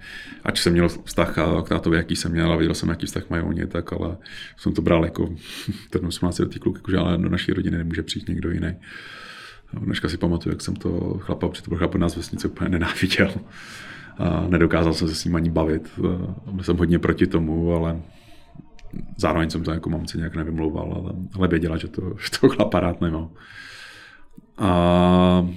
ať 0.43 0.59
jsem 0.59 0.73
měl 0.73 0.89
vztah 0.89 1.35
k 1.63 1.69
tátovi, 1.69 1.97
jaký 1.97 2.15
jsem 2.15 2.31
měl 2.31 2.53
a 2.53 2.55
viděl 2.55 2.73
jsem, 2.73 2.89
jaký 2.89 3.05
vztah 3.05 3.29
mají 3.29 3.43
oni, 3.43 3.67
tak 3.67 3.93
ale 3.93 4.17
jsem 4.57 4.73
to 4.73 4.81
bral 4.81 5.05
jako 5.05 5.35
ten 5.89 6.05
18 6.05 6.39
letý 6.39 6.59
kluk, 6.59 6.75
jakože 6.75 6.97
ale 6.97 7.17
do 7.17 7.29
naší 7.29 7.53
rodiny 7.53 7.77
nemůže 7.77 8.03
přijít 8.03 8.29
někdo 8.29 8.51
jiný. 8.51 8.75
Dneska 9.79 10.09
si 10.09 10.17
pamatuju, 10.17 10.53
jak 10.53 10.61
jsem 10.61 10.75
to 10.75 11.17
chlapa, 11.19 11.47
to 11.47 11.69
byl 11.69 11.77
chlap 11.77 11.95
nás 11.95 12.15
vesnice 12.15 12.47
úplně 12.47 12.69
nenáviděl. 12.69 13.31
A 14.17 14.47
nedokázal 14.47 14.93
jsem 14.93 15.07
se 15.07 15.15
s 15.15 15.25
ním 15.25 15.35
ani 15.35 15.49
bavit. 15.49 15.99
Byl 16.51 16.63
jsem 16.63 16.77
hodně 16.77 16.99
proti 16.99 17.27
tomu, 17.27 17.73
ale 17.73 18.01
zároveň 19.17 19.49
jsem 19.49 19.63
to 19.63 19.71
jako 19.71 19.89
mamce 19.89 20.17
nějak 20.17 20.35
nevymlouval, 20.35 20.93
ale, 20.93 21.13
ale 21.35 21.47
věděla, 21.47 21.77
že 21.77 21.87
to, 21.87 22.01
že 22.01 22.39
to 22.39 22.49
chlapa 22.49 22.79
rád 22.79 23.01
nemá. 23.01 23.29
A 24.57 25.47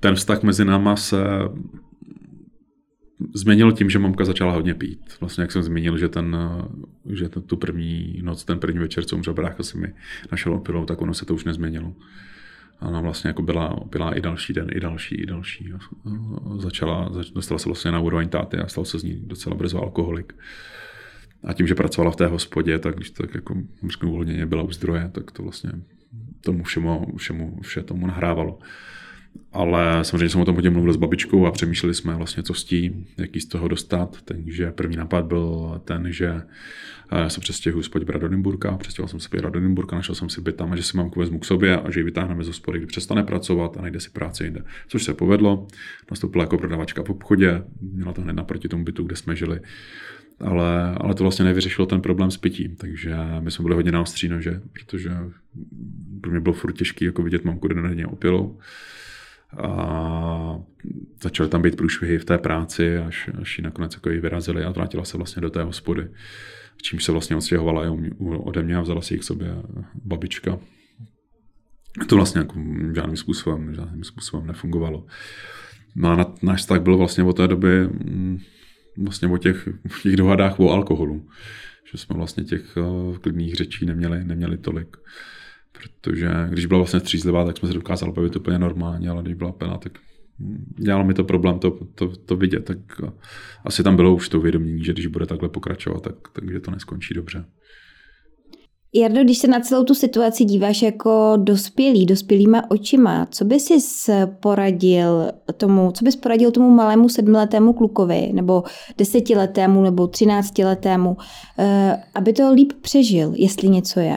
ten 0.00 0.14
vztah 0.14 0.42
mezi 0.42 0.64
náma 0.64 0.96
se 0.96 1.24
změnil 3.34 3.72
tím, 3.72 3.90
že 3.90 3.98
mamka 3.98 4.24
začala 4.24 4.52
hodně 4.52 4.74
pít. 4.74 5.00
Vlastně 5.20 5.42
jak 5.42 5.52
jsem 5.52 5.62
zmínil, 5.62 5.98
že, 5.98 6.08
ten, 6.08 6.36
že 7.10 7.28
ten, 7.28 7.42
tu 7.42 7.56
první 7.56 8.20
noc, 8.22 8.44
ten 8.44 8.58
první 8.58 8.78
večer, 8.78 9.04
co 9.04 9.16
umřel 9.16 9.34
brácha, 9.34 9.62
si 9.62 9.78
mi 9.78 9.94
našel 10.32 10.54
opilou, 10.54 10.84
tak 10.84 11.02
ono 11.02 11.14
se 11.14 11.24
to 11.24 11.34
už 11.34 11.44
nezměnilo. 11.44 11.92
A 12.82 12.88
ona 12.88 13.00
vlastně 13.00 13.28
jako 13.28 13.42
byla, 13.42 13.76
byla 13.90 14.14
i 14.14 14.20
další 14.20 14.52
den, 14.52 14.68
i 14.72 14.80
další, 14.80 15.14
i 15.14 15.26
další. 15.26 15.72
Začala, 16.58 17.10
dostala 17.34 17.58
se 17.58 17.68
vlastně 17.68 17.90
na 17.90 18.00
úroveň 18.00 18.28
táty 18.28 18.56
a 18.56 18.68
stal 18.68 18.84
se 18.84 18.98
z 18.98 19.02
ní 19.02 19.22
docela 19.26 19.56
brzo 19.56 19.82
alkoholik. 19.82 20.34
A 21.44 21.52
tím, 21.52 21.66
že 21.66 21.74
pracovala 21.74 22.10
v 22.10 22.16
té 22.16 22.26
hospodě, 22.26 22.78
tak 22.78 22.96
když 22.96 23.10
tak 23.10 23.34
jako 23.34 23.54
řeknu 23.88 24.10
uvolněně 24.10 24.46
byla 24.46 24.62
u 24.62 24.72
zdroje, 24.72 25.10
tak 25.12 25.30
to 25.30 25.42
vlastně 25.42 25.72
tomu 26.40 26.62
všemu, 26.62 27.16
všemu 27.16 27.60
vše 27.62 27.82
tomu 27.82 28.06
nahrávalo. 28.06 28.58
Ale 29.52 30.04
samozřejmě 30.04 30.28
jsem 30.28 30.40
o 30.40 30.44
tom 30.44 30.54
hodně 30.54 30.70
mluvil 30.70 30.92
s 30.92 30.96
babičkou 30.96 31.46
a 31.46 31.50
přemýšleli 31.50 31.94
jsme 31.94 32.14
vlastně, 32.14 32.42
co 32.42 32.54
s 32.54 32.64
tím, 32.64 33.06
jaký 33.18 33.40
z 33.40 33.46
toho 33.46 33.68
dostat. 33.68 34.18
Takže 34.24 34.70
první 34.70 34.96
nápad 34.96 35.24
byl 35.24 35.80
ten, 35.84 36.12
že 36.12 36.42
eh, 37.12 37.30
se 37.30 37.40
přestěhuji 37.40 37.84
do 38.18 38.28
Nymburka, 38.28 38.76
přestěhoval 38.76 39.08
jsem 39.08 39.20
se 39.20 39.28
do 39.50 39.60
Nymburka, 39.60 39.96
našel 39.96 40.14
jsem 40.14 40.28
si 40.28 40.40
byt 40.40 40.56
tam 40.56 40.72
a 40.72 40.76
že 40.76 40.82
si 40.82 40.96
mamku 40.96 41.20
vezmu 41.20 41.38
k 41.38 41.44
sobě 41.44 41.76
a 41.76 41.90
že 41.90 42.00
ji 42.00 42.04
vytáhneme 42.04 42.44
z 42.44 42.46
hospody, 42.46 42.78
kdy 42.78 42.86
přestane 42.86 43.22
pracovat 43.22 43.76
a 43.76 43.82
najde 43.82 44.00
si 44.00 44.10
práci 44.10 44.44
jinde. 44.44 44.64
Což 44.88 45.04
se 45.04 45.14
povedlo, 45.14 45.66
nastoupila 46.10 46.44
jako 46.44 46.58
prodavačka 46.58 47.02
v 47.02 47.10
obchodě, 47.10 47.62
měla 47.80 48.12
to 48.12 48.22
hned 48.22 48.32
naproti 48.32 48.68
tomu 48.68 48.84
bytu, 48.84 49.04
kde 49.04 49.16
jsme 49.16 49.36
žili. 49.36 49.60
Ale, 50.40 50.94
ale 50.96 51.14
to 51.14 51.24
vlastně 51.24 51.44
nevyřešilo 51.44 51.86
ten 51.86 52.00
problém 52.00 52.30
s 52.30 52.36
pitím, 52.36 52.76
takže 52.76 53.16
my 53.40 53.50
jsme 53.50 53.62
byli 53.62 53.74
hodně 53.74 53.92
na 53.92 54.00
ostří 54.00 54.28
nože, 54.28 54.60
protože 54.72 55.10
pro 56.20 56.30
mě 56.30 56.40
bylo 56.40 56.54
furt 56.54 56.72
těžké 56.72 57.04
jako 57.04 57.22
vidět 57.22 57.44
mamku 57.44 57.68
denně 57.68 58.06
opilou 58.06 58.58
a 59.58 60.58
začaly 61.22 61.48
tam 61.48 61.62
být 61.62 61.76
průšvihy 61.76 62.18
v 62.18 62.24
té 62.24 62.38
práci, 62.38 62.98
až, 62.98 63.30
až 63.40 63.58
ji 63.58 63.64
nakonec 63.64 63.94
jako 63.94 64.08
vyrazili 64.08 64.64
a 64.64 64.70
vrátila 64.70 65.04
se 65.04 65.16
vlastně 65.16 65.42
do 65.42 65.50
té 65.50 65.62
hospody. 65.62 66.08
Čímž 66.82 67.04
se 67.04 67.12
vlastně 67.12 67.36
odstěhovala 67.36 67.96
ode 68.18 68.62
mě 68.62 68.76
a 68.76 68.80
vzala 68.80 69.00
si 69.00 69.14
ji 69.14 69.18
k 69.18 69.24
sobě 69.24 69.54
babička. 70.04 70.58
To 72.08 72.16
vlastně 72.16 72.38
jako 72.38 72.54
žádným 72.94 73.16
způsobem, 73.16 73.74
žádným 73.74 74.04
způsobem 74.04 74.46
nefungovalo. 74.46 75.06
No 75.96 76.10
a 76.10 76.34
náš 76.42 76.60
vztah 76.60 76.80
byl 76.80 76.96
vlastně 76.96 77.24
od 77.24 77.36
té 77.36 77.48
doby 77.48 77.88
mm, 77.88 78.38
vlastně 78.96 79.28
o 79.28 79.38
těch, 79.38 79.68
těch 80.02 80.16
dohadách 80.16 80.60
o 80.60 80.70
alkoholu. 80.70 81.28
Že 81.92 81.98
jsme 81.98 82.16
vlastně 82.16 82.44
těch 82.44 82.76
uh, 82.76 83.16
klidných 83.16 83.54
řečí 83.54 83.86
neměli, 83.86 84.24
neměli 84.24 84.58
tolik 84.58 84.96
protože 85.72 86.28
když 86.50 86.66
byla 86.66 86.78
vlastně 86.78 87.00
střízlivá, 87.00 87.44
tak 87.44 87.56
jsme 87.56 87.68
se 87.68 87.74
dokázali 87.74 88.12
bavit 88.12 88.36
úplně 88.36 88.58
normálně, 88.58 89.10
ale 89.10 89.22
když 89.22 89.34
byla 89.34 89.52
plná, 89.52 89.78
tak 89.78 89.92
dělalo 90.78 91.04
mi 91.04 91.14
to 91.14 91.24
problém 91.24 91.58
to, 91.58 91.70
to, 91.94 92.16
to 92.16 92.36
vidět, 92.36 92.64
tak 92.64 92.78
asi 93.64 93.82
tam 93.82 93.96
bylo 93.96 94.14
už 94.14 94.28
to 94.28 94.38
uvědomění, 94.38 94.84
že 94.84 94.92
když 94.92 95.06
bude 95.06 95.26
takhle 95.26 95.48
pokračovat, 95.48 96.02
tak, 96.02 96.14
takže 96.32 96.60
to 96.60 96.70
neskončí 96.70 97.14
dobře. 97.14 97.44
Jardo, 98.94 99.24
když 99.24 99.38
se 99.38 99.48
na 99.48 99.60
celou 99.60 99.84
tu 99.84 99.94
situaci 99.94 100.44
díváš 100.44 100.82
jako 100.82 101.32
dospělý, 101.36 102.06
dospělýma 102.06 102.70
očima, 102.70 103.26
co 103.30 103.44
by 103.44 103.60
si 103.60 103.74
poradil 104.40 105.30
tomu, 105.56 105.92
co 105.92 106.04
bys 106.04 106.16
poradil 106.16 106.50
tomu 106.50 106.70
malému 106.70 107.08
sedmiletému 107.08 107.72
klukovi, 107.72 108.30
nebo 108.32 108.62
desetiletému, 108.98 109.82
nebo 109.82 110.06
třináctiletému, 110.06 111.16
eh, 111.58 112.02
aby 112.14 112.32
to 112.32 112.52
líp 112.52 112.72
přežil, 112.80 113.32
jestli 113.36 113.68
něco 113.68 114.00
je? 114.00 114.16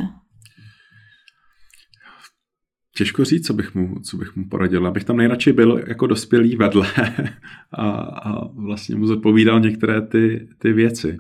Těžko 2.98 3.26
říct, 3.26 3.48
co 3.48 3.54
bych 3.54 3.76
mu, 3.76 4.00
co 4.00 4.18
bych 4.18 4.36
mu 4.36 4.50
poradil. 4.50 4.88
Abych 4.88 5.04
tam 5.04 5.18
nejradši 5.18 5.54
byl 5.54 5.84
jako 5.88 6.08
dospělý 6.08 6.56
vedle 6.56 6.88
a, 7.72 7.92
a 8.02 8.48
vlastně 8.48 8.96
mu 8.96 9.08
zodpovídal 9.08 9.60
některé 9.60 10.02
ty, 10.02 10.48
ty 10.58 10.74
věci. 10.74 11.18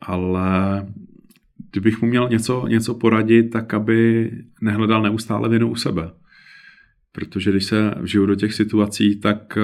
Ale 0.00 0.86
kdybych 1.70 2.02
mu 2.02 2.08
měl 2.08 2.28
něco, 2.28 2.66
něco 2.66 2.94
poradit, 2.94 3.42
tak 3.42 3.74
aby 3.74 4.30
nehledal 4.62 5.02
neustále 5.02 5.48
vinu 5.48 5.70
u 5.70 5.76
sebe. 5.76 6.10
Protože 7.12 7.50
když 7.50 7.64
se 7.64 7.94
vžiju 8.00 8.26
do 8.26 8.34
těch 8.34 8.54
situací, 8.54 9.20
tak 9.20 9.58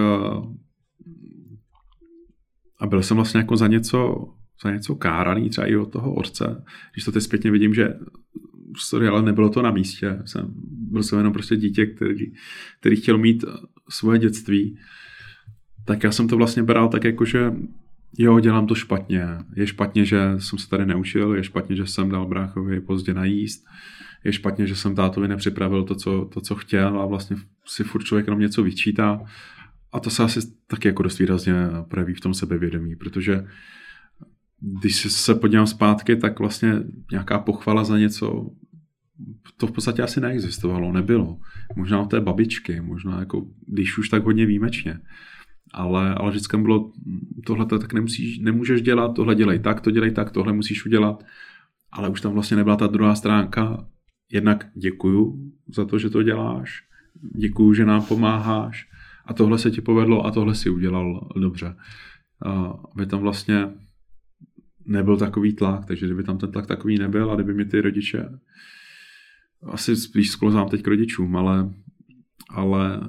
a 2.78 2.86
byl 2.86 3.02
jsem 3.02 3.16
vlastně 3.16 3.38
jako 3.38 3.56
za 3.56 3.66
něco, 3.66 4.28
za 4.64 4.70
něco 4.70 4.94
káraný, 4.94 5.50
třeba 5.50 5.66
i 5.66 5.76
od 5.76 5.92
toho 5.92 6.14
otce. 6.14 6.64
Když 6.92 7.04
to 7.04 7.12
teď 7.12 7.22
zpětně 7.22 7.50
vidím, 7.50 7.74
že 7.74 7.94
sorry, 8.76 9.08
ale 9.08 9.22
nebylo 9.22 9.50
to 9.50 9.62
na 9.62 9.70
místě. 9.70 10.18
Jsem, 10.24 10.54
byl 10.90 11.02
jsem 11.02 11.18
jenom 11.18 11.32
prostě 11.32 11.56
dítě, 11.56 11.86
který, 11.86 12.32
který 12.80 12.96
chtěl 12.96 13.18
mít 13.18 13.44
svoje 13.88 14.18
dětství. 14.18 14.78
Tak 15.84 16.04
já 16.04 16.12
jsem 16.12 16.28
to 16.28 16.36
vlastně 16.36 16.62
bral 16.62 16.88
tak 16.88 17.04
jako, 17.04 17.24
že 17.24 17.52
jo, 18.18 18.40
dělám 18.40 18.66
to 18.66 18.74
špatně. 18.74 19.26
Je 19.56 19.66
špatně, 19.66 20.04
že 20.04 20.34
jsem 20.38 20.58
se 20.58 20.68
tady 20.68 20.86
neučil, 20.86 21.34
je 21.34 21.44
špatně, 21.44 21.76
že 21.76 21.86
jsem 21.86 22.08
dal 22.08 22.26
bráchovi 22.26 22.80
pozdě 22.80 23.14
najíst, 23.14 23.64
je 24.24 24.32
špatně, 24.32 24.66
že 24.66 24.76
jsem 24.76 24.94
tátovi 24.94 25.28
nepřipravil 25.28 25.84
to, 25.84 25.94
co, 25.94 26.30
to, 26.34 26.40
co 26.40 26.54
chtěl 26.54 27.00
a 27.00 27.06
vlastně 27.06 27.36
si 27.66 27.84
furt 27.84 28.04
člověk 28.04 28.26
jenom 28.26 28.40
něco 28.40 28.62
vyčítá. 28.62 29.20
A 29.92 30.00
to 30.00 30.10
se 30.10 30.22
asi 30.22 30.40
taky 30.66 30.88
jako 30.88 31.02
dost 31.02 31.18
výrazně 31.18 31.54
projeví 31.88 32.14
v 32.14 32.20
tom 32.20 32.34
sebevědomí, 32.34 32.96
protože 32.96 33.46
když 34.60 35.12
se 35.12 35.34
podívám 35.34 35.66
zpátky, 35.66 36.16
tak 36.16 36.38
vlastně 36.38 36.82
nějaká 37.10 37.38
pochvala 37.38 37.84
za 37.84 37.98
něco, 37.98 38.50
to 39.56 39.66
v 39.66 39.72
podstatě 39.72 40.02
asi 40.02 40.20
neexistovalo, 40.20 40.92
nebylo. 40.92 41.38
Možná 41.76 42.00
od 42.00 42.10
té 42.10 42.20
babičky, 42.20 42.80
možná 42.80 43.20
jako, 43.20 43.46
když 43.66 43.98
už 43.98 44.08
tak 44.08 44.24
hodně 44.24 44.46
výjimečně. 44.46 45.00
Ale, 45.74 46.14
ale 46.14 46.30
vždycky 46.30 46.56
bylo, 46.56 46.92
tohle 47.46 47.66
tak 47.66 47.92
nemusíš, 47.92 48.38
nemůžeš 48.38 48.82
dělat, 48.82 49.14
tohle 49.14 49.34
dělej 49.34 49.58
tak, 49.58 49.80
to 49.80 49.90
dělej 49.90 50.10
tak, 50.10 50.30
tohle 50.30 50.52
musíš 50.52 50.86
udělat. 50.86 51.24
Ale 51.92 52.08
už 52.08 52.20
tam 52.20 52.32
vlastně 52.32 52.56
nebyla 52.56 52.76
ta 52.76 52.86
druhá 52.86 53.14
stránka. 53.14 53.86
Jednak 54.32 54.66
děkuju 54.74 55.52
za 55.68 55.84
to, 55.84 55.98
že 55.98 56.10
to 56.10 56.22
děláš, 56.22 56.82
děkuju, 57.36 57.74
že 57.74 57.84
nám 57.84 58.02
pomáháš 58.02 58.88
a 59.26 59.34
tohle 59.34 59.58
se 59.58 59.70
ti 59.70 59.80
povedlo 59.80 60.26
a 60.26 60.30
tohle 60.30 60.54
si 60.54 60.70
udělal 60.70 61.30
dobře. 61.40 61.76
Aby 62.94 63.06
tam 63.06 63.20
vlastně 63.20 63.68
nebyl 64.84 65.16
takový 65.16 65.52
tlak, 65.52 65.84
takže 65.84 66.06
kdyby 66.06 66.22
tam 66.22 66.38
ten 66.38 66.52
tlak 66.52 66.66
takový 66.66 66.98
nebyl 66.98 67.30
a 67.30 67.34
kdyby 67.34 67.54
mi 67.54 67.64
ty 67.64 67.80
rodiče, 67.80 68.28
asi 69.66 69.96
spíš 69.96 70.30
sklouzám 70.30 70.68
teď 70.68 70.82
k 70.82 70.86
rodičům, 70.86 71.36
ale, 71.36 71.70
ale 72.50 73.00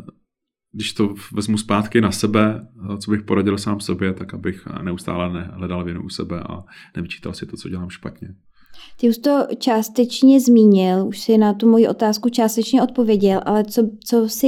když 0.72 0.94
to 0.94 1.16
vezmu 1.34 1.58
zpátky 1.58 2.02
na 2.02 2.12
sebe, 2.12 2.68
co 3.00 3.12
bych 3.12 3.22
poradil 3.22 3.58
sám 3.58 3.80
sobě, 3.80 4.14
tak 4.14 4.34
abych 4.34 4.68
neustále 4.82 5.34
nehledal 5.34 5.84
vinu 5.84 6.04
u 6.04 6.10
sebe 6.10 6.40
a 6.40 6.64
nevyčítal 6.96 7.34
si 7.34 7.46
to, 7.46 7.58
co 7.58 7.70
dělám 7.70 7.90
špatně. 7.90 8.28
Ty 9.00 9.10
už 9.10 9.18
to 9.18 9.48
částečně 9.58 10.42
zmínil, 10.42 11.08
už 11.08 11.20
si 11.20 11.38
na 11.38 11.54
tu 11.54 11.70
moji 11.70 11.88
otázku 11.88 12.30
částečně 12.30 12.84
odpověděl, 12.84 13.42
ale 13.46 13.64
co, 13.64 13.90
co 14.06 14.30
si 14.30 14.48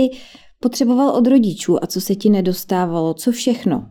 potřeboval 0.59 1.09
od 1.09 1.27
rodičů 1.27 1.83
a 1.83 1.87
co 1.87 2.01
se 2.01 2.15
ti 2.15 2.29
nedostávalo, 2.29 3.13
co 3.13 3.31
všechno? 3.31 3.89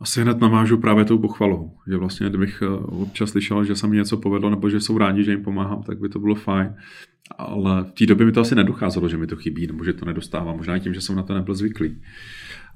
Asi 0.00 0.20
hned 0.20 0.40
navážu 0.40 0.78
právě 0.78 1.04
tou 1.04 1.18
pochvalou, 1.18 1.72
že 1.88 1.96
vlastně 1.96 2.28
kdybych 2.28 2.62
eh, 2.62 2.68
občas 2.86 3.30
slyšel, 3.30 3.64
že 3.64 3.76
se 3.76 3.86
mi 3.86 3.96
něco 3.96 4.16
povedlo, 4.16 4.50
nebo 4.50 4.70
že 4.70 4.80
jsou 4.80 4.98
rádi, 4.98 5.24
že 5.24 5.30
jim 5.30 5.42
pomáhám, 5.42 5.82
tak 5.82 5.98
by 5.98 6.08
to 6.08 6.18
bylo 6.18 6.34
fajn. 6.34 6.74
Ale 7.38 7.84
v 7.84 7.92
té 7.92 8.06
době 8.06 8.26
mi 8.26 8.32
to 8.32 8.40
asi 8.40 8.54
nedocházelo, 8.54 9.08
že 9.08 9.16
mi 9.16 9.26
to 9.26 9.36
chybí, 9.36 9.66
nebo 9.66 9.84
že 9.84 9.92
to 9.92 10.04
nedostávám. 10.04 10.56
Možná 10.56 10.76
i 10.76 10.80
tím, 10.80 10.94
že 10.94 11.00
jsem 11.00 11.16
na 11.16 11.22
to 11.22 11.34
nebyl 11.34 11.54
zvyklý. 11.54 12.02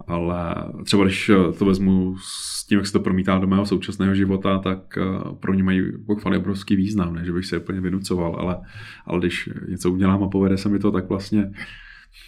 Ale 0.07 0.55
třeba 0.85 1.05
když 1.05 1.29
eh, 1.29 1.53
to 1.59 1.64
vezmu 1.64 2.16
s 2.19 2.66
tím, 2.66 2.79
jak 2.79 2.87
se 2.87 2.93
to 2.93 3.01
promítá 3.01 3.39
do 3.39 3.47
mého 3.47 3.66
současného 3.66 4.14
života, 4.14 4.59
tak 4.59 4.99
eh, 4.99 5.03
pro 5.41 5.55
ně 5.55 5.62
mají 5.62 5.83
pochvaly 6.07 6.39
obrovský 6.39 6.77
význam, 6.77 7.14
ne? 7.14 7.25
že 7.25 7.33
bych 7.33 7.47
se 7.47 7.59
úplně 7.59 7.81
vynucoval, 7.81 8.37
ale, 8.39 8.61
ale 9.07 9.19
když 9.19 9.51
něco 9.69 9.91
udělám 9.91 10.23
a 10.23 10.29
povede 10.29 10.59
se 10.59 10.69
mi 10.69 10.79
to, 10.79 10.91
tak 10.91 11.09
vlastně 11.09 11.53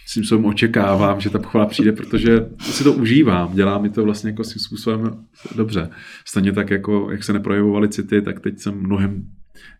svým 0.07 0.45
očekávám, 0.45 1.21
že 1.21 1.29
ta 1.29 1.39
pochvala 1.39 1.65
přijde, 1.65 1.91
protože 1.91 2.45
si 2.59 2.83
to 2.83 2.93
užívám, 2.93 3.53
dělá 3.53 3.77
mi 3.77 3.89
to 3.89 4.03
vlastně 4.03 4.29
jako 4.29 4.43
svým 4.43 4.59
způsobem 4.59 5.25
dobře. 5.55 5.89
Stejně 6.25 6.51
tak, 6.51 6.69
jako 6.69 7.11
jak 7.11 7.23
se 7.23 7.33
neprojevovaly 7.33 7.89
city, 7.89 8.21
tak 8.21 8.39
teď 8.39 8.59
jsem 8.59 8.75
mnohem 8.75 9.25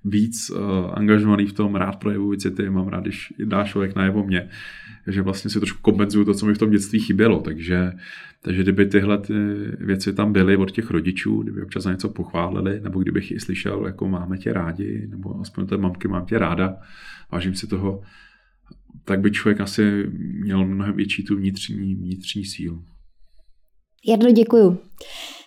víc 0.05 0.49
uh, 0.49 0.59
angažovaný 0.93 1.47
v 1.47 1.53
tom, 1.53 1.75
rád 1.75 1.95
projevuji 1.95 2.39
city, 2.39 2.69
mám 2.69 2.87
rád, 2.87 3.01
když 3.01 3.33
dá 3.45 3.63
člověk 3.63 3.95
najevo 3.95 4.23
mě, 4.23 4.49
že 5.07 5.21
vlastně 5.21 5.49
si 5.49 5.59
trošku 5.59 5.79
kompenzuju 5.81 6.25
to, 6.25 6.33
co 6.33 6.45
mi 6.45 6.53
v 6.53 6.57
tom 6.57 6.69
dětství 6.69 6.99
chybělo, 6.99 7.39
takže, 7.39 7.91
takže 8.41 8.63
kdyby 8.63 8.85
tyhle 8.85 9.17
ty 9.17 9.33
věci 9.79 10.13
tam 10.13 10.33
byly 10.33 10.57
od 10.57 10.71
těch 10.71 10.91
rodičů, 10.91 11.43
kdyby 11.43 11.63
občas 11.63 11.85
něco 11.85 12.09
pochválili, 12.09 12.79
nebo 12.83 12.99
kdybych 12.99 13.31
i 13.31 13.39
slyšel, 13.39 13.85
jako 13.85 14.07
máme 14.07 14.37
tě 14.37 14.53
rádi, 14.53 15.07
nebo 15.09 15.41
aspoň 15.41 15.67
té 15.67 15.77
mamky 15.77 16.07
mám 16.07 16.25
tě 16.25 16.39
ráda, 16.39 16.75
vážím 17.31 17.55
si 17.55 17.67
toho, 17.67 18.01
tak 19.05 19.19
by 19.19 19.31
člověk 19.31 19.61
asi 19.61 20.05
měl 20.43 20.65
mnohem 20.65 20.95
větší 20.95 21.23
tu 21.23 21.35
vnitřní, 21.35 21.95
vnitřní 21.95 22.45
sílu. 22.45 22.83
Jardo, 24.07 24.31
děkuju. 24.31 24.77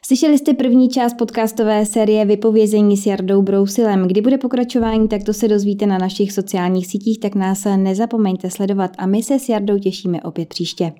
Slyšeli 0.06 0.38
jste 0.38 0.54
první 0.54 0.88
část 0.88 1.14
podcastové 1.14 1.86
série 1.86 2.24
Vypovězení 2.24 2.96
s 2.96 3.06
Jardou 3.06 3.42
Brousilem. 3.42 4.08
Kdy 4.08 4.20
bude 4.20 4.38
pokračování, 4.38 5.08
tak 5.08 5.22
to 5.22 5.32
se 5.32 5.48
dozvíte 5.48 5.86
na 5.86 5.98
našich 5.98 6.32
sociálních 6.32 6.86
sítích, 6.86 7.20
tak 7.20 7.34
nás 7.34 7.64
nezapomeňte 7.76 8.50
sledovat 8.50 8.90
a 8.98 9.06
my 9.06 9.22
se 9.22 9.38
s 9.38 9.48
Jardou 9.48 9.78
těšíme 9.78 10.22
opět 10.22 10.48
příště. 10.48 10.92